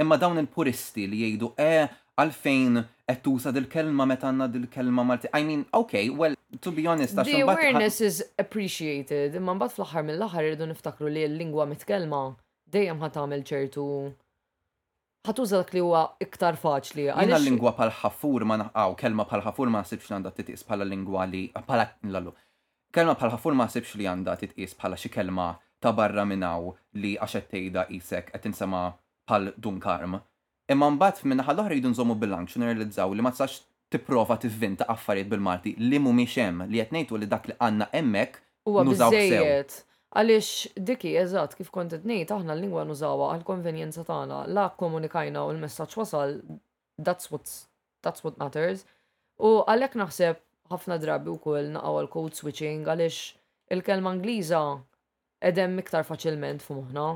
Imma 0.00 0.16
dawn 0.16 0.40
il-puristi 0.40 1.04
li 1.04 1.20
jgħidu, 1.26 1.50
eh, 1.60 1.84
għalfejn 2.20 2.82
qed 3.06 3.20
tuża 3.22 3.52
dil-kelma 3.54 4.06
meta 4.08 4.30
għandna 4.30 4.46
dil-kelma 4.52 5.04
Malti. 5.06 5.28
I 5.32 5.42
mean, 5.44 5.64
okay, 5.76 6.08
well, 6.10 6.34
to 6.60 6.72
be 6.72 6.86
honest, 6.88 7.14
The 7.16 7.40
awareness 7.44 8.00
is 8.00 8.22
appreciated, 8.40 9.34
imma 9.38 9.54
mbagħad 9.58 9.76
fl-aħħar 9.76 10.06
mill-aħħar 10.08 10.48
irridu 10.50 10.68
niftakru 10.70 11.10
li 11.12 11.26
l-lingwa 11.28 11.68
mitkelma 11.74 12.20
dejjem 12.72 13.02
ħad 13.04 13.14
tagħmel 13.18 13.44
ċertu 13.46 13.86
ħatuża 15.28 15.60
dak 15.60 15.74
li 15.76 15.82
huwa 15.84 16.02
iktar 16.22 16.56
faċli. 16.62 17.08
Jiena 17.12 17.38
l-lingwa 17.38 17.74
bħal 17.78 17.92
ħafur 18.00 18.46
ma 18.48 18.58
naqgħu, 18.64 18.96
kelma 19.04 19.26
bħal 19.30 19.44
ħafur 19.44 19.70
ma 19.70 19.84
nasibx 19.84 20.08
li 20.10 20.16
għandha 20.16 20.34
titqis 20.40 20.66
bħala 20.66 20.88
lingwa 20.90 21.28
li 21.30 21.44
bħala 21.54 21.86
lallu. 22.16 22.32
Kelma 22.96 23.14
bħal 23.20 23.34
ħafur 23.36 23.54
ma 23.58 23.66
nasibx 23.68 23.98
li 24.00 24.08
għandha 24.10 24.38
titqis 24.42 24.74
bħala 24.80 24.98
xi 24.98 25.12
kelma 25.12 25.50
ta' 25.82 25.92
barra 25.92 26.24
minnaw 26.24 26.72
li 27.02 27.14
għaxet 27.20 27.50
tgħidha 27.52 27.86
isek 28.00 28.32
qed 28.34 28.48
insema 28.50 28.88
pal 29.28 29.52
dunkarm. 29.58 30.16
Imma 30.72 30.88
mbagħad 30.90 31.28
minn 31.30 31.42
l 31.42 31.52
oħra 31.62 31.66
jridu 31.74 31.92
nżommu 31.92 32.14
bilanċ 32.18 32.56
u 32.56 32.60
nirrealizzaw 32.60 33.12
li 33.14 33.22
ma 33.22 33.30
tistax 33.34 33.60
tipprova 33.94 34.34
tivvinta 34.42 34.86
affarijiet 34.90 35.28
bil-Malti 35.30 35.76
li 35.78 35.98
mhumiex 36.02 36.40
hemm 36.42 36.64
li 36.72 36.80
qed 36.82 36.94
ngħidu 36.96 37.20
li 37.22 37.28
dak 37.30 37.44
li 37.46 37.54
għandna 37.62 37.86
hemmhekk 37.92 38.40
huwa 38.66 38.82
biżejjed. 38.88 39.76
Għaliex 40.16 40.80
diki, 40.88 41.12
eżatt, 41.22 41.54
kif 41.60 41.68
kont 41.74 41.94
ngħid 41.94 42.32
aħna 42.34 42.56
l-lingwa 42.56 42.82
nużawha 42.88 43.28
għall-konvenjenza 43.36 44.02
tagħna, 44.08 44.40
la 44.56 44.64
komunikajna 44.80 45.44
u 45.46 45.52
l-messaġġ 45.52 45.96
wasal 46.00 46.34
that's 46.98 47.30
what 47.30 47.46
that's 48.02 48.26
what 48.26 48.38
matters. 48.42 48.82
U 49.38 49.52
għalhekk 49.68 50.00
naħseb 50.02 50.40
ħafna 50.72 50.98
drabi 51.02 51.30
wkoll 51.36 51.70
naqgħu 51.76 52.02
l 52.02 52.10
code 52.10 52.34
switching 52.42 52.90
għaliex 52.90 53.20
il-kelma 53.76 54.16
Ingliża 54.18 54.64
edem 55.46 55.78
iktar 55.78 56.02
faċilment 56.08 56.64
f'moħħna. 56.66 57.06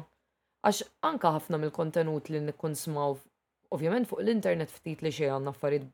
Għax 0.60 0.84
anka 1.08 1.34
ħafna 1.38 1.58
mill-kontenut 1.64 2.28
li 2.30 2.44
nikkun 2.46 2.76
smaw 2.78 3.16
ovvjament 3.74 4.08
fuq 4.10 4.20
l-internet 4.24 4.70
ftit 4.72 5.02
li 5.02 5.12
xej 5.14 5.30
għanna 5.30 5.52
affarid 5.54 5.84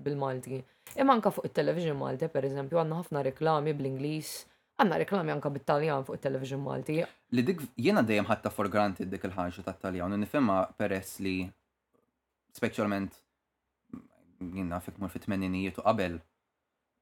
bil-Malti. 0.00 0.60
Imma 1.00 1.12
anka 1.16 1.30
fuq 1.34 1.46
il-television 1.50 1.98
Malti, 2.00 2.28
per 2.32 2.46
eżempju, 2.48 2.78
għanna 2.80 2.98
ħafna 3.02 3.22
reklami 3.28 3.74
bl-Inglis, 3.76 4.30
għanna 4.80 4.98
reklami 5.02 5.34
anka 5.34 5.50
bit-Taljan 5.52 6.06
fuq 6.08 6.16
il-television 6.16 6.62
Malti. 6.64 6.98
Li 7.36 7.44
dik 7.46 7.60
jena 7.76 8.02
dejjem 8.06 8.26
ħatta 8.30 8.50
for 8.54 8.72
granted 8.72 9.12
dik 9.12 9.26
il-ħanġu 9.28 9.64
ta' 9.66 9.76
Taljan, 9.82 10.16
nifema 10.22 10.62
peress 10.80 11.20
li 11.20 11.34
specialment 12.56 13.18
jina 14.40 14.78
fik 14.80 14.96
mur 14.98 15.12
fit 15.12 15.26
tmeninijiet 15.26 15.78
u 15.78 15.84
qabel 15.84 16.14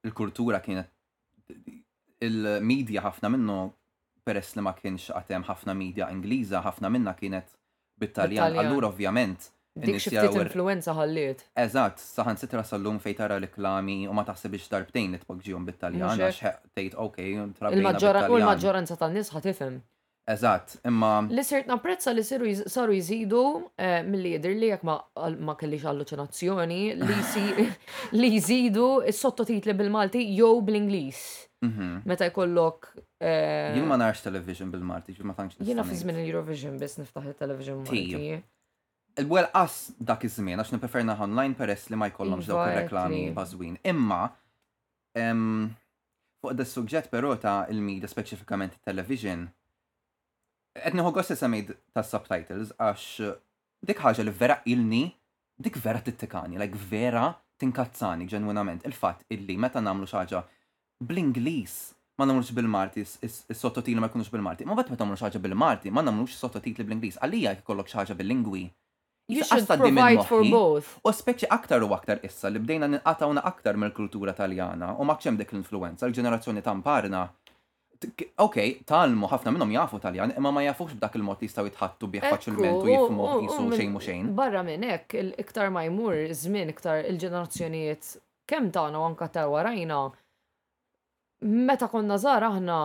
il-kultura 0.04 0.58
kienet 0.64 2.26
il-medja 2.26 3.06
ħafna 3.06 3.30
minnu 3.36 3.60
peress 4.26 4.56
li 4.58 4.66
ma 4.66 4.74
kienx 4.76 5.12
għatem 5.14 5.46
ħafna 5.46 5.76
medja 5.78 6.10
Ingliża 6.12 6.64
ħafna 6.66 6.90
minna 6.90 7.14
kienet 7.14 7.54
bit-Taljan. 8.02 8.58
Allura 8.58 8.90
ovvjament 8.90 9.46
Dik 9.82 10.00
xi 10.02 10.10
ftit 10.12 10.34
influenza 10.42 10.94
ħalliet. 10.98 11.44
Eżatt, 11.62 12.02
saħan 12.16 12.38
sitra 12.40 12.64
sallum 12.66 12.98
fej 13.02 13.14
tara 13.20 13.36
l-iklami 13.38 14.00
u 14.10 14.14
ma 14.16 14.24
biex 14.26 14.68
darbtejn 14.72 15.14
li 15.14 15.20
tpoġġihom 15.22 15.66
bit-Taljan 15.68 16.22
għax 16.24 16.42
tgħid 16.74 16.98
okej. 17.06 17.36
Il-maġġoranza 17.76 18.96
tan-nies 18.98 19.30
ħatifhem. 19.36 19.80
Eżatt, 20.28 20.74
imma. 20.84 21.12
Li 21.32 21.42
sirt 21.46 21.70
napprezza 21.70 22.12
li 22.12 22.22
saru 22.26 22.92
jizidu 22.92 23.44
eh, 23.80 24.02
mill-li 24.04 24.34
jidir 24.34 24.56
li 24.60 24.68
jek 24.74 24.82
ma 24.84 25.54
kellix 25.56 25.86
alluċinazzjoni 25.88 26.80
li 28.18 28.28
jizidu 28.36 28.88
s-sottotitli 29.12 29.76
bil-Malti 29.78 30.26
jew 30.36 30.56
bl-Inglis. 30.68 31.22
Mhm. 31.64 31.94
Meta 32.06 32.28
jkollok. 32.28 32.90
Eh, 33.22 33.72
Jien 33.78 33.88
ma 33.88 33.96
narx 34.00 34.20
television 34.26 34.68
bil-Malti, 34.74 35.16
ma 35.26 35.34
tantx. 35.38 35.62
Jiena 35.64 35.82
fi 35.88 35.96
minn 36.06 36.20
il-Eurovision 36.26 36.76
biss 36.82 37.00
niftaħ 37.00 37.32
il-television 37.32 37.80
Malti 37.86 38.38
il 39.18 39.48
as 39.54 39.90
dak 40.00 40.22
iż-żmien 40.24 40.58
għax 40.60 40.72
nipreferna 40.76 41.16
online 41.22 41.56
peress 41.58 41.88
li 41.90 41.96
ma 41.98 42.06
jkollhomx 42.10 42.46
dawk 42.46 42.68
ir-reklami 42.70 43.24
bażwin. 43.34 43.78
Imma 43.90 44.28
fuq 46.38 46.54
da 46.54 46.64
suġġett 46.66 47.10
però 47.10 47.34
ta' 47.40 47.64
il-media 47.72 48.06
speċifikament 48.10 48.76
television 48.86 49.48
qed 50.78 50.94
nieħu 50.94 51.10
gost 51.16 51.34
semmejt 51.40 51.72
ta' 51.94 52.04
subtitles 52.06 52.70
għax 52.78 53.34
dik 53.90 54.04
ħaġa 54.06 54.24
li 54.28 54.34
vera 54.38 54.60
ilni 54.66 55.04
dik 55.58 55.78
vera 55.82 55.98
tittikani, 56.02 56.58
like 56.58 56.78
vera 56.78 57.32
tinkazzani 57.58 58.28
ġenwinament 58.30 58.86
il-fatt 58.86 59.26
illi 59.34 59.58
meta 59.58 59.82
nagħmlu 59.82 60.06
xi 60.06 60.20
ħaġa 60.22 60.44
bl-Ingliż 61.02 61.80
ma 62.18 62.26
namlux 62.26 62.48
bil-Marti, 62.50 63.04
is-sottotitli 63.22 64.00
ma 64.02 64.08
jkunux 64.10 64.26
bil-Marti. 64.32 64.64
Ma 64.66 64.74
bat 64.74 64.88
meta 64.90 65.04
namlux 65.06 65.20
ħaġa 65.22 65.38
bil-Marti, 65.42 65.92
ma 65.94 66.02
namlux 66.02 66.32
sottotitli 66.34 66.82
bl-Ingliż. 66.82 67.20
Għalija 67.22 67.52
jkollok 67.60 67.92
xi 67.92 67.98
ħaġa 68.00 68.16
bil-lingwi 68.18 68.64
You 69.30 69.44
should 69.44 69.66
provide 69.66 70.24
for 70.26 70.40
both. 70.48 70.86
U 71.04 71.12
speċi 71.12 71.50
aktar 71.52 71.82
u 71.84 71.90
aktar 71.92 72.22
issa 72.24 72.48
li 72.48 72.60
bdejna 72.62 72.86
ninqatawna 72.94 73.42
aktar 73.44 73.76
mill-kultura 73.76 74.32
taljana 74.32 74.94
u 74.96 75.04
makxem 75.04 75.36
dik 75.36 75.52
l-influenza 75.52 76.08
l-ġenerazzjoni 76.08 76.62
tamparna. 76.64 77.26
Ok, 78.40 78.56
talmu 78.88 79.28
ħafna 79.28 79.52
minnhom 79.52 79.74
jafu 79.74 79.98
taljan, 80.00 80.32
imma 80.38 80.52
ma 80.54 80.62
jafux 80.64 80.94
b'dak 80.96 81.18
il-mod 81.18 81.42
jistaw 81.44 81.66
jistgħu 81.66 81.74
jitħattu 81.74 82.10
bih 82.14 82.24
faċilment 82.30 82.80
u 82.80 82.88
jifmu 82.92 83.26
jisu 83.42 83.66
xejn 83.80 83.98
u 83.98 84.02
xejn. 84.06 84.30
Barra 84.38 84.62
minn 84.64 84.86
hekk, 84.88 85.18
iktar 85.44 85.68
ma 85.74 85.82
jmur 85.88 86.16
żmien 86.38 86.72
iktar 86.72 87.02
il-ġenerazzjonijiet 87.10 88.14
kemm 88.48 88.72
tagħna 88.78 89.02
u 89.04 89.04
anka 89.10 89.28
ta' 89.36 89.44
warajna 89.52 90.00
meta 91.68 91.90
konna 91.92 92.16
żgħar 92.22 92.48
aħna 92.52 92.80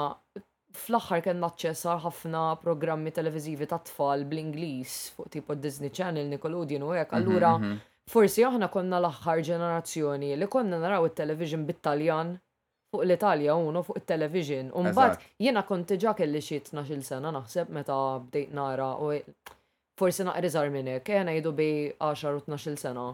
fl-axħar 0.74 1.22
kien 1.24 1.40
naċċessar 1.40 2.00
ħafna 2.04 2.42
programmi 2.62 3.12
televizivi 3.14 3.66
ta' 3.70 3.80
tfal 3.86 4.24
bl-Ingliż 4.26 4.96
fuq 5.16 5.30
tipo 5.30 5.56
Disney 5.56 5.92
Channel, 5.94 6.28
Nickelodeon 6.32 6.84
u 6.88 6.94
hekk. 6.98 7.12
Mhm, 7.12 7.20
Allura 7.20 7.52
mhm. 7.58 7.76
forsi 8.10 8.44
aħna 8.48 8.70
konna 8.74 8.98
l-axħar 9.00 9.44
ġenerazzjoni 9.50 10.32
li 10.36 10.48
konna 10.52 10.80
naraw 10.82 11.06
it-television 11.12 11.66
bit-Taljan 11.70 12.34
fuq 12.94 13.06
l-Italja 13.06 13.56
unu 13.56 13.84
fuq 13.86 14.02
it-television. 14.02 14.72
Umbat 14.74 15.22
jiena 15.40 15.64
kont 15.66 15.94
ġa 15.94 16.16
li 16.28 16.42
xi 16.42 16.62
12 16.72 17.06
sena 17.06 17.32
naħseb 17.38 17.70
meta 17.70 18.00
bdejt 18.26 18.52
nara 18.58 18.90
u 18.98 19.14
forsi 20.00 20.26
naqrizar 20.26 20.70
minn 20.74 20.90
hekk, 20.96 21.10
jidu 21.22 21.30
jgħidu 21.30 21.54
bi 21.60 21.72
10 22.02 22.38
u 22.38 22.44
12 22.50 22.78
sena. 22.82 23.08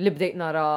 Li 0.00 0.10
bdejt 0.16 0.36
nara 0.38 0.68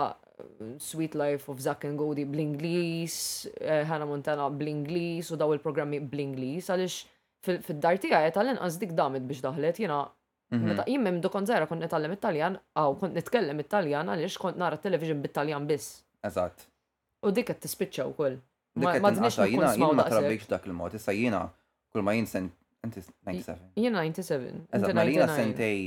Sweet 0.80 1.16
Life 1.16 1.50
of 1.52 1.60
Zack 1.60 1.84
and 1.84 1.98
Godi 1.98 2.26
bl-Inglis, 2.26 3.48
eh, 3.62 3.84
Hannah 3.88 4.08
Montana 4.08 4.50
bl-Inglis 4.50 5.32
u 5.32 5.38
daw 5.40 5.54
il-programmi 5.56 6.02
bl-Inglis, 6.12 6.70
għalix 6.72 6.98
fil 7.44 7.60
għaj 7.78 8.00
tija 8.06 8.22
jtallen 8.30 8.60
dik 8.80 8.94
damit 8.96 9.28
biex 9.28 9.44
daħlet 9.44 9.80
jena. 9.84 10.02
Mhm. 10.54 10.68
Meta 10.70 10.84
jimmem 10.88 11.20
dokon 11.24 11.48
zaħra 11.50 11.66
kont 11.68 11.82
netallem 11.84 12.14
Italjan, 12.16 12.58
għaw 12.78 12.96
kont 13.02 13.16
nitkellem 13.18 13.60
Italjan 13.64 14.10
għalix 14.14 14.38
kont 14.38 14.60
nara 14.62 14.78
television 14.78 15.22
bit-Taljan 15.24 15.66
biss. 15.68 16.02
Eżat. 16.24 16.68
U 17.26 17.32
dik 17.34 17.48
qed 17.50 17.64
tispiċċa 17.66 18.06
wkoll. 18.12 18.38
Ma 18.84 18.94
tnix 19.00 19.38
jina 19.48 19.72
jien 19.76 19.96
ma 19.98 20.06
trabbejx 20.10 20.48
dak 20.50 20.66
il-mod, 20.70 20.94
jissa 20.98 21.14
jina, 21.14 21.46
kull 21.94 22.04
ma 22.06 22.14
jinsen, 22.18 22.50
jina 22.84 22.94
97. 22.94 23.72
Jiena 23.78 24.02
97. 24.06 24.64
Eżat, 24.74 24.96
ma 24.98 25.04
jina 25.10 25.28
sentej 25.30 25.84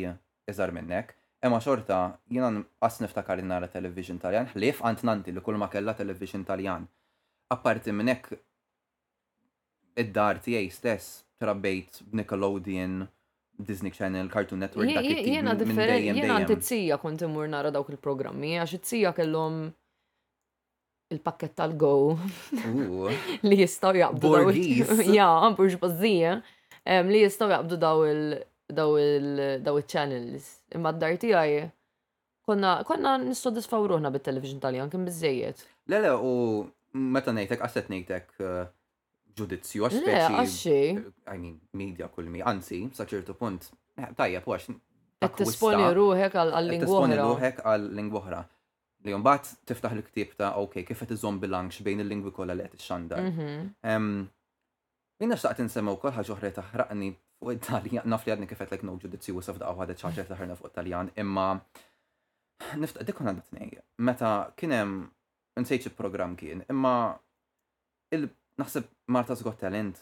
iżar 0.51 0.73
minnek. 0.73 1.15
Ema 1.45 1.59
xorta, 1.61 2.17
jina 2.33 2.49
għas 2.81 3.03
niftakar 3.05 3.43
nara 3.45 3.69
television 3.69 4.17
taljan, 4.21 4.47
ħlif 4.55 4.81
għant 4.81 5.03
nanti 5.05 5.35
li 5.35 5.43
kull 5.45 5.59
ma 5.61 5.69
kella 5.69 5.93
television 5.95 6.47
taljan. 6.49 6.87
Apparti 7.53 7.93
minnek 7.93 8.31
id-dar 10.01 10.41
tijaj 10.43 10.71
stess 10.73 11.21
trabbejt 11.39 12.01
Nickelodeon, 12.17 13.05
Disney 13.57 13.93
Channel, 13.93 14.31
Cartoon 14.33 14.65
Network, 14.65 14.89
dak 14.97 15.05
Jena 15.11 15.55
differenti, 15.57 16.09
jena 16.11 16.39
għant 16.41 16.57
t-sija 16.63 16.99
kont 17.01 17.23
imur 17.25 17.49
nara 17.53 17.69
dawk 17.73 17.93
il-programmi, 17.93 18.55
għax 18.61 18.77
t-sija 18.87 19.13
kellhom 19.17 19.61
il-pakket 21.13 21.53
tal-go 21.57 21.93
li 23.49 23.61
jistaw 23.61 23.93
jaqbdu 23.97 24.33
daw 24.35 24.53
Ja, 25.21 25.31
burġ 25.57 25.77
bazzija, 25.85 26.37
li 27.11 27.23
jistaw 27.25 27.53
jaqbdu 27.57 27.79
daw 27.81 28.97
il-channels 29.79 30.53
imma 30.79 30.93
d-dar 30.97 31.17
tiegħi 31.23 31.57
konna 32.47 32.75
konna 32.89 33.17
nissodisfaw 33.25 33.87
ruħna 33.93 34.13
bit-television 34.15 34.61
tal-jan 34.63 34.93
kien 34.93 35.07
bizzejiet. 35.09 35.63
Lele, 35.93 36.13
u 36.23 36.35
meta 37.17 37.35
ngħidlek 37.35 37.63
għaset 37.67 37.89
ngħidlek 37.93 38.43
eh, 38.43 38.59
ġudizzju 39.41 39.87
għax 39.87 40.03
speċi. 40.03 40.35
għaxi. 40.35 41.09
I 41.35 41.41
mean, 41.41 41.57
media 41.77 42.09
kull 42.13 42.31
mi, 42.33 42.45
anzi, 42.53 42.85
saċertu 42.99 43.35
punt, 43.41 43.71
eh, 43.99 44.11
tajja, 44.19 44.45
po 44.47 44.57
t-sponi 45.41 45.85
ruħek 45.97 46.35
għal-lingwohra. 46.39 46.85
Tisponi 46.85 47.17
ruħek 47.21 47.63
għal-lingwohra. 47.73 48.43
Li 49.07 49.15
jumbat 49.15 49.49
tiftaħ 49.69 49.95
l-ktib 50.01 50.35
ta' 50.41 50.55
ok, 50.61 50.83
kif 50.89 51.03
qed 51.05 51.15
iżomm 51.17 51.37
bilanċ 51.41 51.81
bejn 51.87 52.03
il-lingwi 52.05 52.33
kollha 52.37 52.55
li 52.59 52.65
qed 52.67 52.77
ixxandar. 52.81 53.23
Mhm. 53.31 54.27
Minna 55.23 55.39
xtaqt 55.41 55.63
insemma 55.65 55.95
wkoll 55.97 56.13
ħaġa 56.19 56.35
oħra 56.37 56.51
taħraqni 56.59 57.13
fuq 57.39 57.53
Italjan, 57.55 58.07
naf 58.09 58.25
li 58.27 58.33
għadni 58.33 58.49
kifet 58.49 58.71
like 58.73 58.87
no 58.87 58.95
ġudizzju 59.03 59.37
u 59.37 59.43
safda 59.45 59.69
għawħada 59.71 59.97
ċaċer 60.01 60.29
taħarna 60.31 60.57
fuq 60.57 60.71
Italjan, 60.73 61.11
imma 61.21 61.49
nifta 62.81 63.05
dikon 63.05 63.29
għadna 63.31 63.45
t-nej, 63.51 63.75
meta 64.01 64.31
kienem 64.57 64.95
nsejċ 65.61 65.91
il-program 65.91 66.37
kien, 66.41 66.63
imma 66.73 66.95
il-naħseb 68.15 68.89
Marta 69.13 69.37
Scott 69.37 69.61
Talent 69.61 70.01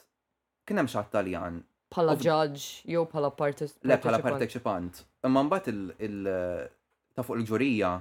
kienem 0.68 0.88
xaħt 0.90 1.14
Taljan. 1.16 1.58
Pala 1.94 2.14
ġaġġ 2.18 2.62
jew 2.90 3.04
pala 3.10 3.30
participant. 3.34 3.86
Le, 3.86 3.98
pala 4.02 4.20
participant. 4.24 5.02
Imma 5.28 5.42
mbagħad 5.46 5.74
il- 6.06 6.68
ta' 7.14 7.22
fuq 7.22 7.38
il-ġurija 7.40 7.92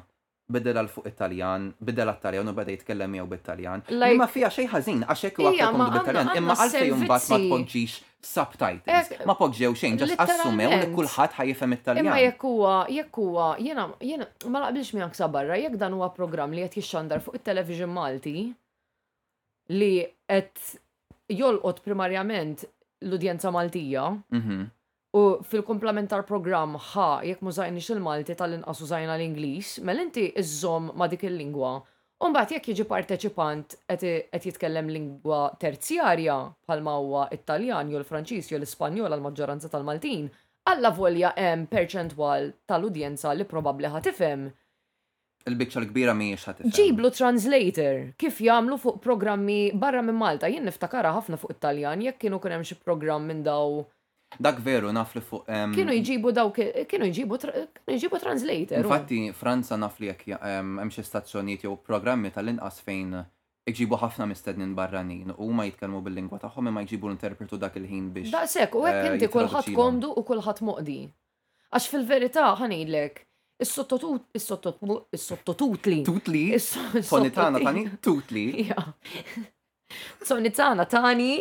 bidel 0.53 0.79
għal 0.81 0.89
fuq 0.93 1.09
Italjan, 1.09 1.67
bidel 1.87 2.11
għal-Taljan 2.11 2.49
u 2.49 2.53
bada 2.55 2.73
jitkellem 2.73 3.15
jew 3.17 3.25
bit-Taljan. 3.31 3.83
Imma 3.93 4.27
fija 4.31 4.49
xej 4.53 4.67
ħażin 4.71 5.05
għax 5.07 5.23
hekk 5.29 5.41
huwa 5.41 5.53
kondu 5.71 5.87
bit-Taljan, 5.97 6.31
imma 6.39 6.57
għalfej 6.57 6.91
mbagħad 7.03 7.33
ma 7.33 7.39
tpoġġix 7.47 7.97
subtitles. 8.23 9.09
Eh, 9.11 9.23
ma 9.27 9.35
poġġew 9.39 9.71
xejn, 9.81 9.97
ġas 10.03 10.13
assumew 10.25 10.69
li 10.77 10.89
kulħadd 10.97 11.37
ħajfhem 11.39 11.77
it-Taljan. 11.77 12.05
Imma 12.07 12.19
jekk 12.23 12.45
huwa, 12.51 12.75
jekk 12.99 13.19
huwa, 13.23 13.49
jiena 13.63 13.87
jiena 14.03 14.29
ma 14.53 14.63
naqbilx 14.67 14.93
mi 14.97 15.09
sa 15.23 15.29
barra, 15.35 15.57
jekk 15.63 15.79
dan 15.81 15.97
huwa 15.97 16.11
programm 16.17 16.55
li 16.55 16.63
qed 16.67 16.77
jixxandar 16.83 17.23
fuq 17.25 17.39
it-television 17.41 17.91
Malti 17.97 18.37
li 19.73 19.91
qed 20.29 20.69
jolqot 21.33 21.83
primarjament 21.85 22.63
l-udjenza 23.03 23.51
Maltija. 23.51 24.11
Mhm. 24.31 24.65
U 25.13 25.21
fil-komplementar 25.45 26.23
program 26.25 26.71
ħa, 26.73 27.07
jekk 27.27 27.45
mużajni 27.45 27.81
il-Malti 27.95 28.33
tal-inqas 28.35 28.79
użajna 28.81 29.13
l-Inglis, 29.19 29.75
mel 29.85 29.99
inti 30.01 30.23
iżżom 30.41 30.87
ma 30.97 31.05
dik 31.07 31.27
il-lingwa. 31.29 31.75
Umbat 32.25 32.55
jekk 32.55 32.71
jiġi 32.71 32.85
parteċipant 32.89 33.75
qed 33.91 34.45
jitkellem 34.47 34.89
lingwa 34.89 35.51
terzjarja 35.61 36.39
bħalma 36.65 36.95
huwa 37.03 37.27
it-Taljan 37.35 37.91
jew 37.91 37.99
l-Franċiż 37.99 38.49
jew 38.53 38.57
l-Ispanjol 38.61 39.11
għall-maġġoranza 39.11 39.69
tal-Maltin, 39.69 40.27
alla 40.71 40.89
volja 40.97 41.33
hemm 41.37 41.67
perċentwal 41.69 42.49
tal-udjenza 42.65 43.35
li 43.37 43.45
probabbli 43.45 43.91
tifhem. 44.09 44.49
il 45.45 45.57
biċċa 45.59 45.81
l-kbira 45.83 46.13
miex 46.15 46.45
ħatifhem. 46.47 46.73
Ġiblu 46.73 47.09
translator, 47.11 47.97
kif 48.17 48.39
jagħmlu 48.41 48.77
fuq 48.81 49.01
programmi 49.03 49.61
barra 49.75 50.01
minn 50.01 50.15
Malta, 50.17 50.47
jien 50.49 50.63
niftakara 50.65 51.11
ħafna 51.17 51.37
fuq 51.37 51.51
it-Taljan 51.57 52.01
jekk 52.07 52.17
kienu 52.25 52.39
kien 52.39 52.55
hemm 52.57 52.65
xi 52.69 52.79
programm 52.81 53.27
minn 53.29 53.43
daw 53.45 53.83
Dak 54.39 54.59
veru 54.63 54.91
naf 54.93 55.13
li 55.15 55.21
fuq. 55.21 55.45
Kienu 55.75 55.93
jġibu 55.97 56.31
dawk, 56.35 56.55
kienu 56.89 57.05
jġibu, 57.09 57.37
kienu 57.41 57.97
jġibu 57.97 58.19
translator. 58.21 58.77
Infatti, 58.81 59.19
Franza 59.37 59.77
naf 59.77 59.99
li 60.01 60.07
jek 60.11 60.21
hemm 60.41 60.89
xi 60.93 61.03
stazzjonijiet 61.05 61.63
jew 61.67 61.75
programmi 61.85 62.29
tal-inqas 62.33 62.77
fejn 62.85 63.11
iġibu 63.69 63.95
ħafna 64.01 64.23
mistednin 64.29 64.71
barranin 64.75 65.29
u 65.37 65.47
ma 65.55 65.63
jitkelmu 65.69 65.99
bil-lingwa 66.05 66.37
tagħhom 66.43 66.65
ma 66.75 66.81
jġibu 66.85 67.05
l-interpretu 67.09 67.55
dak 67.61 67.73
il-ħin 67.79 68.05
biex. 68.15 68.27
Daqshekk, 68.33 68.71
u 68.75 68.77
hekk 68.87 69.01
eh, 69.01 69.07
inti 69.15 69.27
kulħadd 69.33 69.69
komdu 69.77 70.09
u 70.09 70.11
kulħadd 70.27 70.59
moqdi. 70.67 70.97
Għax 71.73 71.85
fil-verità 71.93 72.43
ħanejlek, 72.59 73.13
is-sottotutli. 73.63 75.99
Tutli? 76.05 76.43
Sonitana 77.13 77.57
tani? 77.63 77.83
Tutli. 78.03 78.45
Sonitana 80.29 80.83
tani? 80.89 81.31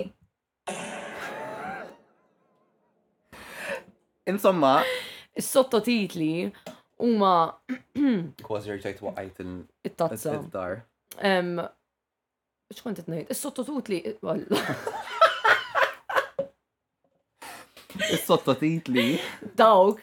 Insomma. 4.26 4.82
Is-sottotitli 5.36 6.52
huma. 7.00 7.54
Kważi 8.44 8.70
rġajt 8.76 9.00
waqajt 9.02 9.38
il-tazza. 9.42 10.34
il 10.36 10.46
dar 10.52 10.72
ċkont 12.72 12.98
it-najt? 13.02 13.28
Is-sottotitli. 13.32 13.98
Is-sottotitli. 18.12 19.08
Dawk. 19.56 19.98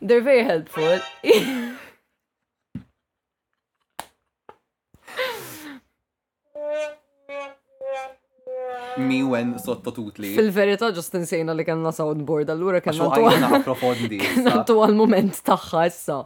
They're 0.00 0.22
very 0.22 0.44
helpful. 0.44 1.00
me 8.98 9.22
when 9.32 9.46
sottotutli. 9.66 10.30
Fil-verita 10.36 10.90
ġust 10.96 11.14
insejna 11.18 11.54
li 11.56 11.64
kanna 11.66 11.92
soundboard, 11.94 12.50
allura 12.52 12.80
kanna 12.84 13.08
għajna 13.14 13.60
profondi. 13.66 14.18
Kanna 14.24 14.64
tu 14.68 14.78
għal-moment 14.82 15.40
taħħa 15.46 15.84
issa. 15.90 16.18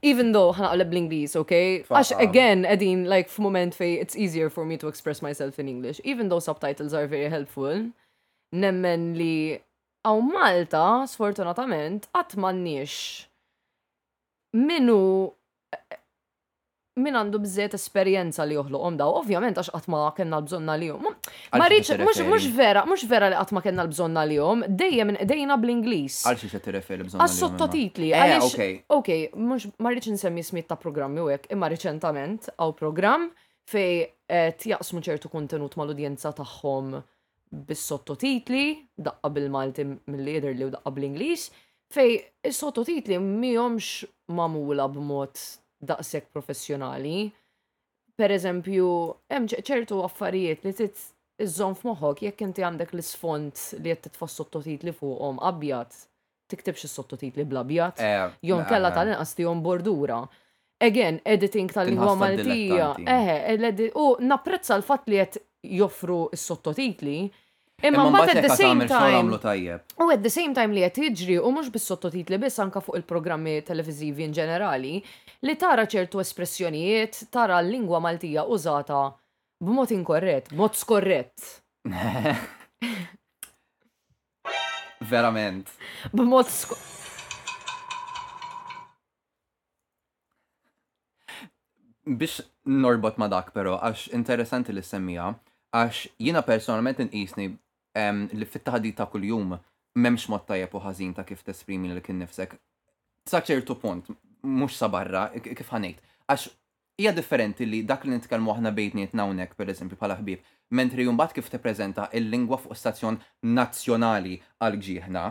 Even 0.00 0.32
though 0.32 0.52
ħanaqleb 0.56 0.92
l-Inglis, 0.94 1.36
okay? 1.36 1.82
Għax 1.84 2.14
again, 2.22 2.64
edin, 2.64 3.04
like 3.10 3.28
f-moment 3.28 3.76
fej 3.76 3.98
it's 4.00 4.16
easier 4.16 4.48
for 4.50 4.64
me 4.68 4.78
to 4.80 4.88
express 4.88 5.20
myself 5.22 5.58
in 5.62 5.68
English. 5.68 6.00
Even 6.04 6.28
though 6.32 6.40
subtitles 6.40 6.94
are 6.96 7.06
very 7.10 7.28
helpful, 7.32 7.84
nemmen 8.54 9.12
li 9.18 9.60
għaw 10.08 10.24
Malta, 10.32 10.86
sfortunatament, 11.12 12.08
għatmannix 12.16 12.96
minu 14.56 15.02
min 17.00 17.16
għandu 17.16 17.38
bżiet 17.40 17.72
esperjenza 17.76 18.44
li 18.44 18.56
joħloqhom 18.58 18.98
daw, 19.00 19.14
ovvjament 19.22 19.56
għax 19.56 19.70
qatt 19.72 19.88
ma 19.88 20.00
kellna 20.16 20.36
l-bżonna 20.42 20.74
li 20.76 20.90
jom. 20.90 21.06
Ma 21.56 21.68
rridx 21.70 21.92
mhux 22.20 22.48
vera, 22.52 22.82
mux 22.88 23.04
vera 23.08 23.30
li 23.32 23.38
qatt 23.38 23.54
ma 23.56 23.62
kellna 23.64 23.86
l-bżonna 23.86 24.24
li 24.28 24.36
jom, 24.36 24.64
dejjem 24.68 25.14
dejna 25.28 25.56
bl 25.60 25.72
inglis 25.72 26.18
Għal 26.28 26.40
xi 26.42 26.60
t-refer 26.66 26.98
l-bżonna. 27.00 27.24
Għas 27.24 27.38
sottotitli. 27.40 28.10
Eh, 28.12 28.84
Okej, 28.92 29.24
mhux 29.38 29.70
ma 29.80 29.92
rridx 29.92 30.10
insemmi 30.12 30.44
smiet 30.44 30.68
ta' 30.68 30.76
programmi 30.80 31.24
u 31.24 31.30
hekk, 31.32 31.48
imma 31.56 31.70
riċentament 31.72 32.50
għaw 32.58 32.76
programm 32.76 33.30
fej 33.72 33.92
eh, 34.28 34.52
jaqsmu 34.74 35.00
ċertu 35.06 35.32
kontenut 35.32 35.78
mal-udjenza 35.80 36.34
tagħhom 36.42 36.92
bis-sottotitli, 37.68 38.62
daqqa 39.00 39.32
bil-Malti 39.32 39.88
mill-lider 40.08 40.52
li 40.56 40.68
u 40.68 40.70
daqqa 40.76 40.92
bl-Ingliż, 40.96 41.48
fej 41.96 42.18
is-sottotitli 42.52 43.16
mihomx 43.20 44.02
mamula 44.36 44.86
b'mod 44.92 45.40
daqshekk 45.86 46.32
professjonali. 46.32 47.30
Per 48.18 48.30
eżempju, 48.34 48.86
hemm 49.32 49.46
ċertu 49.50 50.02
affarijiet 50.04 50.64
li 50.68 50.74
tit 50.76 51.00
iżżomm 51.42 51.74
f'moħħok 51.80 52.26
jekk 52.26 52.44
inti 52.44 52.62
għandek 52.66 52.92
l-isfont 52.94 53.62
li 53.80 53.90
qed 53.90 54.04
titfa' 54.06 54.28
sottotitli 54.30 54.92
fuqhom 54.94 55.40
abjad, 55.48 55.94
tiktibx 56.52 56.84
is-sottotitli 56.86 57.46
bl-abjad, 57.48 57.96
eh, 57.98 58.34
jon 58.46 58.64
kellha 58.68 58.90
tal-inqas 58.94 59.32
tihom 59.38 59.62
bordura 59.64 60.20
again, 60.82 61.20
editing 61.24 61.72
tal-lingwa 61.72 62.14
maltija. 62.18 62.92
Eħe, 63.06 63.88
u 63.96 64.06
napprezza 64.22 64.74
l 64.76 64.82
fatt 64.86 65.08
li 65.10 65.18
qed 65.22 65.40
joffru 65.80 66.26
s-sottotitli, 66.36 67.30
Imma 67.82 68.04
mbagħad 68.14 68.38
at 68.38 68.44
the 68.46 68.54
same 68.56 68.84
time. 68.86 69.32
U 69.98 70.10
at 70.14 70.22
the 70.22 70.30
same 70.30 70.54
time 70.54 70.74
li 70.74 70.84
qed 70.86 70.98
jiġri 71.18 71.38
u 71.42 71.50
mhux 71.50 71.70
bis-sottotitli 71.74 72.38
biss 72.38 72.60
anka 72.62 72.80
fuq 72.84 72.98
il-programmi 73.00 73.56
televiżivi 73.66 74.26
in 74.28 74.34
ġenerali 74.36 75.00
li 75.48 75.56
tara 75.58 75.84
ċertu 75.90 76.20
espressjonijiet 76.22 77.24
tara 77.34 77.58
l-lingwa 77.62 77.98
Maltija 78.04 78.44
użata 78.46 79.00
b'mod 79.62 79.90
inkorrett, 79.94 80.52
b'mod 80.54 80.78
skorrett. 80.78 81.34
Verament. 85.10 85.70
B'mod 86.14 86.50
skorrett. 86.54 86.88
biex 92.02 92.40
norbot 92.66 93.14
ma 93.22 93.28
dak 93.30 93.52
pero, 93.54 93.76
għax 93.78 94.08
interessanti 94.18 94.72
li 94.74 94.82
semmija, 94.82 95.28
għax 95.70 95.98
jina 96.26 96.40
personalment 96.42 96.98
nqisni 97.04 97.46
li 97.96 98.44
fit-taħdi 98.46 98.94
ta' 98.96 99.06
kuljum 99.10 99.56
memx 100.00 100.28
mod 100.32 100.44
tajjeb 100.48 100.72
u 100.72 100.80
ħażin 100.80 101.14
ta' 101.14 101.24
kif 101.28 101.42
tesprimi 101.44 101.92
li 101.92 102.00
kien 102.00 102.18
nifsek. 102.22 102.54
Sa' 103.28 103.42
ċertu 103.44 103.76
punt, 103.76 104.08
mux 104.42 104.72
sa' 104.74 104.88
barra, 104.88 105.28
kif 105.34 105.68
ħanejt. 105.72 106.00
Għax 106.26 106.48
hija 107.02 107.12
differenti 107.12 107.66
li 107.66 107.82
dak 107.84 108.04
li 108.04 108.14
nitkellmu 108.16 108.54
aħna 108.54 108.72
bejtniet 108.72 109.14
nawnek, 109.14 109.54
per 109.54 109.68
eżempju, 109.70 109.98
bħala 110.00 110.16
ħbib, 110.20 110.40
mentri 110.76 111.04
jumbat 111.06 111.34
kif 111.36 111.50
tippreżenta 111.52 112.08
il-lingwa 112.16 112.58
fuq 112.60 112.76
stazzjon 112.76 113.20
nazzjonali 113.44 114.38
għal 114.60 114.80
ġieħna, 114.88 115.26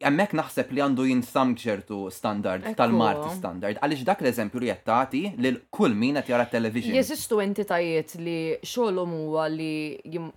Emmek 0.00 0.30
naħseb 0.32 0.70
li 0.72 0.80
għandu 0.80 1.04
jinsam 1.10 1.50
ċertu 1.60 1.96
standard 2.08 2.70
tal-marti 2.72 3.34
standard, 3.36 3.76
għalix 3.84 4.06
dak 4.08 4.22
l-eżempju 4.24 4.62
li 4.62 4.70
jattati 4.70 5.18
li 5.36 5.50
kull 5.68 5.92
min 5.92 6.16
qed 6.22 6.30
jara 6.32 6.46
television. 6.48 6.96
Jeżistu 6.96 7.36
entitajiet 7.44 8.14
li 8.16 8.36
xogħol 8.64 9.02
huwa 9.12 9.44
li 9.52 10.32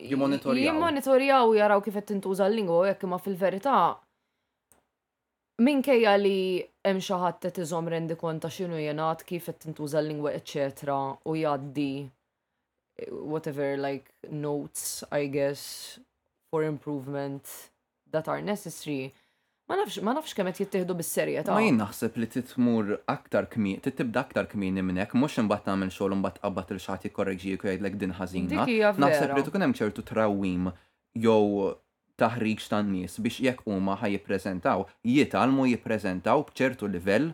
Jimmonitorjaw. 0.00 0.66
Jimmonitorjaw 0.74 1.54
jaraw 1.56 1.82
kif 1.82 1.94
qed 1.98 2.08
tintuża 2.10 2.46
l-lingwa 2.50 2.88
jekk 2.88 3.04
ma 3.06 3.18
fil-verità 3.22 3.76
minkejja 5.62 6.16
li 6.18 6.66
hemm 6.86 6.98
xi 7.00 7.18
ħadd 7.22 7.38
qed 7.46 7.60
iżomm 7.62 7.90
rendi 7.94 8.16
konta 8.18 8.50
x'inhu 8.50 8.80
jingħad 8.82 9.22
kif 9.28 9.46
qed 9.50 9.60
tintuża 9.66 10.00
l-lingwa 10.02 10.32
eċetera 10.40 10.96
u 11.30 11.36
jgħaddi 11.38 11.92
whatever 13.22 13.78
like 13.78 14.10
notes 14.34 15.04
I 15.14 15.28
guess 15.28 16.00
for 16.50 16.64
improvement 16.64 17.46
that 18.10 18.26
are 18.28 18.42
necessary 18.42 19.12
Ma 19.68 19.74
nafx, 19.80 19.96
ma 20.04 20.12
nafx 20.12 20.32
kemet 20.36 20.58
jittihdu 20.60 20.94
bis 20.98 21.10
ta'. 21.16 21.52
Ma 21.54 21.62
jien 21.64 21.78
naħseb 21.80 22.16
li 22.20 22.26
titmur 22.34 22.90
aktar 23.12 23.46
kmin, 23.54 23.78
titibda 23.86 24.20
aktar 24.26 24.48
kmin 24.50 24.76
minnek, 24.88 25.14
mux 25.16 25.38
imbat 25.40 25.64
namen 25.70 25.92
xogħol 25.94 26.16
imbagħad 26.18 26.40
qabbat 26.42 26.74
il-xagħti 26.74 27.12
korreġi 27.16 27.54
jgħidlek 27.56 27.96
din 28.02 28.12
ħażina. 28.18 28.66
Naħseb 29.06 29.32
li 29.38 29.46
tkun 29.46 29.64
hemm 29.66 29.76
ċertu 29.80 30.04
trawim 30.10 30.68
jew 31.26 31.70
taħriġ 32.24 32.66
tan-nies 32.74 33.16
biex 33.24 33.40
jekk 33.48 33.64
huma 33.72 33.96
ħajjippreżentaw, 34.02 34.84
jitalmu 35.16 35.70
jippreżentaw 35.72 36.44
b'ċertu 36.50 36.92
livell 36.98 37.32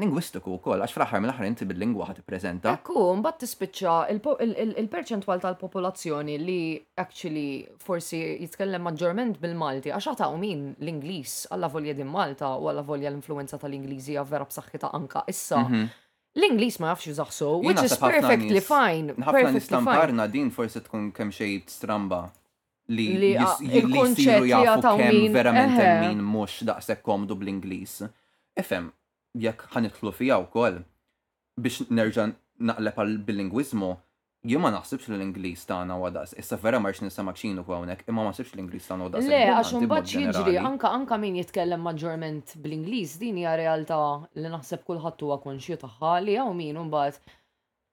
lingwistiku 0.00 0.54
wkoll 0.56 0.80
għax 0.80 0.94
fl 0.96 1.04
mill-aħħar 1.20 1.48
inti 1.50 1.66
bil-lingwa 1.68 2.06
ħad 2.08 2.22
prezenta. 2.24 2.72
Ekku, 2.78 3.02
mbagħad 3.20 3.38
tispiċċa 3.42 3.96
il-perċentwal 4.80 5.42
tal-popolazzjoni 5.42 6.36
li 6.40 6.58
actually 6.98 7.66
forsi 7.76 8.20
jitkellem 8.40 8.86
maġġorment 8.88 9.40
bil-Malti 9.42 9.92
għax 9.92 10.24
u 10.28 10.38
min 10.40 10.64
l-Ingliż 10.80 11.34
alla 11.52 11.68
volja 11.72 11.92
din 11.98 12.08
Malta 12.08 12.54
u 12.56 12.70
alla 12.72 12.80
volja 12.86 13.10
l-influenza 13.12 13.60
tal-Ingliżi 13.60 14.16
vera 14.30 14.46
b'saħħitha 14.48 14.92
anka 14.96 15.26
issa. 15.28 15.60
Mhm. 15.66 15.82
L-Inglis 16.40 16.78
ma 16.80 16.94
jafx 16.94 17.08
jużaxsu, 17.10 17.50
which 17.62 17.82
is 17.84 17.96
perfectly 18.00 18.60
fine. 18.64 19.12
Ħafna 19.20 19.52
nistamparna 19.58 20.28
din 20.32 20.48
forsi 20.50 20.80
tkun 20.86 21.10
kemm 21.12 21.30
xejn 21.36 21.66
stramba 21.68 22.22
li 22.92 23.10
li 23.20 23.34
ah, 23.38 23.56
jisiru 23.60 24.48
jafu 24.48 24.96
kemm 25.04 25.28
verament 25.34 25.76
min 26.08 26.24
mhux 26.24 26.64
daqshekk 26.64 27.04
komdu 27.06 27.36
bl-Ingliż. 27.38 28.08
Ifhem, 28.60 28.88
jekk 29.38 29.66
ħanitħlu 29.74 30.12
fija 30.12 30.36
wkoll 30.44 30.82
biex 31.60 31.86
nerġa' 31.88 32.26
naqleb 32.62 32.98
għal 33.02 33.14
bil-lingwiżmu, 33.26 33.88
jien 34.48 34.60
ma 34.62 34.70
naħsibx 34.74 35.08
l-Ingliż 35.12 35.64
tagħna 35.68 35.96
huwa 35.98 36.10
daqs. 36.14 36.34
Issa 36.40 36.56
vera 36.62 36.80
marx 36.80 37.02
nisemak 37.04 37.38
xinu 37.38 37.64
hawnhekk, 37.66 38.06
imma 38.10 38.24
ma 38.24 38.30
naħsibx 38.32 38.54
l-Ingliż 38.56 38.88
tagħna 38.90 39.06
huwa 39.08 39.22
Le, 39.26 39.40
għax 39.56 39.74
imbagħad 39.78 40.12
jiġri 40.18 40.56
anka 40.60 40.90
anka 40.96 41.18
min 41.22 41.38
jitkellem 41.40 41.82
maġġorment 41.86 42.54
bl-Ingliż 42.62 43.16
din 43.20 43.40
hija 43.42 43.56
realtà 43.60 43.98
li 44.38 44.52
naħseb 44.52 44.84
kulħadd 44.88 45.26
huwa 45.26 45.40
konxju 45.44 45.78
tagħha 45.84 46.14
li 46.26 46.38
hawn 46.40 46.58
min 46.60 46.80
imbagħad 46.86 47.38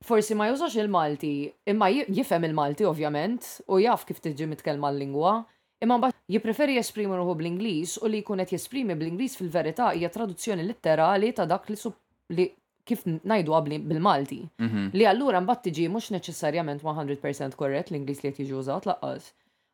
forsi 0.07 0.35
ma 0.37 0.47
jużax 0.47 0.77
il-Malti, 0.79 1.33
imma 1.73 1.89
jifhem 1.91 2.45
il-Malti 2.47 2.85
ovvjament 2.87 3.47
u 3.67 3.81
jaf 3.83 4.05
kif 4.07 4.21
tiġi 4.23 4.47
mitkellma 4.47 4.93
l-lingwa, 4.93 5.41
imma 5.83 5.99
Jipreferi 6.29 6.75
jesprimi 6.77 7.17
ruħu 7.19 7.33
bl-Inglis 7.39 7.95
u 8.05 8.09
li 8.11 8.19
jkun 8.21 8.41
qed 8.43 8.53
jesprimi 8.53 8.93
bl-Inglis 8.97 9.37
fil-verità 9.39 9.87
hija 9.97 10.11
traduzzjoni 10.15 10.65
litterali 10.67 11.31
ta' 11.39 11.47
dak 11.51 11.65
li 11.71 11.77
sub 11.81 11.95
li 12.37 12.45
kif 12.89 13.01
najdu 13.31 13.53
għabli 13.59 13.79
bil-Malti. 13.89 14.37
Mhm. 14.67 14.83
Li 14.97 15.07
allura 15.09 15.41
mbatt 15.41 15.65
tiġi 15.65 15.87
mux 15.93 16.11
neċessarjament 16.13 16.83
100% 16.85 17.57
korret 17.57 17.89
l-Inglis 17.91 18.21
li 18.27 18.31
tiġi 18.39 18.53
użat 18.61 18.85
laqqas. 18.91 19.31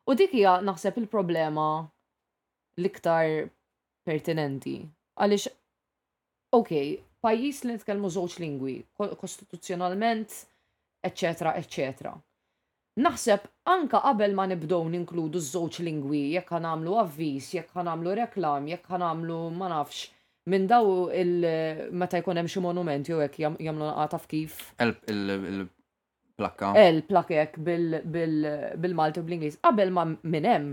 U 0.08 0.14
dik 0.16 0.32
hija 0.36 0.56
naħseb 0.64 0.96
il-problema 1.02 1.66
l-iktar 2.80 3.36
pertinenti. 4.08 4.78
Għalix, 5.20 5.48
ok, 6.56 6.72
pajis 7.24 7.62
li 7.68 7.72
nitkelmu 7.76 8.08
żewġ 8.16 8.38
lingwi, 8.42 8.78
kostituzzjonalment, 9.20 10.38
eccetera, 11.08 11.52
eccetera. 11.60 12.14
Naħseb 12.96 13.42
anka 13.70 13.98
qabel 14.02 14.32
ma 14.34 14.44
nibdow 14.50 14.86
ninkludu 14.92 15.36
ż-żewġ 15.44 15.78
lingwi, 15.86 16.20
jekk 16.38 16.54
għamlu 16.58 16.94
avviż, 17.02 17.48
jekk 17.58 17.76
għamlu 17.82 18.14
reklam, 18.22 18.68
jekk 18.72 18.94
għamlu 18.96 19.40
ma 19.58 19.68
nafx 19.72 20.06
minn 20.52 20.64
daw 20.70 20.94
il-meta 21.18 22.22
jkun 22.22 22.40
hemm 22.40 22.48
xi 22.48 22.62
monument 22.64 23.08
jew 23.10 23.18
hekk 23.20 23.36
jagħmlu 23.44 23.90
taf 24.14 24.24
kif. 24.30 24.56
Il-plakka. 24.86 26.72
Il-plakek 26.86 27.60
bil-Malti 27.68 29.20
u 29.20 29.26
bl-Ingliż. 29.28 29.60
Qabel 29.66 29.92
ma 29.98 30.06
minn 30.14 30.48
hemm 30.54 30.72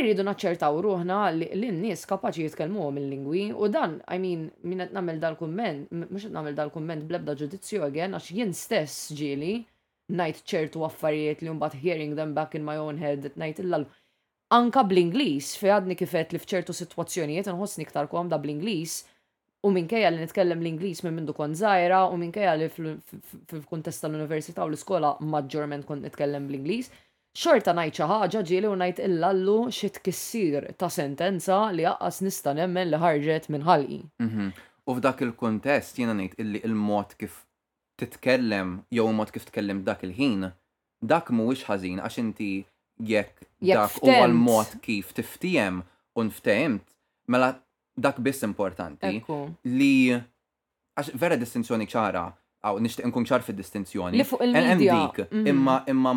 irridu 0.00 0.26
naċċertaw 0.26 0.82
ruħna 0.88 1.20
li 1.38 1.52
n 1.70 1.78
nies 1.84 2.02
kapaċi 2.10 2.48
jitkellmu 2.50 2.90
mill-lingwi 2.98 3.46
u 3.54 3.70
dan, 3.74 4.00
I 4.10 4.18
mean, 4.26 4.48
minn 4.66 4.82
qed 4.88 4.96
nagħmel 4.98 5.22
dal-kumment, 5.28 5.94
mhux 6.08 6.26
qed 6.26 6.34
nagħmel 6.40 6.58
dal-kumment 6.58 7.18
ebda 7.22 7.38
ġudizzju 7.44 7.86
għen 7.92 8.18
għax 8.18 8.34
jien 8.40 8.56
stess 8.66 9.12
ġieli 9.18 9.60
najt 10.18 10.42
ċertu 10.44 10.82
affarijiet 10.84 11.42
li 11.44 11.50
mbagħad 11.54 11.80
hearing 11.82 12.14
them 12.18 12.34
back 12.34 12.54
in 12.54 12.64
my 12.66 12.78
own 12.78 12.98
head 13.00 13.22
that 13.22 13.38
najt 13.38 13.62
illal. 13.62 13.86
Anka 14.50 14.82
bl-Inglis, 14.82 15.52
fi 15.58 15.70
għadni 15.70 15.94
kifet 15.94 16.32
li 16.34 16.40
fċertu 16.42 16.74
situazzjonijiet 16.74 17.50
nħossni 17.52 17.86
ktar 17.86 18.08
komda 18.10 18.38
bl-Inglis, 18.42 19.04
u 19.62 19.70
minkejja 19.74 20.08
li 20.10 20.24
nitkellem 20.24 20.62
l-Inglis 20.64 21.04
minn 21.04 21.14
mindu 21.20 21.34
kon 21.36 21.54
zaħira, 21.56 22.02
u 22.10 22.16
minkejja 22.18 22.54
li 22.58 22.68
fil-kontest 22.74 24.02
tal-Università 24.02 24.64
u 24.66 24.72
l-iskola 24.72 25.14
maġġorment 25.22 25.86
kont 25.86 26.02
nitkellem 26.06 26.48
bl-Inglis, 26.50 26.88
xorta 27.36 27.76
najt 27.76 28.00
xi 28.00 28.08
ħaġa 28.10 28.42
ġieli 28.48 28.70
u 28.72 28.80
najt 28.80 29.04
illallu 29.06 29.58
xi 29.74 29.92
tkissir 29.98 30.70
ta' 30.80 30.90
sentenza 30.90 31.60
li 31.70 31.86
aqqas 31.86 32.18
nista' 32.26 32.56
nemmen 32.58 32.90
li 32.90 32.98
ħarġet 33.04 33.52
minn 33.54 33.68
ħalqi. 33.68 34.00
Mhm. 34.26 34.50
U 34.90 34.94
f'dak 34.96 35.22
il-kontest 35.28 36.00
jiena 36.02 36.16
ngħid 36.18 36.40
illi 36.42 36.64
il-mod 36.66 37.14
kif 37.20 37.44
titkellem 38.00 38.68
jew 38.96 39.12
mod 39.18 39.32
kif 39.34 39.44
tkellem 39.50 39.80
dak 39.88 40.02
il-ħin, 40.06 40.46
dak 41.12 41.28
mhuwiex 41.34 41.66
ħażin 41.68 42.00
għax 42.02 42.20
inti 42.24 42.48
jekk 43.10 43.46
dak 43.72 43.96
huwa 44.00 44.24
l-mod 44.28 44.74
kif 44.84 45.12
tiftijem 45.16 45.82
u 46.16 46.24
nftehimt, 46.30 46.82
mela 47.32 47.52
dak 48.08 48.18
biss 48.24 48.44
importanti 48.46 49.12
li 49.18 50.10
għax 50.16 51.12
vera 51.20 51.36
distinzjoni 51.40 51.86
ċara, 51.92 52.24
għaw 52.64 52.80
nishtiq 52.84 53.08
nkun 53.10 53.28
ċar 53.30 53.44
fid 53.44 53.60
distinzjoni 53.60 54.20
Li 54.20 54.26
fuq 54.26 54.44
il-medja. 54.44 55.02
Mhm. 55.28 55.46
Imma 55.52 55.76
imma 55.90 56.14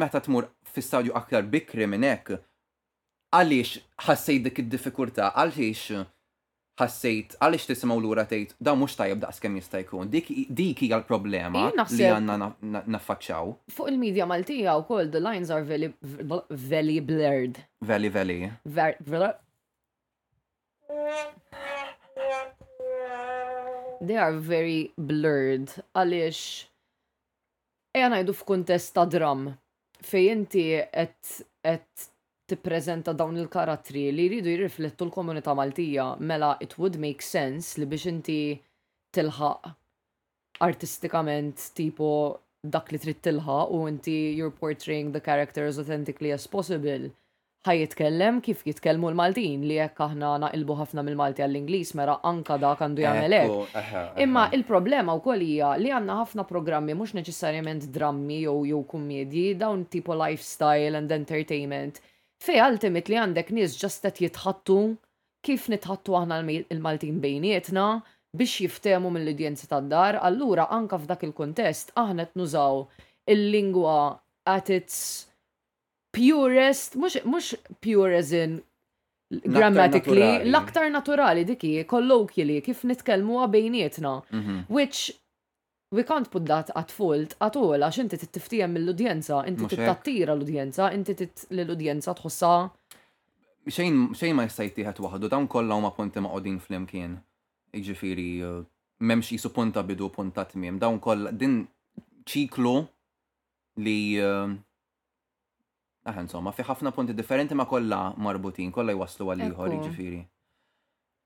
meta 0.00 0.20
tmur 0.20 0.48
fi 0.74 0.80
stadju 0.82 1.12
aktar 1.20 1.42
bikri 1.46 1.86
minnek, 1.86 2.30
għalix 2.38 2.40
għaliex 3.34 3.70
ħassej 4.08 4.42
dik 4.46 4.58
id-diffikultà, 4.62 5.32
għaliex 5.38 6.04
ħassejt 6.80 7.36
għaliex 7.38 7.68
tisimgħu 7.70 7.96
lura 8.02 8.24
tejt 8.26 8.54
da 8.58 8.72
mhux 8.74 8.96
tajjeb 8.98 9.20
daqs 9.22 9.38
kemm 9.44 9.60
jista' 9.60 9.80
jkun. 9.84 10.08
Dik 10.10 10.82
hija 10.82 10.98
l-problema 10.98 11.68
li 11.78 12.06
għandna 12.08 12.50
naffaċċaw. 12.96 13.52
Fuq 13.74 13.90
il-medja 13.92 14.26
Maltija 14.30 14.74
wkoll 14.82 15.12
the 15.14 15.20
lines 15.22 15.52
are 15.54 15.64
very 15.66 15.92
very 16.02 16.96
blurred. 17.00 17.62
Very 17.84 18.08
very. 18.10 18.40
They 24.04 24.18
are 24.20 24.34
very 24.36 24.90
blurred 24.98 25.70
għaliex 25.94 26.40
ejja 27.94 28.10
ngħidu 28.10 28.34
f'kuntest 28.40 28.90
ta' 28.96 29.06
dram 29.06 29.46
fej 30.04 30.26
inti 30.32 30.66
qed 30.90 32.10
tippreżenta 32.50 33.12
dawn 33.16 33.36
il-karattri 33.40 34.02
li 34.12 34.26
jridu 34.28 34.50
jirriflettu 34.52 35.06
l-komunità 35.08 35.54
Maltija, 35.56 36.10
mela 36.20 36.56
it 36.60 36.76
would 36.78 36.98
make 37.00 37.22
sense 37.24 37.78
li 37.80 37.86
biex 37.88 38.04
inti 38.10 38.38
tilħaq 39.16 39.70
artistikament 40.66 41.68
tipo 41.78 42.10
dak 42.64 42.92
li 42.92 43.00
trid 43.00 43.22
tilħaq 43.24 43.72
u 43.76 43.86
inti 43.88 44.16
you're 44.36 44.52
portraying 44.52 45.14
the 45.16 45.22
character 45.24 45.64
as 45.68 45.78
authentically 45.80 46.32
as 46.32 46.46
possible. 46.46 47.10
Ħaj 47.64 47.78
jitkellem 47.80 48.42
kif 48.44 48.58
jitkellmu 48.68 49.08
l-Maltin 49.14 49.62
li 49.64 49.78
jekk 49.78 50.02
aħna 50.10 50.34
naqilbu 50.42 50.74
ħafna 50.82 51.00
mill-Malti 51.04 51.40
għall-Ingliż 51.46 51.94
mera 51.96 52.18
anka 52.28 52.58
dak 52.60 52.82
għandu 52.84 53.04
jagħmel 53.06 53.36
hekk. 53.40 54.16
Imma 54.20 54.46
il-problema 54.52 55.14
wkoll 55.16 55.44
hija 55.46 55.70
li 55.80 55.88
għandna 55.96 56.18
ħafna 56.20 56.44
programmi 56.50 56.92
mhux 56.92 57.16
neċessarjament 57.16 57.88
drammi 57.96 58.42
jew 58.44 58.58
jew 58.68 58.82
kummedji 58.84 59.46
dawn 59.64 59.86
tipo 59.88 60.12
lifestyle 60.12 61.00
and 61.00 61.16
entertainment 61.24 62.02
Fej 62.44 62.60
ultimately 62.68 63.16
għandek 63.20 63.50
nies 63.56 63.74
ġastet 63.80 64.18
jitħattu 64.20 64.76
kif 65.46 65.66
nitħattu 65.72 66.16
aħna 66.18 66.38
il-Maltin 66.60 67.20
bejnietna 67.22 67.84
biex 68.36 68.60
jiftemu 68.64 69.10
mill-udjenzi 69.14 69.68
tad-dar, 69.70 70.16
allura 70.28 70.66
anka 70.76 70.98
f'dak 70.98 71.22
il-kontest 71.28 71.92
aħna 72.02 72.26
nużaw 72.36 72.80
il-lingwa 73.32 73.94
at 74.50 74.72
its 74.76 74.96
purest, 76.16 76.96
mux, 77.00 77.20
mux 77.24 77.52
pure 77.84 78.20
in 78.40 78.58
grammatically, 79.44 80.26
l-aktar 80.50 80.90
naturali 80.94 81.44
diki, 81.48 81.76
kollokjili, 81.90 82.58
kif 82.66 82.82
nitkelmu 82.90 83.46
bejnietna. 83.54 84.16
Mhm. 84.34 84.60
Which 84.68 85.12
we 85.96 86.02
can't 86.10 86.28
put 86.34 86.44
that 86.52 86.68
at 86.80 86.90
fault 86.98 87.30
at 87.46 87.54
all, 87.62 87.78
għax 87.86 87.98
inti 88.02 88.18
t-tiftijem 88.24 88.72
mill-udjenza, 88.74 89.38
inti 89.50 89.68
t-tattira 89.70 90.34
l-udjenza, 90.34 90.90
inti 90.96 91.14
l-udjenza 91.54 92.14
tħossa. 92.18 92.52
Xejn 93.70 94.34
ma 94.34 94.46
jistajti 94.48 94.84
ħat 94.88 95.00
wahdu, 95.04 95.30
dawn 95.30 95.46
kollha 95.50 95.78
huma 95.78 95.92
punti 95.96 96.20
ma' 96.22 96.32
qogħdin 96.34 96.58
flimkien. 96.64 97.14
Iġifieri 97.78 98.26
uh, 98.44 98.58
m'hemmx 99.02 99.32
jisu 99.36 99.50
punta 99.54 99.84
bidu 99.86 100.10
punta 100.14 100.44
t-mim, 100.50 100.80
dawn 100.82 100.98
kollha 101.04 101.30
din 101.32 101.62
ċiklu 102.30 102.76
li 103.86 103.98
uh, 104.20 104.54
Aħ, 106.04 106.18
insomma, 106.20 106.50
fi 106.52 106.60
ħafna 106.68 106.90
punti 106.92 107.14
differenti 107.16 107.56
ma 107.56 107.64
kollha 107.64 108.10
marbutin, 108.20 108.66
kollha 108.76 108.92
jwaslu 108.92 109.30
għal 109.32 109.44
ieħor 109.46 109.70
iġifiri. 109.78 110.18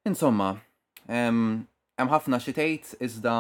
Insomma, 0.07 0.53
hemm 1.11 2.07
ħafna 2.13 2.39
xi 2.39 2.53
tgħid 2.55 2.93
iżda 3.03 3.33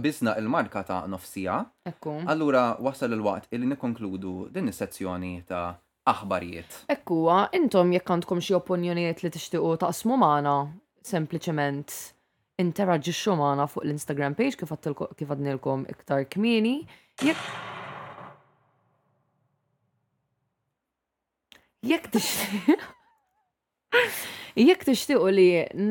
bizna 0.00 0.34
il-marka 0.38 0.82
ta' 0.86 1.06
nofsija. 1.06 1.58
Ekku. 1.86 2.22
Allura 2.28 2.76
wasal 2.80 3.12
il-waqt 3.16 3.48
illi 3.50 3.66
nikonkludu 3.66 4.48
din 4.52 4.68
is-sezzjoni 4.68 5.34
ta' 5.48 5.74
aħbarijiet. 6.10 6.82
Ekku, 6.92 7.22
intom 7.56 7.92
jekk 7.96 8.10
għandkom 8.14 8.42
xi 8.44 8.56
opinjonijiet 8.60 9.24
li 9.24 9.32
tixtiequ 9.34 9.78
taqsmu 9.84 10.18
magħna, 10.20 10.54
sempliċement 11.04 12.00
interaġixxu 12.64 13.36
magħna 13.40 13.68
fuq 13.70 13.86
l-Instagram 13.86 14.36
page 14.38 14.60
kif 14.60 14.74
kif 15.18 15.34
għadnilkom 15.34 15.86
iktar 15.94 16.24
kmieni. 16.28 16.76
Jekk 17.22 17.40
jekk 21.84 22.12
tixtieq. 22.14 22.88
Jekk 24.54 24.84
tixtiequ 24.86 25.24
li 25.34 25.46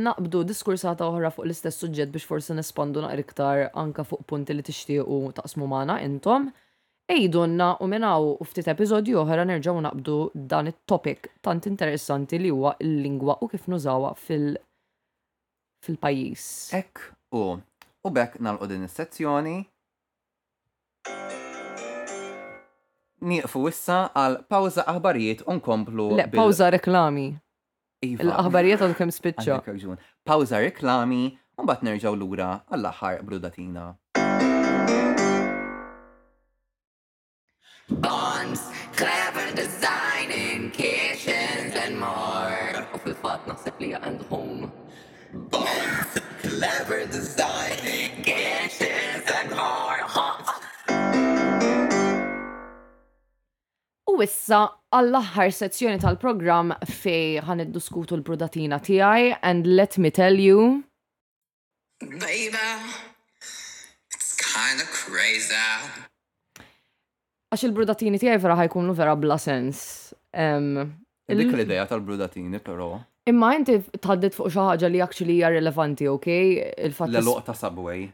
naqbdu 0.06 0.46
diskursata 0.48 1.04
oħra 1.12 1.34
fuq 1.36 1.44
l-istess 1.50 1.82
suġġett 1.84 2.14
biex 2.16 2.24
forsi 2.30 2.54
nispondu 2.56 3.02
naqra 3.04 3.20
iktar 3.20 3.64
anka 3.76 4.06
fuq 4.08 4.24
punti 4.30 4.56
li 4.56 4.64
tixtiequ 4.64 5.34
taqsmu 5.36 5.68
maħna 5.68 5.98
intom, 6.06 6.46
ejdunna 7.12 7.68
u 7.84 7.90
minnaw 7.92 8.30
u 8.38 8.48
ftit 8.48 8.70
episodju 8.72 9.20
oħra 9.20 9.44
nerġgħu 9.50 9.84
naqbdu 9.84 10.16
dan 10.56 10.72
it-topic 10.72 11.28
tant 11.44 11.68
interessanti 11.68 12.40
li 12.40 12.54
huwa 12.56 12.72
l-lingwa 12.80 13.36
u 13.44 13.52
kif 13.52 13.68
nużawha 13.68 14.14
fil- 14.16 14.56
fil-pajjiż. 15.84 16.48
Ek 16.80 17.04
u 17.36 17.60
u 17.60 18.16
bekk 18.16 18.40
nalqu 18.40 18.72
din 18.72 18.88
is-sezzjoni 18.88 19.60
Nieqfu 23.24 23.68
issa 23.70 24.06
għal 24.20 24.42
pawza 24.52 24.84
aħbarijiet 24.92 25.46
unkomplu. 25.52 26.10
Le, 26.16 26.26
pawza 26.36 26.68
reklami. 26.76 27.30
Il-aħbarijiet 28.04 28.78
iva. 28.82 28.86
għadu 28.90 28.98
kem 29.00 29.14
spiċċa. 29.16 29.60
Pawza 30.28 30.60
reklami, 30.64 31.22
un 31.60 31.70
bat 31.70 31.84
nerġaw 31.88 32.18
l-ura 32.18 32.50
għall 32.70 32.90
ħar 33.00 33.24
brudatina. 33.28 33.86
Bombs, 38.04 38.68
clever 39.00 39.56
design 39.60 40.32
in 40.36 40.70
kitchens 40.76 41.78
and 41.86 42.00
more. 42.00 42.84
U 42.98 43.02
fil-fat 43.08 43.48
naħseb 43.50 43.80
li 43.84 43.94
għandu 44.00 44.23
issa 54.26 54.60
għall-aħħar 54.94 55.52
sezzjoni 55.58 56.00
tal-programm 56.04 56.74
fej 57.02 57.42
ħan 57.44 57.64
iddiskutu 57.68 58.18
l-prodatina 58.20 58.80
tiegħi 58.88 59.34
and 59.42 59.68
let 59.78 59.98
me 60.00 60.12
tell 60.12 60.40
you. 60.48 60.68
Baby, 62.00 62.68
it's 64.14 64.34
kind 64.40 64.80
of 64.84 64.88
crazy. 65.00 65.60
Għax 67.54 67.66
il-brudatini 67.70 68.18
tiegħi 68.22 68.42
vera 68.46 68.58
ħajkunu 68.64 68.96
vera 68.98 69.16
bla 69.20 69.40
sens. 69.42 69.82
Dik 70.34 71.50
l-ideja 71.54 71.88
tal-brudatini 71.92 72.60
però. 72.64 72.96
Imma 73.26 73.54
inti 73.56 73.78
tħaddit 74.04 74.34
fuq 74.36 74.52
xi 74.52 74.60
ħaġa 74.66 74.88
li 74.92 75.00
actually 75.04 75.36
hija 75.38 75.50
relevanti, 75.54 76.10
ok? 76.12 76.32
Il-fatt 76.88 77.14
l 77.22 77.36
ta' 77.48 77.54
subway. 77.56 78.10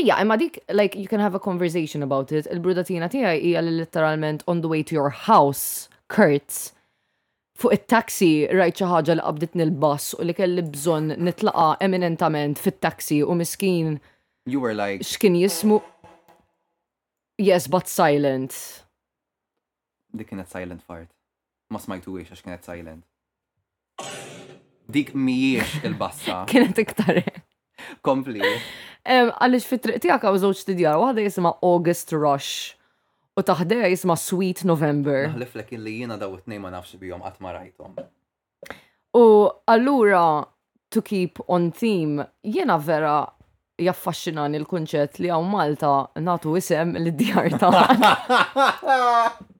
Ija, 0.00 0.16
imma 0.24 0.38
dik 0.40 0.54
like 0.72 0.96
you 0.96 1.08
can 1.10 1.20
have 1.20 1.34
a 1.36 1.40
conversation 1.40 2.02
about 2.06 2.32
it. 2.32 2.48
Il-brudatina 2.48 3.10
tiegħi 3.12 3.42
hija 3.50 3.60
li 3.60 3.74
literalment 3.82 4.44
on 4.48 4.62
the 4.64 4.70
way 4.72 4.80
to 4.82 4.96
your 4.96 5.10
house, 5.12 5.90
Kurt. 6.08 6.72
Fuq 7.60 7.74
it-taxi 7.76 8.30
rajt 8.56 8.80
xi 8.80 8.88
ħaġa 8.88 9.18
li 9.20 9.26
qabditni 9.28 9.66
l-bass 9.68 10.16
u 10.16 10.24
li 10.24 10.34
kelli 10.36 10.64
bżonn 10.72 11.12
nitlaqa 11.20 11.66
eminentament 11.84 12.58
fit-taxi 12.62 13.20
u 13.22 13.36
miskin. 13.36 13.98
You 14.48 14.60
were 14.64 14.72
like 14.74 15.04
x'kien 15.04 15.36
jismu 15.44 15.82
Yes, 17.36 17.66
but 17.68 17.88
silent. 17.90 18.54
Dik 20.14 20.30
kienet 20.30 20.48
silent 20.48 20.80
fart. 20.86 21.10
Ma 21.68 21.82
smajtu 21.82 22.16
għax 22.22 22.44
kienet 22.46 22.64
silent. 22.64 23.04
Dik 24.88 25.14
miex 25.14 25.78
il-bassa. 25.84 26.44
Kienet 26.50 26.78
iktar. 26.82 27.22
Kompli. 28.04 28.44
Għalix 29.04 29.66
fit-triq 29.68 29.98
tijak 30.04 30.24
għaw 30.26 30.38
zoċ 30.44 30.64
tidjar, 30.68 30.98
għada 31.10 31.24
jisima 31.24 31.54
August 31.64 32.12
Rush. 32.16 32.72
U 33.34 33.42
taħdeja 33.42 33.88
jisma 33.90 34.14
Sweet 34.20 34.62
November. 34.68 35.30
Naħliflek 35.32 35.72
illi 35.76 35.96
jina 36.04 36.18
daw 36.20 36.36
it-nej 36.38 36.60
ma 36.62 36.70
nafx 36.70 36.98
bijom 37.00 37.24
għatma 37.26 37.54
rajtom. 37.56 37.96
U 39.18 39.24
allura, 39.70 40.44
to 40.90 41.02
keep 41.02 41.40
on 41.50 41.70
theme, 41.74 42.26
jena 42.44 42.76
vera 42.78 43.22
jaffasċinan 43.80 44.54
il-kunċett 44.60 45.18
li 45.24 45.32
għaw 45.34 45.48
Malta 45.50 45.94
natu 46.22 46.54
isem 46.60 46.92
l-djar 47.00 47.56
ta' 47.58 49.34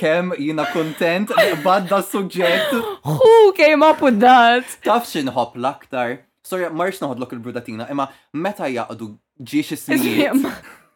kem 0.00 0.32
jina 0.38 0.64
kontent 0.72 1.28
badda 1.64 1.98
suġġett. 2.08 2.70
Who 3.04 3.52
came 3.58 3.82
up 3.84 4.00
with 4.04 4.20
that? 4.24 4.66
Taf 4.84 5.04
xin 5.10 5.28
l-aktar. 5.28 6.18
Sorry, 6.48 6.66
marx 6.72 7.02
naħodlok 7.02 7.34
il-brudatina, 7.36 7.84
imma 7.92 8.08
meta 8.32 8.66
jaqdu 8.72 9.10
ġiex 9.38 9.76
ismijiet. 9.76 10.48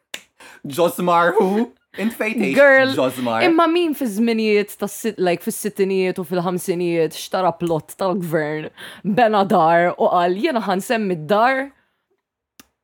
Josmar 0.76 1.34
who? 1.36 1.66
Infejtej. 2.00 2.54
Girl, 2.56 2.94
Josmar. 2.96 3.44
Imma 3.46 3.68
min 3.70 3.92
fi 3.94 4.08
żminijiet 4.10 4.72
tas 4.80 4.96
sit 5.04 5.20
like 5.22 5.44
fi 5.46 5.52
sittinijiet 5.54 6.18
u 6.18 6.24
fil-ħamsinijiet 6.26 7.14
xtara 7.20 7.52
plot 7.60 7.92
tal-gvern 8.00 8.70
bena 9.04 9.44
dar 9.46 9.92
u 9.98 10.08
għal 10.10 10.38
jena 10.48 10.64
ħansem 10.66 11.10
d-dar 11.20 11.66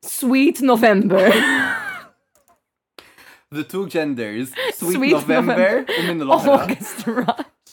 Sweet 0.05 0.61
November. 0.65 1.27
The 3.53 3.65
Two 3.65 3.89
Genders, 3.89 4.53
Sweet, 4.79 4.95
Sweet 4.95 5.13
November, 5.27 5.83
u 5.83 6.03
minn 6.07 6.23
l 6.23 6.31
August 6.31 7.03
Rush. 7.03 7.73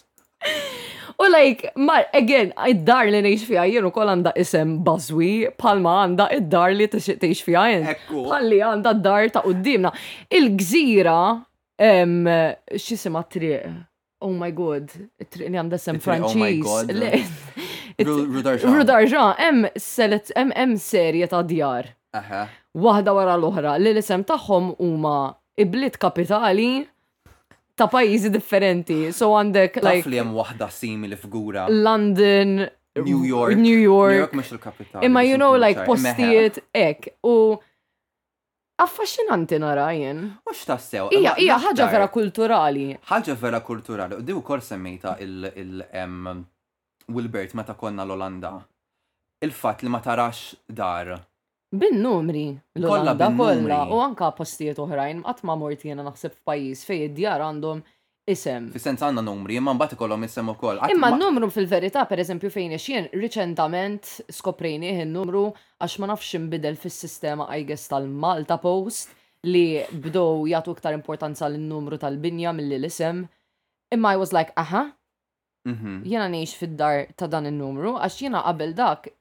U 1.22 1.28
like, 1.30 1.70
ma, 1.78 2.00
again, 2.18 2.50
id-dar 2.74 3.06
li 3.14 3.20
neħx 3.22 3.44
fija, 3.46 3.66
jenu 3.70 3.92
kol 3.94 4.10
għanda 4.10 4.32
isem 4.42 4.72
bazwi, 4.88 5.46
palma 5.62 6.00
għanda 6.02 6.26
id-dar 6.40 6.74
li 6.74 6.88
teħx 6.98 7.44
fija 7.46 7.64
jen. 7.76 7.86
Ekku. 7.94 8.24
Palli 8.26 8.60
għanda 8.66 8.96
id-dar 8.98 9.28
ta' 9.38 9.44
uddimna. 9.54 9.92
Il-gżira, 10.42 11.20
xisima 11.78 13.22
triq, 13.34 13.70
oh 14.26 14.34
my 14.34 14.50
god, 14.58 14.90
triq 15.28 15.46
li 15.52 15.62
għanda 15.62 15.78
isem 15.78 16.02
oh 16.02 16.06
franċiż. 16.10 16.94
Rudarġan, 18.82 19.36
em 19.50 19.62
selet, 19.78 20.34
em 20.50 20.78
serje 20.82 21.30
ta' 21.36 21.46
djar. 21.50 21.94
Waħda 22.74 23.14
wara 23.22 23.38
l-oħra, 23.44 23.78
li 23.78 23.94
l-isem 23.94 24.26
taħħom 24.26 24.80
huma 24.82 25.20
iblit 25.58 25.98
kapitali 25.98 26.88
ta' 27.76 27.88
pajjiżi 27.88 28.30
differenti. 28.32 29.12
So 29.14 29.34
għandek. 29.38 29.80
Like, 29.84 30.10
li 30.10 30.18
hemm 30.22 30.36
waħda 30.38 30.70
simili 30.74 31.16
figura. 31.18 31.66
London, 31.70 32.68
New 33.02 33.24
York. 33.26 33.56
New 33.58 33.78
York. 33.80 34.34
mux 34.34 34.52
il-kapitali. 34.54 35.06
Imma 35.06 35.22
you 35.26 35.36
know 35.38 35.56
like 35.58 35.84
postijiet 35.86 36.62
ek. 36.74 37.12
U 37.24 37.58
affaxxinanti 38.82 39.60
nara 39.62 39.92
jien. 39.98 40.18
Mhux 40.48 40.64
tassew. 40.70 41.08
Ija, 41.18 41.34
ija 41.42 41.58
ħaġa 41.68 41.90
vera 41.94 42.08
kulturali. 42.10 42.92
Ħaġa 43.10 43.36
vera 43.38 43.60
kulturali. 43.62 44.16
U 44.18 44.22
diw 44.26 44.42
kor 44.42 44.62
semmejta 44.66 45.16
il-Wilbert 45.26 47.54
meta 47.58 47.76
konna 47.78 48.04
l-Olanda. 48.06 48.56
Il-fat 49.46 49.82
li 49.86 49.90
ma 49.94 50.00
tarax 50.02 50.56
dar 50.66 51.18
Bin-numri, 51.78 52.46
l-Olanda 52.80 53.28
kollha 53.38 53.82
u 53.94 54.00
anka 54.02 54.32
postijiet 54.34 54.80
oħrajn, 54.82 55.20
qatt 55.28 55.44
ma 55.46 55.54
mort 55.60 55.84
jiena 55.86 56.06
naħseb 56.06 56.38
f'pajjiż 56.40 56.84
fejn 56.88 57.04
id-djar 57.08 57.44
għandhom 57.46 57.82
isem. 58.34 58.68
Fis-sens 58.74 59.04
għandna 59.06 59.22
numri, 59.28 59.58
imma 59.62 59.74
mbagħad 59.78 59.94
ikollhom 59.98 60.26
isem 60.28 60.50
ukoll. 60.56 60.82
Imma 60.92 61.12
n-numru 61.16 61.50
fil-verità 61.54 62.04
pereżempju 62.10 62.50
fejn 62.56 62.74
xien 62.82 63.08
riċentament 63.14 64.10
skoprejni 64.40 64.92
il-numru 65.04 65.46
għax 65.54 66.00
ma 66.04 66.10
nafx 66.12 66.34
imbidel 66.40 66.80
fis-sistema 66.82 67.46
IGS 67.60 67.86
tal-Malta 67.94 68.58
Post 68.64 69.14
li 69.48 69.78
bdow 69.94 70.48
jagħtu 70.50 70.74
iktar 70.76 70.98
importanza 70.98 71.48
lin-numru 71.54 72.00
tal-binja 72.02 72.56
milli 72.58 72.80
l-isem. 72.82 73.26
Imma 73.96 74.16
I 74.16 74.18
was 74.20 74.34
like, 74.36 74.52
aha, 74.60 74.88
mhm. 75.68 76.02
jena 76.10 76.28
neħx 76.34 76.58
fid-dar 76.60 77.06
ta' 77.16 77.30
dan 77.32 77.48
il-numru, 77.52 77.96
għax 78.02 78.26
jena 78.26 78.42
qabel 78.50 78.74
dak 78.76 79.12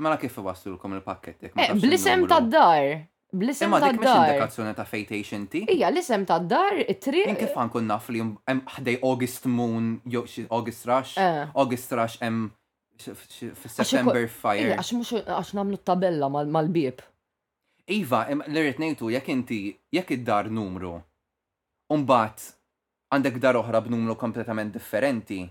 Mela 0.00 0.16
kif 0.16 0.38
waslulkom 0.38 0.94
il-pakket? 0.96 1.44
Eh, 1.56 1.74
blisem 1.76 2.26
ta' 2.26 2.40
dar. 2.40 3.04
Blisem 3.32 3.70
ta' 3.70 3.92
dar. 3.92 3.94
Imma 3.94 4.28
indikazzjoni 4.28 4.74
ta' 4.74 4.86
fejtation 4.88 5.46
ti? 5.46 5.60
Ija, 5.74 5.88
l 5.92 5.98
ta' 6.26 6.38
dar, 6.38 6.72
it-tri. 6.92 7.24
Jien 7.28 7.36
kif 7.36 7.52
għankun 7.54 7.84
naf 7.84 8.08
li 8.08 8.22
ħdej 8.48 9.04
August 9.04 9.44
Moon, 9.46 10.00
August 10.48 10.88
Rush, 10.88 11.18
eh. 11.20 11.44
August 11.54 11.92
Rush 11.92 12.16
em 12.24 12.48
f-September 13.00 14.24
Fire. 14.26 14.72
Għax 14.80 14.90
mux 14.96 15.12
għax 15.20 15.52
namlu 15.60 15.76
tabella 15.84 16.28
mal-bib. 16.32 17.04
Iva, 17.92 18.24
l-irrit 18.32 18.78
nejtu, 18.80 19.10
jek 19.12 19.28
inti, 19.32 19.60
jek 19.92 20.16
id-dar 20.16 20.48
numru, 20.48 20.96
mbagħad 21.92 22.48
għandek 23.12 23.38
dar 23.42 23.58
oħra 23.60 23.80
b'numru 23.84 24.16
kompletament 24.16 24.72
differenti, 24.72 25.42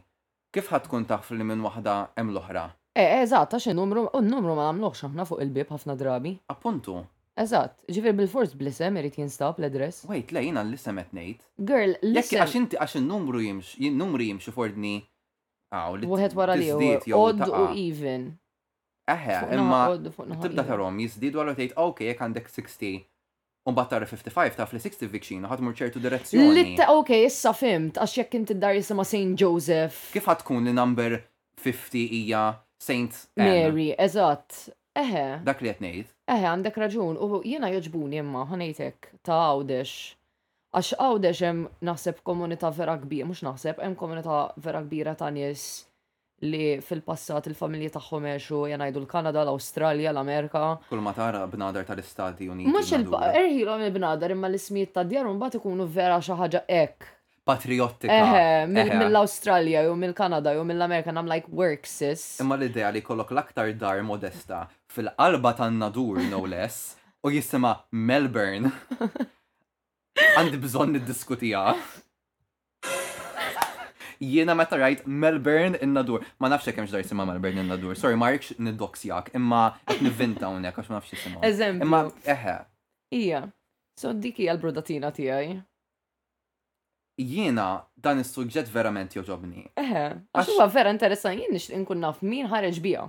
kif 0.56 0.72
ħatkun 0.74 1.06
taf 1.06 1.36
li 1.38 1.46
minn 1.46 1.62
wahda 1.66 2.02
em 2.18 2.34
l-oħra? 2.34 2.68
Eh, 3.00 3.22
eżatt, 3.24 3.54
għax 3.56 3.70
il-numru, 3.72 4.02
un-numru 4.18 4.56
ma 4.58 4.66
namluħx 4.74 5.06
aħna 5.08 5.26
fuq 5.30 5.44
il-bib 5.46 5.70
ħafna 5.72 5.94
drabi. 6.00 6.34
Appuntu. 6.52 6.98
Eżatt, 7.40 7.86
ġifir 7.96 8.16
bil-fors 8.20 8.52
blisem 8.60 8.98
irrit 9.00 9.16
jinstab 9.22 9.62
l-adress. 9.62 10.02
Wait, 10.10 10.34
le 10.36 10.42
jina 10.44 10.60
l-lisem 10.66 10.98
etnejt. 11.00 11.46
Girl, 11.70 11.94
l-lisem. 12.04 12.42
Għax 12.42 12.58
inti 12.60 12.80
għax 12.84 12.98
il-numru 13.00 13.40
jimx, 13.46 13.70
il-numru 13.80 14.26
jimx 14.34 14.52
fordni. 14.56 14.98
Għaw, 15.72 15.96
l-għed 16.02 16.36
wara 16.42 16.58
li 16.60 16.68
odd 16.74 17.46
u 17.48 17.62
even. 17.88 18.26
Eħe, 19.10 19.38
imma 19.56 19.84
tibda 20.44 20.68
tarom, 20.68 21.00
jizdid 21.02 21.40
għallu 21.40 21.56
tgħid, 21.56 21.78
ok, 21.82 22.04
jek 22.12 22.24
għandek 22.28 22.52
60, 22.52 23.00
un 23.70 23.78
battar 23.80 24.04
55, 24.06 24.60
taf 24.60 24.76
li 24.76 24.84
60 24.84 25.08
vikxin, 25.16 25.48
ħadmur 25.50 25.78
ċertu 25.80 26.04
direzzjoni. 26.04 26.52
Litta, 26.60 26.92
ok, 27.00 27.16
issa 27.30 27.56
fimt, 27.58 27.98
għax 28.02 28.20
jekk 28.20 28.42
inti 28.44 28.58
d-dar 28.60 28.76
jisima 28.78 29.08
St. 29.08 29.38
Joseph. 29.40 30.10
Kif 30.12 30.28
għatkun 30.30 30.68
li 30.68 30.76
number 30.78 31.22
50 31.64 32.06
ija 32.26 32.44
Saint 32.84 33.16
Mary, 33.40 33.92
eżatt. 34.00 34.56
Eħe. 35.00 35.26
Dak 35.48 35.60
li 35.64 35.70
qed 35.72 35.84
ngħid. 35.84 36.08
Eħe, 36.34 36.48
għandek 36.50 36.78
raġun. 36.82 37.18
U 37.22 37.42
jiena 37.48 37.70
joġbuni 37.72 38.18
imma 38.24 38.46
ħanejtek 38.50 39.12
ta' 39.28 39.38
għawdex. 39.52 39.94
Għax 40.76 40.98
għawdex 41.02 41.44
hemm 41.46 41.68
naħseb 41.90 42.24
komunità 42.26 42.72
vera 42.76 42.96
kbira, 43.02 43.28
mhux 43.30 43.44
naħseb, 43.46 43.84
hemm 43.84 43.96
komunità 44.00 44.40
vera 44.64 44.82
kbira 44.86 45.14
ta' 45.20 45.30
nies 45.36 45.64
li 46.50 46.80
fil-passat 46.84 47.50
il-familji 47.52 47.92
tagħhom 47.98 48.28
għexu 48.32 48.60
ngħidu 48.72 49.04
l-Kanada, 49.04 49.44
l-Awstralja, 49.44 50.14
l-Amerika. 50.14 50.64
Kull 50.90 51.04
ma 51.06 51.14
tara 51.16 51.44
b'nader 51.52 51.88
tal-Istati 51.90 52.50
Uniti. 52.54 52.72
Mhux 52.72 52.94
il-erħilhom 53.02 53.88
il 53.90 54.36
imma 54.36 54.52
l-ismijiet 54.54 54.96
ta' 54.96 55.04
djarhom 55.06 55.36
mbagħad 55.40 55.60
ikunu 55.62 55.88
vera 55.94 56.18
xi 56.24 56.40
ħaġa 56.44 56.66
hekk 56.68 57.16
patriottika. 57.56 58.68
mill 59.00 59.16
australia 59.18 59.82
jew 59.84 59.96
mill-Kanada, 59.96 60.54
jew 60.54 60.64
mill-Amerika, 60.64 61.10
I'm 61.12 61.30
like 61.34 61.48
work 61.52 61.86
sis. 61.86 62.40
Imma 62.42 62.58
l-idea 62.60 62.92
li 62.94 63.02
kollok 63.02 63.32
l-aktar 63.36 63.72
dar 63.82 64.02
modesta 64.06 64.66
fil-qalba 64.94 65.54
tan-nadur 65.58 66.22
no 66.32 66.44
less 66.56 66.98
u 67.24 67.32
jisima 67.34 67.76
Melbourne. 67.92 68.70
Għandi 70.36 70.60
bżon 70.60 70.98
niddiskutija. 70.98 71.66
Jiena 74.20 74.52
meta 74.60 74.76
rajt 74.76 75.06
Melbourne 75.08 75.80
in-nadur. 75.82 76.26
Ma 76.44 76.50
nafx 76.52 76.68
kemm 76.76 76.90
x'dar 76.90 77.02
jisimha 77.06 77.24
Melbourne 77.28 77.62
in-nadur. 77.64 77.96
Sorry, 77.96 78.18
ma 78.20 78.30
rikx 78.34 78.52
niddoksjak, 78.60 79.32
imma 79.40 79.62
qed 79.88 80.04
nivvinta 80.04 80.50
hawnhekk 80.50 80.82
għax 80.84 80.92
ma 80.92 81.00
nafx 81.00 81.16
jisimha. 81.16 81.42
Eżempju. 81.48 81.88
Imma 81.88 82.04
eħe. 82.36 82.58
Ija. 83.16 83.46
So 84.00 84.12
dik 84.14 84.38
hija 84.44 84.54
l-brodatina 84.58 85.10
tiegħi 85.16 85.58
jiena 87.20 87.70
dan 88.00 88.22
is-suġġett 88.24 88.70
verament 88.72 89.14
joġobni. 89.18 89.66
Eħe, 89.80 90.04
għax 90.34 90.52
huwa 90.54 90.68
vera 90.72 90.92
interessant 90.94 91.36
jien 91.40 91.52
nix 91.54 91.70
inkun 91.76 92.00
naf 92.02 92.22
min 92.24 92.48
ħareġ 92.50 92.80
bija. 92.84 93.04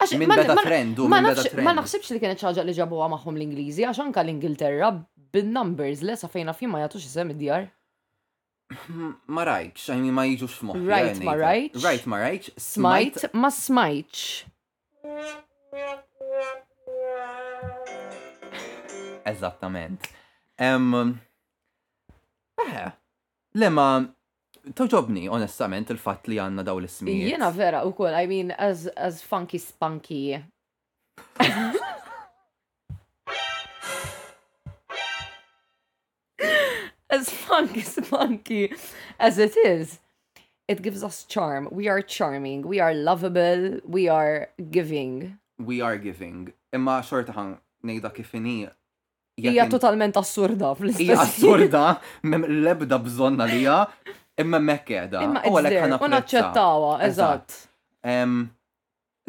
Għax 0.00 0.14
Min 0.20 0.32
beda 0.32 0.56
trend 0.64 1.02
u 1.02 1.06
min 1.10 1.28
beda 1.28 1.44
trend. 1.44 1.64
Ma 1.66 1.74
naħsibx 1.76 2.14
li 2.16 2.22
kienet 2.22 2.40
ċaġa 2.40 2.64
li 2.66 2.74
ġabu 2.76 2.98
magħhom 3.14 3.36
l-Ingliżi 3.38 3.84
għax 3.86 4.00
anka 4.06 4.24
l-Ingilterra 4.24 4.88
bin-numbers 5.34 6.02
le 6.06 6.16
sa 6.18 6.30
fejna 6.32 6.56
fien 6.56 6.72
ma 6.72 6.80
jagħtux 6.84 7.06
isem 7.10 7.30
id-djar. 7.36 7.68
Ma 9.28 9.44
rajtx, 9.44 9.84
għajmi 9.92 10.14
ma 10.16 10.24
jiġux 10.30 10.56
xmoħ. 10.62 10.88
Right 10.88 11.22
ma 11.26 11.36
rajtx. 11.38 11.84
Right 11.84 12.08
ma 12.10 12.22
rajtx. 12.24 12.56
Smajt 12.70 13.36
ma 13.36 13.52
smajtx. 13.52 14.50
Eżattament. 19.28 20.10
Eh, 22.62 22.86
lemma, 23.58 23.98
ma 23.98 24.06
toġobni 24.78 25.26
onestament 25.28 25.90
il-fatt 25.90 26.28
li 26.30 26.38
għanna 26.40 26.62
daw 26.68 26.76
l-ismijiet. 26.80 27.32
Jena 27.32 27.48
vera 27.50 27.82
u 27.86 27.92
kol, 27.96 28.14
I 28.14 28.26
mean, 28.30 28.50
as, 28.52 28.86
as 28.96 29.22
funky 29.22 29.58
spunky. 29.58 30.36
as 37.10 37.28
funky 37.30 37.80
spunky 37.82 38.72
as 39.18 39.38
it 39.38 39.56
is, 39.56 39.98
it 40.68 40.80
gives 40.82 41.02
us 41.04 41.24
charm. 41.24 41.68
We 41.72 41.88
are 41.88 42.02
charming, 42.02 42.62
we 42.62 42.78
are 42.80 42.94
lovable, 42.94 43.80
we 43.84 44.06
are 44.08 44.48
giving. 44.70 45.38
We 45.58 45.80
are 45.80 45.98
giving. 45.98 46.52
Imma 46.74 47.02
xorta 47.06 47.32
ħan 47.36 47.56
nejda 47.84 48.10
kifini 48.14 48.56
Hija 49.40 49.66
totalment 49.70 50.16
assurda 50.16 50.74
fl-istess. 50.74 51.00
Hija 51.02 51.20
assurda, 51.22 51.84
mem 52.22 52.44
l-ebda 52.46 52.98
bżonna 53.02 53.46
li 53.50 53.60
hija, 53.64 53.80
imma 54.40 54.60
mekkeda. 54.62 55.22
Imma 55.26 55.42
u 55.48 55.56
għalek 55.58 55.78
ħana. 55.84 55.98
Unaċċettawa, 56.06 56.92
eżatt. 57.08 57.56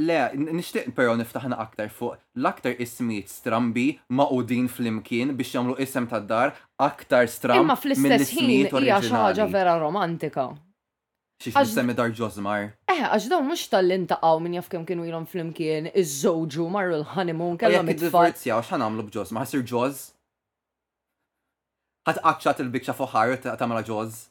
Le, 0.06 0.16
nishtiq 0.38 0.90
pero 0.96 1.14
niftaħna 1.18 1.56
aktar 1.64 1.88
fuq 1.88 2.18
l-aktar 2.42 2.74
ismijiet 2.84 3.30
strambi 3.32 3.86
maqudin 4.12 4.66
fl-imkien 4.68 5.30
biex 5.40 5.54
jagħmlu 5.56 5.78
isem 5.86 6.06
tad-dar 6.12 6.52
aktar 6.84 7.30
strambi. 7.32 7.64
Imma 7.64 7.78
fl-istess 7.80 8.34
ħin 8.36 8.54
hija 8.76 9.00
xi 9.02 9.16
ħaġa 9.16 9.50
vera 9.56 9.78
romantika. 9.82 10.50
Xiex 11.44 11.68
nistemmi 11.68 11.94
dar 11.98 12.12
ġozmar. 12.16 12.70
Eh, 12.88 13.02
għax 13.04 13.28
dawn 13.32 13.48
mux 13.50 13.66
tal-intaqaw 13.72 14.40
minn 14.42 14.56
jaf 14.56 14.70
kem 14.72 14.86
kienu 14.88 15.06
jilom 15.08 15.26
flimkien, 15.28 15.90
iż-żoġu 15.92 16.68
marru 16.72 16.96
l-honeymoon, 17.02 17.58
kellhom 17.60 17.90
it 17.92 18.00
divorzja 18.00 18.56
Għax 18.56 18.72
ħan 18.72 18.86
għamlu 18.86 19.06
b'ġozmar, 19.10 19.44
ħasir 19.44 19.66
ġoz. 19.72 20.02
Ħat 22.08 22.22
qaqċat 22.24 22.64
il-bikxa 22.64 22.96
fuħar 22.96 23.36
tamela 23.60 23.84
ġoz. 23.84 24.24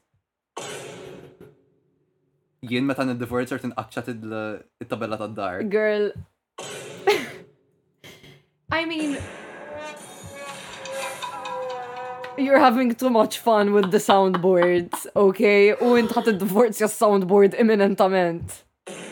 Jien 2.64 2.86
meta 2.88 3.04
nid-divorzer 3.04 3.60
tinqaqċat 3.60 4.08
il-tabella 4.16 5.18
tad-dar. 5.20 5.60
Girl. 5.68 6.12
I 8.80 8.86
mean, 8.88 9.18
You're 12.36 12.58
having 12.58 12.92
too 12.94 13.10
much 13.10 13.38
fun 13.38 13.72
with 13.72 13.92
the 13.92 13.98
soundboard, 14.02 14.90
okay? 15.14 15.70
U 15.86 15.94
int 15.94 16.10
ħat 16.10 16.30
id-divorzja 16.32 16.88
soundboard 16.90 17.54
imminentament. 17.62 18.56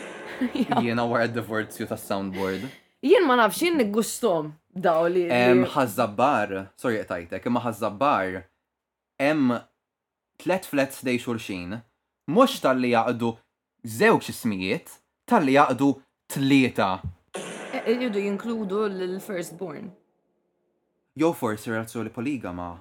Jiena 0.83 1.05
wara 1.07 1.29
d-divorzju 1.31 1.87
ta' 1.87 1.95
soundboard. 1.99 2.65
Jien 3.03 3.23
ma 3.27 3.37
nafx 3.39 3.61
jien 3.63 3.77
niggustom 3.79 4.49
daw 4.75 5.07
li. 5.11 5.23
Em 5.31 5.63
ħazzabbar, 5.71 6.53
sorry 6.75 6.99
qtajtek, 7.05 7.47
imma 7.47 7.63
ħazzabbar 7.63 8.41
em 9.23 9.55
tlet 10.43 10.67
flets 10.67 10.99
dej 11.07 11.21
xulxin, 11.23 11.77
mux 12.27 12.59
tal-li 12.63 12.91
jaqdu 12.91 13.33
zewċ 13.87 14.35
smijiet 14.43 14.97
tal-li 15.31 15.55
jaqdu 15.55 15.93
tlieta. 16.31 16.91
E, 17.39 17.85
e, 17.87 17.97
Jidu 18.03 18.23
jinkludu 18.27 18.83
l-firstborn. 19.13 19.93
Jo 21.15 21.31
forsi 21.37 21.71
li 21.71 22.11
poligama. 22.19 22.73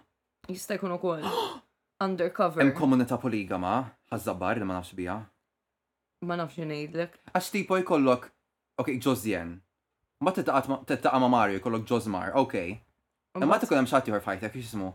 Jista' 0.48 0.74
jkun 0.78 0.92
ukoll 0.98 1.22
undercover. 2.06 2.62
Hemm 2.62 2.72
komunità 2.74 3.18
poligama, 3.22 3.74
ħażabbar 4.12 4.58
li 4.58 4.66
ma 4.66 4.78
nafx 4.80 4.96
biha. 4.98 5.16
Ma 6.26 6.38
nafx 6.40 6.58
ngħidlek. 6.64 7.14
Għax 7.32 7.52
tipo 7.54 7.78
jkollok, 7.82 8.26
ok, 8.82 8.92
Josien. 9.02 9.54
Ma 10.22 10.32
tittaqa' 10.34 11.20
ma' 11.22 11.32
Mario 11.34 11.58
jkollok 11.62 11.86
Josmar, 11.88 12.32
ok. 12.40 12.56
Ma 13.42 13.58
tkun 13.62 13.80
hemm 13.82 13.90
xatti 13.90 14.14
ħor 14.14 14.24
kif 14.42 14.58
ismu? 14.60 14.92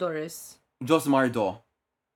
Doris. 0.00 0.56
Josmar 0.84 1.28
do. 1.30 1.48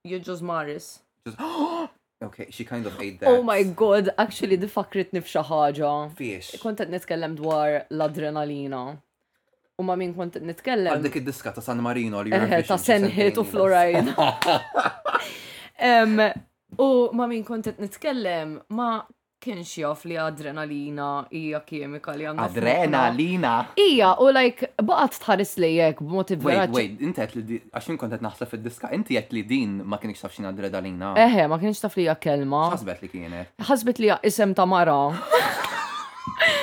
Jo 0.06 0.18
Josmaris. 0.20 0.96
Okay, 2.24 2.46
she 2.50 2.64
kind 2.64 2.86
of 2.86 2.98
ate 3.00 3.18
that. 3.20 3.28
Oh 3.28 3.42
my 3.42 3.62
god, 3.64 4.08
actually, 4.16 4.56
the 4.56 4.66
fuck 4.68 4.94
rit 4.94 5.10
f'xi 5.12 5.42
ħaġa. 5.44 5.88
Fiex. 6.16 6.54
Kont 6.62 6.80
qed 6.80 6.88
nitkellem 6.94 7.34
dwar 7.36 7.82
l-adrenalina. 7.92 8.80
U 9.78 9.82
ma 9.84 9.96
minn 9.98 10.14
kont 10.14 10.36
nitkellem. 10.40 10.92
Għandek 10.92 11.16
id-diska 11.18 11.50
ta' 11.56 11.62
San 11.64 11.80
Marino 11.82 12.20
li 12.22 12.30
Eħe, 12.34 12.58
eh, 12.60 12.66
ta' 12.68 12.76
Senhit 12.78 13.38
u 13.40 13.42
Florajn. 13.48 14.12
U 16.84 16.88
ma 17.18 17.26
minn 17.26 17.42
kont 17.46 17.72
nitkellem 17.82 18.54
ma 18.78 18.92
kienx 19.44 19.74
jaf 19.80 20.04
li 20.08 20.14
adrenalina 20.16 21.08
hija 21.34 21.58
kemika 21.66 22.14
li 22.16 22.24
għandna. 22.28 22.46
Adrenalina? 22.54 23.56
Ija, 23.82 24.14
u 24.22 24.30
like, 24.32 24.70
baqat 24.78 25.18
tħares 25.20 25.56
li 25.64 25.72
jek 25.76 26.00
b'mod 26.06 26.30
Wait, 26.40 26.70
wait, 26.78 27.02
inti 27.10 27.20
għet 27.26 27.34
li 27.40 27.58
min 27.66 27.98
kont 28.00 28.14
qed 28.14 28.22
naħseb 28.24 28.54
id-diska, 28.60 28.92
inti 28.96 29.18
għet 29.18 29.34
li 29.36 29.42
din 29.50 29.80
ma 29.84 29.98
kienx 30.00 30.22
taf 30.22 30.38
xin 30.38 30.46
adrenalina. 30.52 31.16
Eħe, 31.18 31.48
ma 31.50 31.58
kienx 31.60 31.82
taf 31.82 31.98
li 31.98 32.06
hija 32.06 32.14
kelma. 32.22 32.68
Ħasbet 32.78 33.02
li 33.04 33.10
kienet. 33.12 33.52
Ħasbet 33.72 33.98
li 34.00 34.08
hija 34.12 34.22
isem 34.30 34.54
ta' 34.54 34.66
mara. 34.70 35.00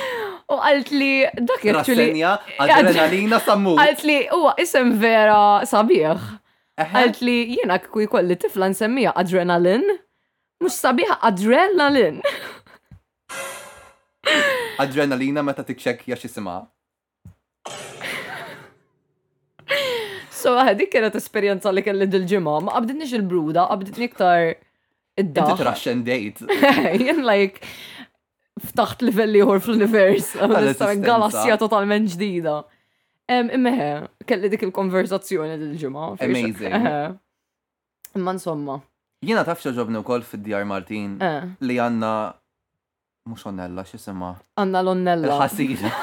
U 0.52 0.58
għalt 0.60 0.90
li 0.92 1.10
dak 1.32 1.64
actually. 1.72 2.20
adrenalina 2.64 3.38
sammu. 3.42 3.74
Għalt 3.80 4.02
li 4.08 4.18
huwa 4.32 4.52
isem 4.60 4.92
vera 5.00 5.62
sabiħ. 5.68 6.20
Għalt 6.82 7.20
li 7.24 7.36
jiena 7.56 7.78
kuj 7.82 8.06
kolli 8.12 8.36
tifla 8.40 8.66
nsemmija 8.72 9.10
adrenalin. 9.22 9.84
Mux 10.62 10.74
sabiħ 10.82 11.10
adrenalin. 11.30 12.16
Adrenalina 14.82 15.40
meta 15.42 15.62
tikxekja 15.66 16.14
xisima. 16.20 16.52
So 20.32 20.50
dik 20.78 20.90
kienet 20.94 21.16
esperjenza 21.18 21.68
li 21.74 21.82
kelli 21.86 22.06
dil-ġimgħa, 22.10 22.54
ma 22.68 22.74
qabditniex 22.76 23.12
il-bruda, 23.18 23.62
qabditni 23.68 24.04
iktar 24.08 24.42
id-dar. 25.18 25.48
Inti 25.50 25.56
traxxendejt. 25.60 26.36
Jien 27.02 27.20
like 27.26 27.56
ftaħt 28.60 29.02
livelli 29.06 29.40
ieħor 29.40 29.60
fl-univers, 29.62 30.32
galassija 31.00 31.56
totalment 31.60 32.08
ġdida. 32.12 32.56
Immeħe, 33.32 33.86
kelli 34.28 34.50
dik 34.52 34.66
il-konverzazzjoni 34.68 35.54
dil-ġimgħa. 35.56 36.06
Amazing. 36.26 36.86
Imma 38.18 38.34
insomma. 38.36 38.80
Jiena 39.24 39.44
taf 39.46 39.62
ġobni 39.72 40.00
wkoll 40.02 40.24
fid-DR 40.26 40.64
Martin 40.66 41.14
eh. 41.22 41.52
li 41.62 41.76
għandna 41.80 42.10
mhux 43.30 43.46
Onnella 43.48 43.84
x'isima. 43.86 44.32
Għanna 44.58 44.80
l-Onnella. 44.82 45.38
Ħasira. 45.44 45.94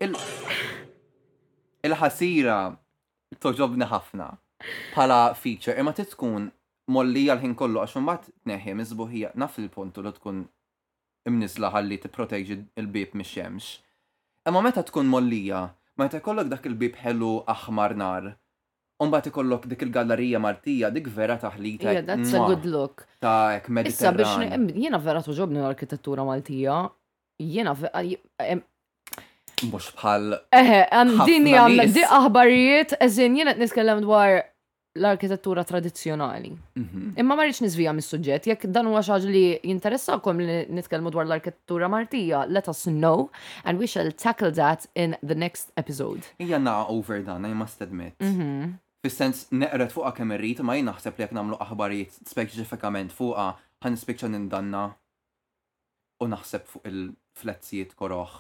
il-ħasira 0.07 2.59
toġobni 3.39 3.85
ħafna 3.89 4.29
bħala 4.95 5.35
feature, 5.39 5.77
imma 5.83 5.93
tkun 5.97 6.51
mollija 6.93 7.35
l-ħin 7.37 7.55
kollu 7.59 7.79
għax 7.85 7.97
mbagħad 8.03 8.25
tneħħi 8.47 8.73
mizbuħija 8.81 9.29
naf 9.43 9.55
il-puntu 9.63 9.99
li 10.05 10.13
tkun 10.19 10.39
imnisla 11.31 11.69
ħalli 11.75 11.97
tipproteġi 12.03 12.55
il-bib 12.83 13.11
mix-xemx. 13.21 13.67
Imma 14.51 14.61
meta 14.67 14.83
tkun 14.83 15.07
mollija, 15.07 15.61
meta 16.03 16.17
jkollok 16.19 16.49
dak 16.51 16.65
il-bib 16.73 16.95
ħellu 17.05 17.33
aħmar 17.57 17.93
nar, 18.05 18.25
Umbat 19.03 19.27
ikollok 19.33 19.63
dik 19.67 19.81
il-gallerija 19.83 20.39
martija, 20.39 20.89
dik 20.95 21.09
vera 21.11 21.35
taħlita. 21.43 21.91
Yeah, 21.91 22.05
that's 22.07 22.31
a 22.39 22.41
good 22.53 22.63
look. 22.71 23.03
Ta' 23.25 23.55
ek 23.57 23.67
Issa 23.91 24.11
biex 24.15 24.33
jena 24.79 24.99
vera 25.03 25.19
tuġobni 25.25 25.59
l-arkitettura 25.59 26.23
maltija, 26.29 26.75
jena 27.43 27.75
mux 29.71 29.91
bħal. 29.97 30.33
Eħe, 30.59 30.79
għandini 30.93 31.55
għamlet 31.59 31.95
di 31.97 32.03
aħbarijiet, 32.07 32.97
eżin 33.05 33.37
jenet 33.39 33.61
niskellem 33.61 34.01
dwar 34.05 34.43
l-arkitettura 34.95 35.63
tradizjonali. 35.65 36.51
Mhm. 36.77 37.13
Imma 37.17 37.37
marriċ 37.39 37.63
nizvija 37.65 37.95
mis 37.97 38.11
suġġett 38.13 38.51
jekk 38.51 38.71
dan 38.75 38.91
huwa 38.91 39.01
xaġ 39.07 39.25
li 39.33 39.45
jinteressakom 39.71 40.43
li 40.45 40.59
nitkellmu 40.77 41.11
dwar 41.15 41.25
l-arkitettura 41.25 41.89
martija, 41.89 42.43
let 42.49 42.69
us 42.69 42.85
know 42.93 43.31
and 43.65 43.79
we 43.81 43.87
shall 43.89 44.13
tackle 44.13 44.51
that 44.61 44.85
in 44.95 45.17
the 45.23 45.35
next 45.35 45.73
episode. 45.77 46.21
Ija 46.45 46.59
na 46.61 46.85
over 46.87 47.21
dan, 47.25 47.45
I 47.49 47.55
must 47.55 47.81
admit. 47.81 48.19
Mhm. 48.21 48.79
Fis-sens 49.03 49.49
neqret 49.51 49.91
fuqa 49.91 50.13
kemm 50.15 50.37
irrid, 50.39 50.61
ma 50.63 50.75
jien 50.77 50.87
naħseb 50.93 51.17
li 51.19 51.25
jekk 51.25 51.39
nagħmlu 51.39 51.59
aħbarijiet 51.65 52.35
speċifikament 52.35 53.11
fuqa 53.17 53.49
ħan 53.83 53.97
nispiċċa 53.97 54.29
nindanna 54.37 54.85
u 56.23 56.27
naħseb 56.31 56.61
fuq 56.71 56.83
il-flezzijiet 56.93 57.97
koroħ. 57.99 58.31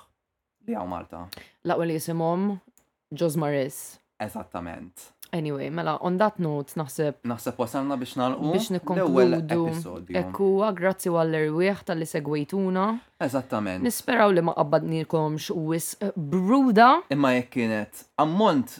Li 0.69 0.77
għaw 0.79 0.87
Malta. 0.89 1.25
Laqwa 1.67 1.87
li 1.89 1.97
jisimom 1.99 2.51
Jos 3.13 3.35
Maris. 3.41 3.83
Esattament. 4.23 5.09
Anyway, 5.33 5.71
mela, 5.71 5.95
on 6.05 6.19
that 6.21 6.37
note, 6.45 6.77
naħseb. 6.77 7.23
Naħseb 7.27 7.59
wasalna 7.59 7.97
biex 7.99 8.15
nalqu. 8.21 8.51
Biex 8.53 8.69
nikonkludu. 8.75 9.65
Ekku, 10.21 10.49
grazzi 10.77 11.11
għaller 11.11 11.49
wieħ 11.57 11.81
tal-li 11.89 12.07
segwejtuna. 12.07 12.85
Eżattament. 13.25 13.83
Nisperaw 13.85 14.31
li 14.37 14.45
ma 14.45 14.55
qabbadnilkomx 14.57 15.51
u 15.57 15.65
wis 15.73 15.91
eh, 16.05 16.13
bruda. 16.17 16.91
Imma 17.17 17.33
jekk 17.39 17.53
kienet 17.57 18.05
ammont 18.23 18.77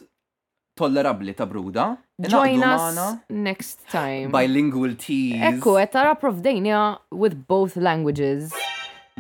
tollerabli 0.79 1.35
ta' 1.37 1.47
bruda. 1.49 1.89
Join 2.23 2.63
us 2.69 3.19
next 3.31 3.89
time. 3.91 4.31
Bilingual 4.37 4.95
tea. 5.01 5.41
Ekku, 5.51 5.75
etara 5.81 6.15
prof 6.21 6.39
with 7.11 7.35
both 7.49 7.77
languages. 7.77 8.53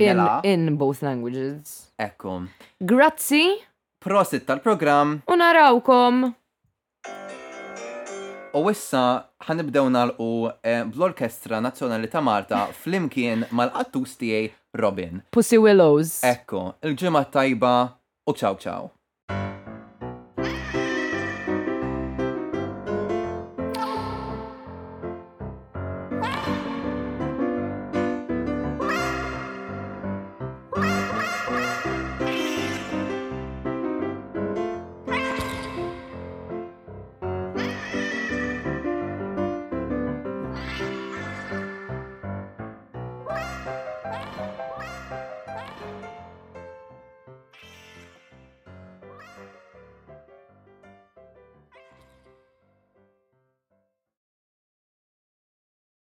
In, 0.00 0.16
mela. 0.16 0.40
in 0.44 0.76
both 0.76 1.02
languages. 1.02 1.90
Ekkum. 1.98 2.48
Grazzi. 2.80 3.60
Prosit 4.04 4.46
tal-program. 4.46 5.20
U 5.26 5.36
narawkom. 5.36 6.24
U 8.54 8.62
issa 8.72 9.02
ħanibdew 9.46 9.90
nalqu 9.94 10.30
eh, 10.64 10.80
bl-Orkestra 10.88 11.60
Nazzjonali 11.64 12.08
ta' 12.12 12.20
Malta 12.24 12.64
flimkien 12.76 13.44
mal 13.52 13.70
attus 13.74 14.16
tiegħi 14.20 14.50
Robin. 14.80 15.20
Pussy 15.36 15.60
Willows. 15.60 16.18
Ekku, 16.26 16.70
il-ġimgħa 16.88 17.24
tajba 17.36 17.76
u 18.32 18.36
ċaw 18.40 18.60
ċaw. 18.66 18.92